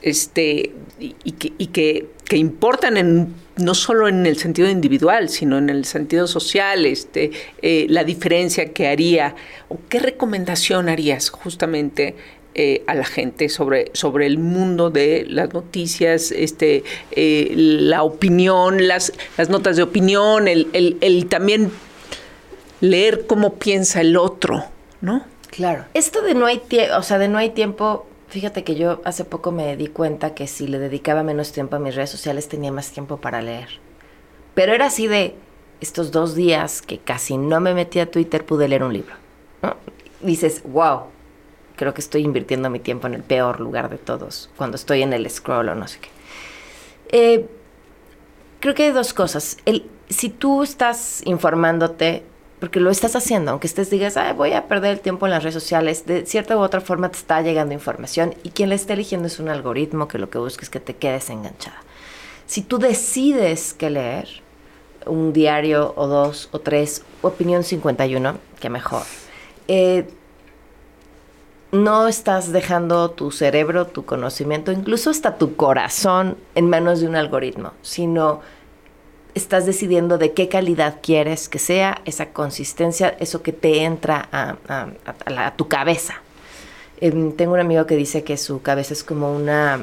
este, 0.03 0.73
y, 0.99 1.31
que, 1.31 1.53
y 1.57 1.67
que, 1.67 2.07
que, 2.23 2.37
importan 2.37 2.97
en, 2.97 3.33
no 3.57 3.73
solo 3.73 4.07
en 4.07 4.27
el 4.27 4.37
sentido 4.37 4.69
individual, 4.69 5.29
sino 5.29 5.57
en 5.57 5.69
el 5.69 5.85
sentido 5.85 6.27
social, 6.27 6.85
este, 6.85 7.31
eh, 7.63 7.87
la 7.89 8.03
diferencia 8.03 8.73
que 8.73 8.87
haría, 8.87 9.35
o 9.69 9.79
qué 9.89 9.99
recomendación 9.99 10.87
harías 10.87 11.29
justamente 11.29 12.15
eh, 12.57 12.83
a 12.87 12.95
la 12.95 13.05
gente 13.05 13.49
sobre, 13.49 13.91
sobre 13.93 14.25
el 14.25 14.39
mundo 14.39 14.89
de 14.89 15.25
las 15.29 15.53
noticias, 15.53 16.31
este, 16.31 16.83
eh, 17.11 17.53
la 17.55 18.03
opinión, 18.03 18.87
las, 18.87 19.13
las 19.37 19.49
notas 19.49 19.75
de 19.77 19.83
opinión, 19.83 20.47
el, 20.47 20.67
el, 20.73 20.97
el 21.01 21.27
también 21.27 21.71
leer 22.81 23.27
cómo 23.27 23.55
piensa 23.55 24.01
el 24.01 24.17
otro, 24.17 24.65
¿no? 25.01 25.23
Claro. 25.51 25.85
Esto 25.93 26.21
de 26.21 26.33
no 26.33 26.45
hay 26.45 26.57
tiempo, 26.57 26.95
o 26.97 27.03
sea, 27.03 27.17
de 27.17 27.27
no 27.27 27.37
hay 27.37 27.51
tiempo, 27.51 28.07
fíjate 28.27 28.63
que 28.63 28.75
yo 28.75 29.01
hace 29.05 29.23
poco 29.23 29.51
me 29.51 29.75
di 29.77 29.87
cuenta 29.87 30.33
que 30.33 30.47
si 30.47 30.67
le 30.67 30.79
dedicaba 30.79 31.23
menos 31.23 31.51
tiempo 31.51 31.75
a 31.75 31.79
mis 31.79 31.95
redes 31.95 32.09
sociales 32.09 32.47
tenía 32.47 32.71
más 32.71 32.91
tiempo 32.91 33.17
para 33.17 33.41
leer. 33.41 33.69
Pero 34.53 34.73
era 34.73 34.87
así 34.87 35.07
de 35.07 35.35
estos 35.79 36.11
dos 36.11 36.35
días 36.35 36.81
que 36.81 36.97
casi 36.97 37.37
no 37.37 37.59
me 37.59 37.73
metí 37.73 37.99
a 37.99 38.09
Twitter 38.09 38.45
pude 38.45 38.67
leer 38.67 38.83
un 38.83 38.93
libro. 38.93 39.15
¿no? 39.61 39.75
Dices, 40.21 40.63
wow, 40.65 41.03
creo 41.77 41.93
que 41.93 42.01
estoy 42.01 42.23
invirtiendo 42.23 42.69
mi 42.69 42.79
tiempo 42.79 43.07
en 43.07 43.13
el 43.13 43.23
peor 43.23 43.61
lugar 43.61 43.89
de 43.89 43.97
todos, 43.97 44.49
cuando 44.57 44.75
estoy 44.75 45.03
en 45.03 45.13
el 45.13 45.29
scroll 45.29 45.69
o 45.69 45.75
no 45.75 45.87
sé 45.87 45.99
qué. 45.99 46.09
Eh, 47.09 47.45
creo 48.59 48.75
que 48.75 48.83
hay 48.83 48.91
dos 48.91 49.13
cosas. 49.13 49.57
El, 49.65 49.89
si 50.09 50.27
tú 50.29 50.63
estás 50.63 51.21
informándote, 51.25 52.23
porque 52.59 52.79
lo 52.79 52.89
estás 52.89 53.15
haciendo, 53.15 53.51
aunque 53.51 53.67
estés 53.67 53.89
digas, 53.89 54.17
voy 54.35 54.53
a 54.53 54.67
perder 54.67 54.93
el 54.93 54.99
tiempo 54.99 55.27
en 55.27 55.31
las 55.31 55.43
redes 55.43 55.53
sociales, 55.53 56.05
de 56.05 56.25
cierta 56.25 56.57
u 56.57 56.59
otra 56.59 56.81
forma 56.81 57.09
te 57.09 57.17
está 57.17 57.41
llegando 57.41 57.73
información 57.73 58.33
y 58.43 58.49
quien 58.49 58.69
la 58.69 58.75
está 58.75 58.93
eligiendo 58.93 59.27
es 59.27 59.39
un 59.39 59.49
algoritmo 59.49 60.07
que 60.07 60.17
lo 60.17 60.29
que 60.29 60.39
busca 60.39 60.63
es 60.63 60.69
que 60.69 60.79
te 60.79 60.95
quedes 60.95 61.29
enganchada. 61.29 61.77
Si 62.47 62.61
tú 62.61 62.79
decides 62.79 63.73
que 63.73 63.89
leer, 63.89 64.27
un 65.05 65.33
diario 65.33 65.93
o 65.95 66.07
dos 66.07 66.49
o 66.51 66.59
tres, 66.59 67.03
opinión 67.21 67.63
51, 67.63 68.37
que 68.59 68.69
mejor. 68.69 69.03
Eh, 69.67 70.07
no 71.71 72.07
estás 72.07 72.51
dejando 72.51 73.11
tu 73.11 73.31
cerebro, 73.31 73.87
tu 73.87 74.05
conocimiento, 74.05 74.71
incluso 74.71 75.09
hasta 75.09 75.37
tu 75.37 75.55
corazón 75.55 76.37
en 76.55 76.69
manos 76.69 77.01
de 77.01 77.07
un 77.07 77.15
algoritmo, 77.15 77.73
sino 77.81 78.41
estás 79.35 79.65
decidiendo 79.65 80.17
de 80.17 80.33
qué 80.33 80.49
calidad 80.49 80.99
quieres 81.01 81.49
que 81.49 81.59
sea 81.59 82.01
esa 82.05 82.29
consistencia, 82.29 83.15
eso 83.19 83.43
que 83.43 83.53
te 83.53 83.83
entra 83.83 84.27
a, 84.31 85.53
tu 85.55 85.67
cabeza. 85.67 86.15
Em, 86.99 87.31
tengo 87.33 87.53
un 87.53 87.59
amigo 87.59 87.85
que 87.85 87.95
dice 87.95 88.23
que 88.23 88.37
su 88.37 88.61
cabeza 88.61 88.93
es 88.93 89.03
como 89.03 89.31
una 89.35 89.81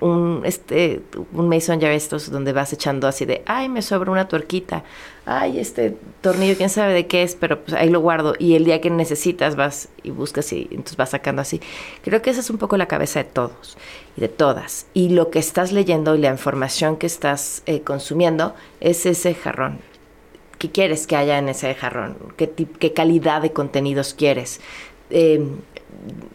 un, 0.00 0.42
este, 0.44 1.00
un 1.32 1.48
mason 1.48 1.80
jar 1.80 1.92
estos 1.92 2.30
donde 2.30 2.52
vas 2.52 2.72
echando 2.72 3.08
así 3.08 3.24
de, 3.24 3.42
ay, 3.46 3.68
me 3.68 3.82
sobra 3.82 4.10
una 4.10 4.28
tuerquita, 4.28 4.84
ay, 5.24 5.58
este 5.58 5.96
tornillo, 6.20 6.56
quién 6.56 6.68
sabe 6.68 6.92
de 6.92 7.06
qué 7.06 7.22
es, 7.22 7.34
pero 7.34 7.62
pues 7.62 7.74
ahí 7.74 7.88
lo 7.88 8.00
guardo. 8.00 8.34
Y 8.38 8.54
el 8.54 8.64
día 8.64 8.80
que 8.80 8.90
necesitas 8.90 9.56
vas 9.56 9.88
y 10.02 10.10
buscas 10.10 10.52
y 10.52 10.68
entonces 10.70 10.96
vas 10.96 11.10
sacando 11.10 11.42
así. 11.42 11.60
Creo 12.02 12.22
que 12.22 12.30
esa 12.30 12.40
es 12.40 12.50
un 12.50 12.58
poco 12.58 12.76
la 12.76 12.86
cabeza 12.86 13.22
de 13.22 13.30
todos 13.30 13.76
y 14.16 14.20
de 14.20 14.28
todas. 14.28 14.86
Y 14.94 15.10
lo 15.10 15.30
que 15.30 15.38
estás 15.38 15.72
leyendo 15.72 16.14
y 16.14 16.18
la 16.18 16.30
información 16.30 16.96
que 16.96 17.06
estás 17.06 17.62
eh, 17.66 17.80
consumiendo 17.80 18.54
es 18.80 19.06
ese 19.06 19.34
jarrón. 19.34 19.78
¿Qué 20.58 20.70
quieres 20.70 21.06
que 21.06 21.16
haya 21.16 21.38
en 21.38 21.48
ese 21.48 21.74
jarrón? 21.74 22.16
¿Qué, 22.36 22.50
qué 22.50 22.92
calidad 22.92 23.42
de 23.42 23.52
contenidos 23.52 24.14
quieres? 24.14 24.60
Eh, 25.10 25.46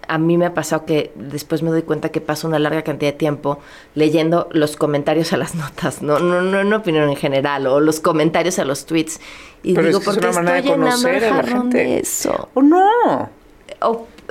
a 0.07 0.17
mí 0.17 0.37
me 0.37 0.45
ha 0.45 0.53
pasado 0.53 0.85
que 0.85 1.11
después 1.15 1.61
me 1.63 1.69
doy 1.69 1.83
cuenta 1.83 2.09
que 2.09 2.21
paso 2.21 2.47
una 2.47 2.59
larga 2.59 2.81
cantidad 2.83 3.11
de 3.11 3.17
tiempo 3.17 3.59
leyendo 3.95 4.49
los 4.51 4.75
comentarios 4.75 5.31
a 5.33 5.37
las 5.37 5.55
notas, 5.63 6.01
no, 6.01 6.19
no, 6.19 6.41
no, 6.41 6.63
no 6.63 6.77
opinión 6.77 7.09
en 7.09 7.15
general, 7.15 7.67
o 7.67 7.79
los 7.79 7.99
comentarios 7.99 8.59
a 8.59 8.65
los 8.65 8.85
tweets. 8.85 9.19
Y 9.63 9.75
digo, 9.75 10.01
¿por 10.01 10.19
qué 10.19 10.29
estoy 10.29 10.61
llenando 10.61 11.07
el 11.07 11.19
jarrón 11.21 11.69
de 11.69 11.99
eso? 11.99 12.49
¿O 12.53 12.61
no? 12.61 13.29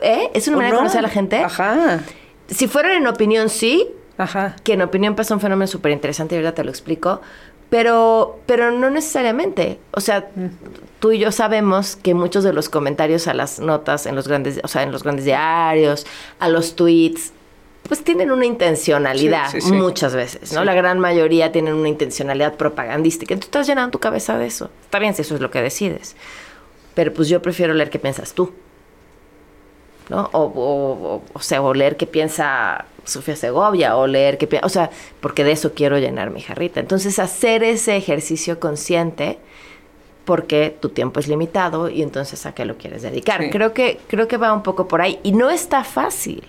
¿eh? 0.03 0.31
¿Es 0.35 0.49
una 0.49 0.57
manera 0.57 0.75
de 0.75 0.79
conocer 0.79 0.99
a 0.99 1.03
la 1.03 1.09
gente? 1.09 1.39
Ajá. 1.39 2.01
Si 2.49 2.67
fueran 2.67 2.93
en 2.93 3.07
opinión, 3.07 3.49
sí. 3.49 3.89
Ajá. 4.19 4.57
Que 4.65 4.75
en 4.75 4.83
opinión 4.83 5.15
pasa 5.15 5.35
un 5.35 5.41
fenómeno 5.41 5.67
súper 5.67 5.93
interesante 5.93 6.35
y 6.35 6.39
ahorita 6.39 6.55
te 6.55 6.65
lo 6.65 6.71
explico. 6.71 7.21
Pero, 7.71 8.41
pero 8.47 8.73
no 8.73 8.91
necesariamente. 8.91 9.79
O 9.93 10.01
sea, 10.01 10.29
tú 10.99 11.13
y 11.13 11.19
yo 11.19 11.33
sabemos 11.33 11.97
que 11.97 12.15
muchos 12.15 12.45
de 12.45 12.53
los 12.53 12.69
comentarios 12.69 13.29
a 13.29 13.35
las 13.35 13.61
notas 13.61 14.07
en 14.07 14.17
los 14.17 14.29
grandes, 14.29 14.61
o 14.63 14.69
sea, 14.69 14.83
en 14.83 14.93
los 14.93 15.03
grandes 15.03 15.25
diarios, 15.25 16.07
a 16.41 16.49
los 16.49 16.75
tweets, 16.75 17.33
pues 17.89 18.05
tienen 18.05 18.31
una 18.31 18.47
intencionalidad 18.47 19.53
muchas 19.65 20.15
veces, 20.15 20.53
¿no? 20.53 20.65
La 20.65 20.75
gran 20.75 21.01
mayoría 21.01 21.51
tienen 21.51 21.75
una 21.75 21.89
intencionalidad 21.89 22.55
propagandística. 22.55 23.35
Tú 23.35 23.47
estás 23.47 23.67
llenando 23.67 23.91
tu 23.91 23.99
cabeza 23.99 24.39
de 24.39 24.47
eso. 24.47 24.71
Está 24.83 24.99
bien 24.99 25.15
si 25.15 25.23
eso 25.23 25.35
es 25.35 25.41
lo 25.41 25.51
que 25.51 25.63
decides. 25.63 26.15
Pero 26.95 27.13
pues 27.13 27.29
yo 27.29 27.41
prefiero 27.41 27.73
leer 27.75 27.91
qué 27.91 27.99
piensas 27.99 28.33
tú. 28.33 28.53
¿No? 30.11 30.29
O, 30.33 30.43
o, 30.43 31.23
o, 31.33 31.41
sea, 31.41 31.63
o 31.63 31.73
leer 31.73 31.97
qué 31.97 32.07
piensa 32.07 32.85
Sofía 33.05 33.37
Segovia, 33.37 33.97
o 33.97 34.07
leer 34.07 34.37
qué 34.37 34.47
piensa, 34.47 34.67
o 34.67 34.69
sea, 34.69 34.91
porque 35.21 35.45
de 35.45 35.53
eso 35.53 35.73
quiero 35.73 35.99
llenar 35.99 36.31
mi 36.31 36.43
jarrita. 36.43 36.81
Entonces, 36.81 37.19
hacer 37.19 37.63
ese 37.63 37.97
ejercicio 37.97 38.61
consciente, 38.61 39.39
porque 40.25 40.77
tu 40.79 40.91
tiempo 40.91 41.21
es 41.21 41.29
limitado 41.29 41.89
y 41.89 42.03
entonces 42.03 42.45
a 42.47 42.53
qué 42.53 42.65
lo 42.65 42.77
quieres 42.77 43.03
dedicar. 43.03 43.49
Creo, 43.51 43.73
que, 43.73 43.99
creo 44.07 44.29
que 44.29 44.37
va 44.37 44.53
un 44.53 44.63
poco 44.63 44.87
por 44.87 45.01
ahí. 45.01 45.19
Y 45.23 45.33
no 45.33 45.51
está 45.51 45.83
fácil 45.83 46.45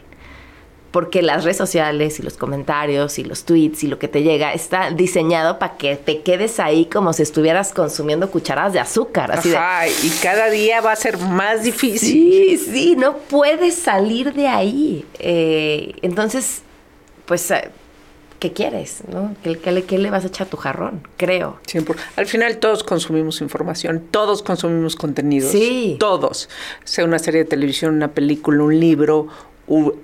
porque 0.92 1.22
las 1.22 1.44
redes 1.44 1.58
sociales 1.58 2.20
y 2.20 2.24
los 2.24 2.36
comentarios 2.36 3.18
y 3.18 3.24
los 3.24 3.46
tweets 3.46 3.84
y 3.84 3.88
lo 3.88 3.98
que 3.98 4.08
te 4.08 4.24
llega 4.24 4.54
está 4.54 4.92
diseñado 4.92 5.58
para 5.58 5.78
que 5.78 5.96
te 5.96 6.22
quedes 6.22 6.60
ahí 6.60 6.86
como 6.86 7.14
si 7.14 7.24
estuvieras 7.24 7.74
consumiendo 7.74 8.30
cucharadas 8.30 8.74
de 8.74 8.80
azúcar. 8.80 9.32
Así 9.32 9.56
Ajá, 9.56 9.88
y 9.88 10.10
cada 10.22 10.50
día 10.50 10.82
va 10.82 10.92
a 10.92 10.96
ser 10.98 11.18
más 11.18 11.64
difícil. 11.64 12.10
Sí, 12.10 12.58
sí, 12.58 12.96
no 12.98 13.18
puedes 13.18 13.76
salir 13.76 14.34
de 14.34 14.48
ahí. 14.48 15.06
Eh, 15.20 15.94
entonces, 16.02 16.62
pues, 17.26 17.50
eh, 17.52 17.70
¿qué 18.40 18.52
quieres? 18.52 19.04
¿no? 19.08 19.34
¿Qué, 19.44 19.72
le, 19.72 19.84
¿Qué, 19.84 19.98
le, 19.98 20.10
vas 20.10 20.26
a 20.26 20.28
echar 20.28 20.48
a 20.48 20.50
tu 20.50 20.58
jarrón? 20.58 21.08
Creo. 21.16 21.60
Al 22.18 22.26
final 22.26 22.58
todos 22.58 22.84
consumimos 22.84 23.40
información, 23.40 24.04
todos 24.12 24.44
consumimos 24.44 24.98
contenidos. 24.98 25.52
Sí. 25.52 25.96
Todos. 26.00 26.50
Sea 26.84 27.06
una 27.06 27.20
serie 27.20 27.44
de 27.44 27.50
televisión, 27.50 27.96
una 27.96 28.10
película, 28.10 28.64
un 28.64 28.78
libro, 28.78 29.28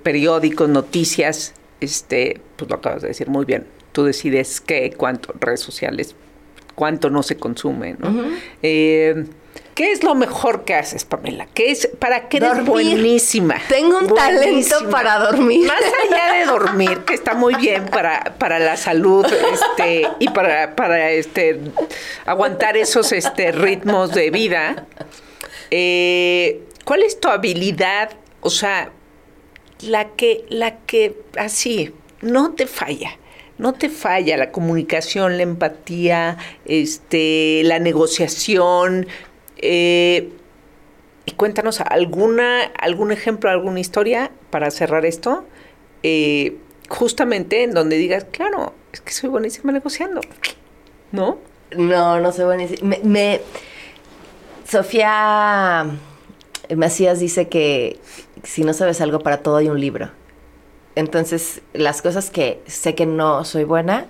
periódicos, 0.02 0.68
noticias, 0.68 1.54
este, 1.80 2.40
pues 2.56 2.70
lo 2.70 2.76
acabas 2.76 3.02
de 3.02 3.08
decir 3.08 3.28
muy 3.28 3.44
bien. 3.44 3.66
Tú 3.92 4.04
decides 4.04 4.60
qué, 4.60 4.92
cuánto, 4.96 5.34
redes 5.40 5.60
sociales, 5.60 6.14
cuánto 6.74 7.10
no 7.10 7.22
se 7.22 7.36
consume, 7.36 7.96
¿no? 7.98 8.30
Eh, 8.62 9.24
¿Qué 9.74 9.92
es 9.92 10.02
lo 10.02 10.16
mejor 10.16 10.64
que 10.64 10.74
haces, 10.74 11.04
Pamela? 11.04 11.46
¿Qué 11.54 11.70
es, 11.70 11.88
¿Para 12.00 12.28
qué 12.28 12.38
eres 12.38 12.64
buenísima? 12.64 13.56
Tengo 13.68 13.98
un 13.98 14.12
talento 14.12 14.90
para 14.90 15.18
dormir. 15.18 15.68
Más 15.68 15.82
allá 16.04 16.32
de 16.32 16.46
dormir, 16.46 16.98
que 17.06 17.14
está 17.14 17.34
muy 17.34 17.54
bien 17.54 17.86
para, 17.86 18.36
para 18.38 18.58
la 18.58 18.76
salud 18.76 19.24
este, 19.52 20.08
y 20.18 20.28
para, 20.30 20.74
para 20.74 21.12
este, 21.12 21.60
aguantar 22.26 22.76
esos 22.76 23.12
este, 23.12 23.52
ritmos 23.52 24.12
de 24.12 24.30
vida. 24.30 24.86
Eh, 25.70 26.64
¿Cuál 26.84 27.04
es 27.04 27.20
tu 27.20 27.28
habilidad? 27.28 28.10
O 28.40 28.50
sea, 28.50 28.90
la 29.80 30.10
que, 30.10 30.44
la 30.48 30.78
que 30.78 31.16
así, 31.36 31.94
no 32.20 32.52
te 32.52 32.66
falla. 32.66 33.16
No 33.58 33.72
te 33.72 33.88
falla 33.88 34.36
la 34.36 34.52
comunicación, 34.52 35.36
la 35.36 35.42
empatía, 35.42 36.38
este, 36.64 37.62
la 37.64 37.80
negociación. 37.80 39.08
Eh, 39.56 40.30
y 41.26 41.32
cuéntanos 41.32 41.80
alguna, 41.80 42.62
algún 42.78 43.10
ejemplo, 43.10 43.50
alguna 43.50 43.80
historia 43.80 44.30
para 44.50 44.70
cerrar 44.70 45.04
esto. 45.04 45.44
Eh, 46.04 46.56
justamente 46.88 47.64
en 47.64 47.72
donde 47.72 47.96
digas, 47.96 48.26
claro, 48.30 48.74
es 48.92 49.00
que 49.00 49.12
soy 49.12 49.28
buenísima 49.28 49.72
negociando. 49.72 50.20
¿No? 51.10 51.38
No, 51.76 52.20
no 52.20 52.32
soy 52.32 52.44
buenísima. 52.44 52.96
me 53.02 53.40
Sofía 54.70 55.86
Macías 56.76 57.20
dice 57.20 57.48
que 57.48 57.98
si 58.42 58.64
no 58.64 58.72
sabes 58.72 59.00
algo, 59.00 59.20
para 59.20 59.38
todo 59.38 59.56
hay 59.56 59.68
un 59.68 59.80
libro. 59.80 60.10
Entonces, 60.94 61.60
las 61.72 62.02
cosas 62.02 62.30
que 62.30 62.60
sé 62.66 62.94
que 62.94 63.06
no 63.06 63.44
soy 63.44 63.64
buena, 63.64 64.06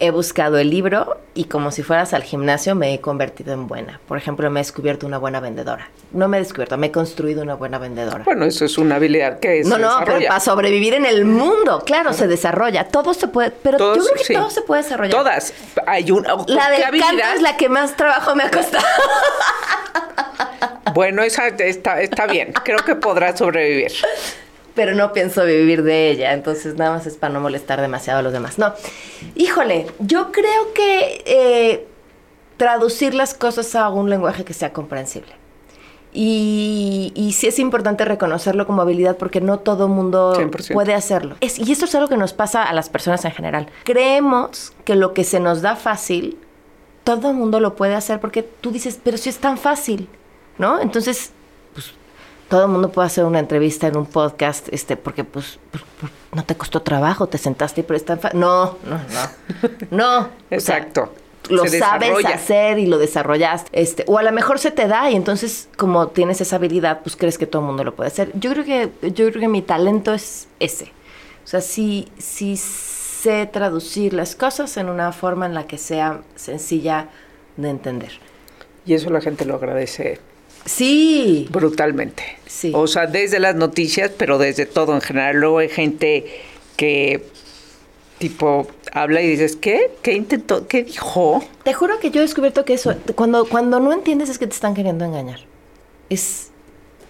he 0.00 0.10
buscado 0.10 0.56
el 0.58 0.70
libro 0.70 1.18
y 1.34 1.44
como 1.44 1.70
si 1.70 1.82
fueras 1.82 2.14
al 2.14 2.22
gimnasio 2.22 2.74
me 2.74 2.94
he 2.94 3.00
convertido 3.00 3.52
en 3.52 3.68
buena. 3.68 4.00
Por 4.08 4.16
ejemplo, 4.16 4.50
me 4.50 4.60
he 4.60 4.62
descubierto 4.62 5.06
una 5.06 5.18
buena 5.18 5.40
vendedora. 5.40 5.90
No 6.12 6.26
me 6.26 6.38
he 6.38 6.40
descubierto, 6.40 6.76
me 6.78 6.88
he 6.88 6.90
construido 6.90 7.42
una 7.42 7.54
buena 7.54 7.78
vendedora. 7.78 8.24
Bueno, 8.24 8.46
eso 8.46 8.64
es 8.64 8.78
una 8.78 8.96
habilidad 8.96 9.38
que 9.40 9.62
No, 9.64 9.78
no, 9.78 9.98
pero 10.04 10.18
para 10.26 10.40
sobrevivir 10.40 10.94
en 10.94 11.04
el 11.04 11.26
mundo, 11.26 11.82
claro, 11.84 12.14
se 12.14 12.26
desarrolla. 12.26 12.88
Todo 12.88 13.12
se 13.12 13.28
puede, 13.28 13.50
pero 13.50 13.78
yo 13.78 14.02
creo 14.02 14.26
que 14.26 14.34
todo 14.34 14.50
se 14.50 14.62
puede 14.62 14.82
desarrollar. 14.82 15.16
Todas. 15.16 15.52
Hay 15.86 16.10
una. 16.10 16.34
La 16.46 16.70
de 16.70 16.80
canto 16.80 17.22
es 17.36 17.42
la 17.42 17.56
que 17.58 17.68
más 17.68 17.94
trabajo 17.96 18.34
me 18.34 18.44
ha 18.44 18.50
costado. 18.50 18.84
Bueno, 20.94 21.22
esa 21.22 21.48
está, 21.48 22.00
está 22.00 22.26
bien. 22.26 22.52
Creo 22.64 22.78
que 22.78 22.94
podrá 22.94 23.36
sobrevivir 23.36 23.92
pero 24.74 24.94
no 24.94 25.12
pienso 25.12 25.44
vivir 25.44 25.82
de 25.82 26.10
ella, 26.10 26.32
entonces 26.32 26.76
nada 26.76 26.92
más 26.92 27.06
es 27.06 27.16
para 27.16 27.34
no 27.34 27.40
molestar 27.40 27.80
demasiado 27.80 28.20
a 28.20 28.22
los 28.22 28.32
demás. 28.32 28.58
No, 28.58 28.72
híjole, 29.34 29.86
yo 29.98 30.32
creo 30.32 30.72
que 30.74 31.22
eh, 31.26 31.86
traducir 32.56 33.14
las 33.14 33.34
cosas 33.34 33.74
a 33.74 33.88
un 33.88 34.10
lenguaje 34.10 34.44
que 34.44 34.54
sea 34.54 34.72
comprensible. 34.72 35.32
Y, 36.12 37.12
y, 37.14 37.34
sí 37.34 37.46
es 37.46 37.60
importante 37.60 38.04
reconocerlo 38.04 38.66
como 38.66 38.82
habilidad 38.82 39.16
porque 39.16 39.40
no 39.40 39.60
todo 39.60 39.86
mundo 39.86 40.32
puede 40.72 40.92
hacerlo. 40.92 41.36
y 41.40 41.70
esto 41.70 41.84
es 41.84 41.94
algo 41.94 42.08
que 42.08 42.16
nos 42.16 42.32
pasa 42.32 42.64
a 42.64 42.72
las 42.72 42.88
personas 42.88 43.24
en 43.24 43.30
general. 43.30 43.68
Creemos 43.84 44.72
que 44.84 44.96
lo 44.96 45.14
que 45.14 45.22
se 45.22 45.38
nos 45.38 45.62
da 45.62 45.76
fácil, 45.76 46.36
todo 47.04 47.30
el 47.30 47.36
mundo 47.36 47.60
lo 47.60 47.76
puede 47.76 47.94
hacer 47.94 48.18
porque 48.18 48.42
tú 48.42 48.72
dices, 48.72 48.98
pero 49.04 49.18
si 49.18 49.28
es 49.28 49.38
tan 49.38 49.56
fácil, 49.56 50.08
¿no? 50.58 50.80
Entonces 50.80 51.32
todo 52.50 52.64
el 52.64 52.68
mundo 52.68 52.90
puede 52.90 53.06
hacer 53.06 53.24
una 53.24 53.38
entrevista 53.38 53.86
en 53.86 53.96
un 53.96 54.06
podcast, 54.06 54.68
este, 54.72 54.96
porque 54.96 55.22
pues, 55.22 55.60
no 56.32 56.44
te 56.44 56.56
costó 56.56 56.82
trabajo, 56.82 57.28
te 57.28 57.38
sentaste 57.38 57.82
y 57.82 57.84
pero 57.84 57.96
está 57.96 58.18
no, 58.34 58.76
no, 58.84 58.98
no, 58.98 59.70
no. 59.92 60.28
Exacto. 60.50 61.12
lo 61.48 61.64
sabes 61.66 62.24
hacer 62.26 62.80
y 62.80 62.86
lo 62.86 62.98
desarrollas, 62.98 63.66
este, 63.70 64.04
o 64.08 64.18
a 64.18 64.24
lo 64.24 64.32
mejor 64.32 64.58
se 64.58 64.72
te 64.72 64.88
da 64.88 65.08
y 65.12 65.14
entonces 65.14 65.68
como 65.76 66.08
tienes 66.08 66.40
esa 66.40 66.56
habilidad, 66.56 67.02
pues 67.04 67.14
crees 67.14 67.38
que 67.38 67.46
todo 67.46 67.62
el 67.62 67.68
mundo 67.68 67.84
lo 67.84 67.94
puede 67.94 68.08
hacer. 68.08 68.32
Yo 68.34 68.50
creo 68.50 68.64
que, 68.64 68.90
yo 69.02 69.30
creo 69.30 69.40
que 69.40 69.48
mi 69.48 69.62
talento 69.62 70.12
es 70.12 70.48
ese. 70.58 70.92
O 71.44 71.46
sea, 71.46 71.60
sí, 71.60 72.08
sí 72.18 72.56
sé 72.56 73.46
traducir 73.46 74.12
las 74.12 74.34
cosas 74.34 74.76
en 74.76 74.88
una 74.88 75.12
forma 75.12 75.46
en 75.46 75.54
la 75.54 75.68
que 75.68 75.78
sea 75.78 76.22
sencilla 76.34 77.10
de 77.56 77.70
entender. 77.70 78.18
Y 78.84 78.94
eso 78.94 79.08
la 79.10 79.20
gente 79.20 79.44
lo 79.44 79.54
agradece 79.54 80.18
Sí. 80.64 81.48
Brutalmente. 81.50 82.22
Sí. 82.46 82.72
O 82.74 82.86
sea, 82.86 83.06
desde 83.06 83.38
las 83.38 83.54
noticias, 83.54 84.10
pero 84.16 84.38
desde 84.38 84.66
todo 84.66 84.94
en 84.94 85.00
general. 85.00 85.36
Luego 85.36 85.58
hay 85.58 85.68
gente 85.68 86.26
que 86.76 87.24
tipo 88.18 88.68
habla 88.92 89.22
y 89.22 89.28
dices, 89.28 89.56
¿qué? 89.56 89.90
¿Qué 90.02 90.12
intentó? 90.12 90.68
¿Qué 90.68 90.84
dijo? 90.84 91.42
Te 91.64 91.72
juro 91.72 91.98
que 91.98 92.10
yo 92.10 92.20
he 92.20 92.22
descubierto 92.22 92.64
que 92.64 92.74
eso, 92.74 92.94
cuando, 93.14 93.48
cuando 93.48 93.80
no 93.80 93.92
entiendes 93.92 94.28
es 94.28 94.38
que 94.38 94.46
te 94.46 94.54
están 94.54 94.74
queriendo 94.74 95.04
engañar. 95.04 95.40
Es, 96.10 96.49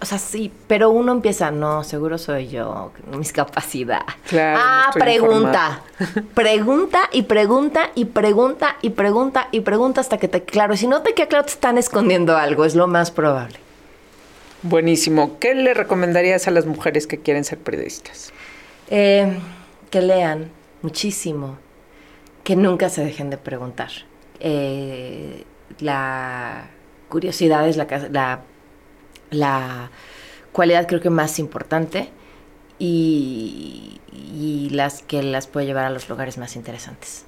o 0.01 0.05
sea, 0.05 0.17
sí, 0.17 0.51
pero 0.67 0.89
uno 0.89 1.11
empieza, 1.11 1.51
no, 1.51 1.83
seguro 1.83 2.17
soy 2.17 2.47
yo, 2.47 2.91
mis 3.15 3.31
capacidades. 3.31 4.05
Claro, 4.27 4.59
ah, 4.59 4.91
pregunta. 4.93 5.83
pregunta 6.33 7.01
y 7.11 7.21
pregunta 7.23 7.91
y 7.93 8.05
pregunta 8.05 8.77
y 8.81 8.89
pregunta 8.89 9.47
y 9.51 9.59
pregunta 9.61 10.01
hasta 10.01 10.17
que 10.17 10.27
te 10.27 10.43
claro. 10.43 10.75
Si 10.75 10.87
no 10.87 11.03
te 11.03 11.13
queda 11.13 11.27
claro, 11.27 11.45
te 11.45 11.51
están 11.51 11.77
escondiendo 11.77 12.35
algo, 12.35 12.65
es 12.65 12.73
lo 12.73 12.87
más 12.87 13.11
probable. 13.11 13.59
Buenísimo. 14.63 15.37
¿Qué 15.39 15.53
le 15.53 15.75
recomendarías 15.75 16.47
a 16.47 16.51
las 16.51 16.65
mujeres 16.65 17.05
que 17.05 17.19
quieren 17.19 17.43
ser 17.43 17.59
periodistas? 17.59 18.33
Eh, 18.89 19.37
que 19.91 20.01
lean 20.01 20.49
muchísimo, 20.81 21.57
que 22.43 22.55
nunca 22.55 22.89
se 22.89 23.03
dejen 23.03 23.29
de 23.29 23.37
preguntar. 23.37 23.91
Eh, 24.39 25.43
la 25.79 26.69
curiosidad 27.07 27.67
es 27.67 27.77
la, 27.77 27.85
la 28.11 28.41
la 29.31 29.89
cualidad 30.51 30.87
creo 30.87 31.01
que 31.01 31.09
más 31.09 31.39
importante 31.39 32.09
y, 32.77 33.97
las 34.71 35.01
que 35.01 35.21
las 35.21 35.47
puede 35.47 35.65
llevar 35.65 35.85
a 35.85 35.89
los 35.89 36.07
lugares 36.09 36.37
más 36.37 36.55
interesantes. 36.55 37.25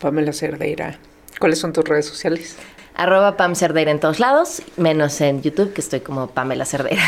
Pamela 0.00 0.32
Cerdeira, 0.32 0.98
¿cuáles 1.40 1.58
son 1.58 1.72
tus 1.72 1.84
redes 1.84 2.06
sociales? 2.06 2.56
Arroba 2.94 3.36
Pam 3.36 3.54
Cerdeira 3.54 3.90
en 3.90 4.00
todos 4.00 4.20
lados, 4.20 4.62
menos 4.76 5.20
en 5.20 5.42
YouTube, 5.42 5.72
que 5.72 5.80
estoy 5.80 6.00
como 6.00 6.28
Pamela 6.28 6.64
Cerdeira. 6.64 7.02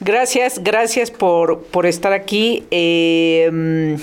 Gracias, 0.00 0.62
gracias 0.62 1.10
por, 1.10 1.62
por 1.64 1.86
estar 1.86 2.12
aquí. 2.12 2.66
Eh, 2.70 3.98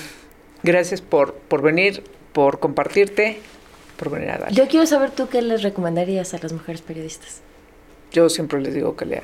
gracias 0.64 1.02
por, 1.02 1.34
por 1.34 1.62
venir, 1.62 2.04
por 2.34 2.60
compartirte, 2.60 3.40
por 3.98 4.12
venir 4.12 4.30
a 4.32 4.38
dar. 4.38 4.52
Yo 4.52 4.68
quiero 4.68 4.86
saber 4.86 5.12
tú 5.12 5.28
qué 5.28 5.42
les 5.42 5.64
recomendarías 5.64 6.34
a 6.34 6.40
las 6.40 6.54
mujeres 6.54 6.82
periodistas. 6.82 7.42
Yo 8.12 8.30
siempre 8.30 8.62
les 8.62 8.74
digo 8.74 8.96
que 8.96 9.06
lean. 9.06 9.24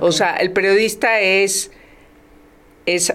O 0.00 0.12
sea, 0.12 0.36
el 0.36 0.52
periodista 0.52 1.20
es, 1.20 1.70
es 2.86 3.12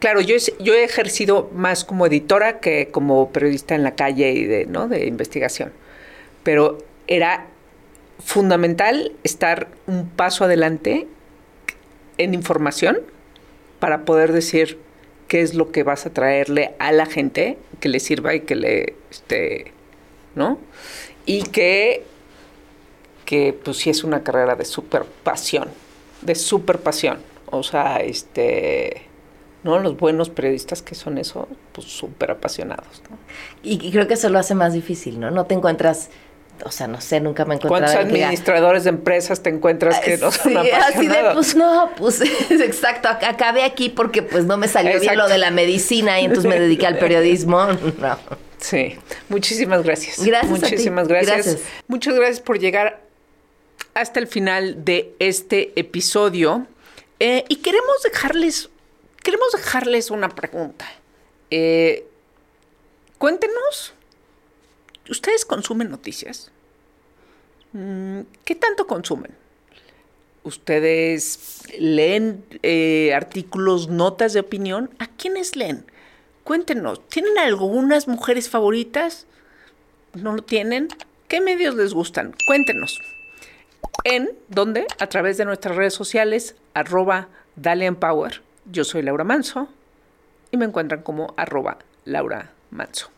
claro, 0.00 0.20
yo, 0.20 0.36
yo 0.58 0.74
he 0.74 0.82
ejercido 0.82 1.50
más 1.54 1.84
como 1.84 2.06
editora 2.06 2.58
que 2.58 2.88
como 2.90 3.30
periodista 3.30 3.74
en 3.74 3.84
la 3.84 3.94
calle 3.94 4.32
y 4.32 4.44
de, 4.44 4.66
¿no? 4.66 4.88
de 4.88 5.06
investigación. 5.06 5.72
Pero 6.42 6.78
era 7.06 7.46
fundamental 8.24 9.12
estar 9.22 9.68
un 9.86 10.08
paso 10.08 10.44
adelante 10.44 11.06
en 12.18 12.34
información 12.34 12.98
para 13.78 14.04
poder 14.04 14.32
decir 14.32 14.78
qué 15.28 15.42
es 15.42 15.54
lo 15.54 15.70
que 15.70 15.84
vas 15.84 16.06
a 16.06 16.10
traerle 16.10 16.74
a 16.78 16.90
la 16.90 17.06
gente 17.06 17.58
que 17.80 17.88
le 17.88 18.00
sirva 18.00 18.34
y 18.34 18.40
que 18.40 18.56
le, 18.56 18.94
este, 19.10 19.72
¿no? 20.34 20.58
Y 21.26 21.42
que 21.44 22.02
que 23.28 23.52
pues 23.52 23.76
sí 23.76 23.90
es 23.90 24.04
una 24.04 24.22
carrera 24.22 24.56
de 24.56 24.64
súper 24.64 25.02
pasión, 25.22 25.68
de 26.22 26.34
súper 26.34 26.78
pasión. 26.78 27.18
O 27.50 27.62
sea, 27.62 27.98
este, 27.98 29.02
¿no? 29.64 29.78
Los 29.80 29.98
buenos 29.98 30.30
periodistas 30.30 30.80
que 30.80 30.94
son 30.94 31.18
eso, 31.18 31.46
pues 31.72 31.88
súper 31.88 32.30
apasionados, 32.30 33.02
¿no? 33.10 33.18
Y, 33.62 33.90
creo 33.90 34.08
que 34.08 34.14
eso 34.14 34.30
lo 34.30 34.38
hace 34.38 34.54
más 34.54 34.72
difícil, 34.72 35.20
¿no? 35.20 35.30
No 35.30 35.44
te 35.44 35.52
encuentras, 35.52 36.08
o 36.64 36.70
sea, 36.70 36.86
no 36.86 37.02
sé, 37.02 37.20
nunca 37.20 37.44
me 37.44 37.52
he 37.52 37.56
encontrado. 37.58 37.92
¿Cuántos 37.92 38.14
administradores 38.14 38.84
de 38.84 38.90
empresas 38.90 39.42
te 39.42 39.50
encuentras 39.50 40.00
que 40.00 40.16
no 40.16 40.32
son 40.32 40.56
apasionados? 40.56 40.96
Así 40.96 41.06
de, 41.06 41.30
pues 41.34 41.54
no, 41.54 41.90
pues 41.98 42.22
exacto, 42.50 43.10
acabé 43.10 43.62
aquí 43.62 43.90
porque 43.90 44.22
pues 44.22 44.46
no 44.46 44.56
me 44.56 44.68
salió 44.68 44.98
bien 45.00 45.18
lo 45.18 45.28
de 45.28 45.36
la 45.36 45.50
medicina 45.50 46.18
y 46.18 46.24
entonces 46.24 46.48
me 46.48 46.58
dediqué 46.58 46.86
al 46.86 46.96
periodismo. 46.96 47.66
No. 47.98 48.16
Sí, 48.56 48.96
muchísimas 49.28 49.84
gracias. 49.84 50.24
Gracias. 50.24 50.50
Muchísimas 50.50 51.06
gracias. 51.06 51.58
Muchas 51.86 52.14
gracias 52.14 52.40
por 52.40 52.58
llegar 52.58 53.07
hasta 53.98 54.20
el 54.20 54.28
final 54.28 54.84
de 54.84 55.16
este 55.18 55.72
episodio 55.78 56.68
eh, 57.18 57.44
y 57.48 57.56
queremos 57.56 58.00
dejarles, 58.04 58.70
queremos 59.24 59.50
dejarles 59.52 60.12
una 60.12 60.28
pregunta. 60.28 60.86
Eh, 61.50 62.06
cuéntenos, 63.18 63.94
¿ustedes 65.10 65.44
consumen 65.44 65.90
noticias? 65.90 66.52
Mm, 67.72 68.20
¿Qué 68.44 68.54
tanto 68.54 68.86
consumen? 68.86 69.32
¿Ustedes 70.44 71.62
leen 71.76 72.44
eh, 72.62 73.12
artículos, 73.14 73.88
notas 73.88 74.32
de 74.32 74.40
opinión? 74.40 74.90
¿A 75.00 75.08
quiénes 75.08 75.56
leen? 75.56 75.84
Cuéntenos, 76.44 77.06
¿tienen 77.08 77.36
algunas 77.36 78.06
mujeres 78.06 78.48
favoritas? 78.48 79.26
¿No 80.14 80.34
lo 80.34 80.42
tienen? 80.42 80.86
¿Qué 81.26 81.40
medios 81.40 81.74
les 81.74 81.92
gustan? 81.92 82.34
Cuéntenos 82.46 82.96
en 84.04 84.30
donde 84.48 84.86
a 84.98 85.06
través 85.06 85.36
de 85.36 85.44
nuestras 85.44 85.76
redes 85.76 85.94
sociales 85.94 86.54
arroba 86.74 87.28
Dalian 87.56 87.96
Power. 87.96 88.42
Yo 88.70 88.84
soy 88.84 89.02
Laura 89.02 89.24
Manso 89.24 89.68
y 90.50 90.56
me 90.56 90.64
encuentran 90.64 91.02
como 91.02 91.34
arroba 91.36 91.78
Laura 92.04 92.50
Manso. 92.70 93.10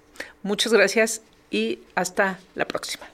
Muchas 0.43 0.73
gracias 0.73 1.23
y 1.51 1.81
hasta 1.95 2.39
la 2.55 2.65
próxima. 2.67 3.07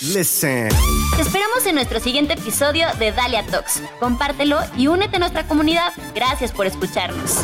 Listen. 0.00 0.70
Te 1.16 1.22
esperamos 1.22 1.64
en 1.66 1.76
nuestro 1.76 2.00
siguiente 2.00 2.34
episodio 2.34 2.86
de 2.98 3.12
Dalia 3.12 3.46
Talks. 3.46 3.80
Compártelo 4.00 4.58
y 4.76 4.88
únete 4.88 5.16
a 5.16 5.18
nuestra 5.20 5.46
comunidad. 5.46 5.92
Gracias 6.14 6.50
por 6.50 6.66
escucharnos. 6.66 7.38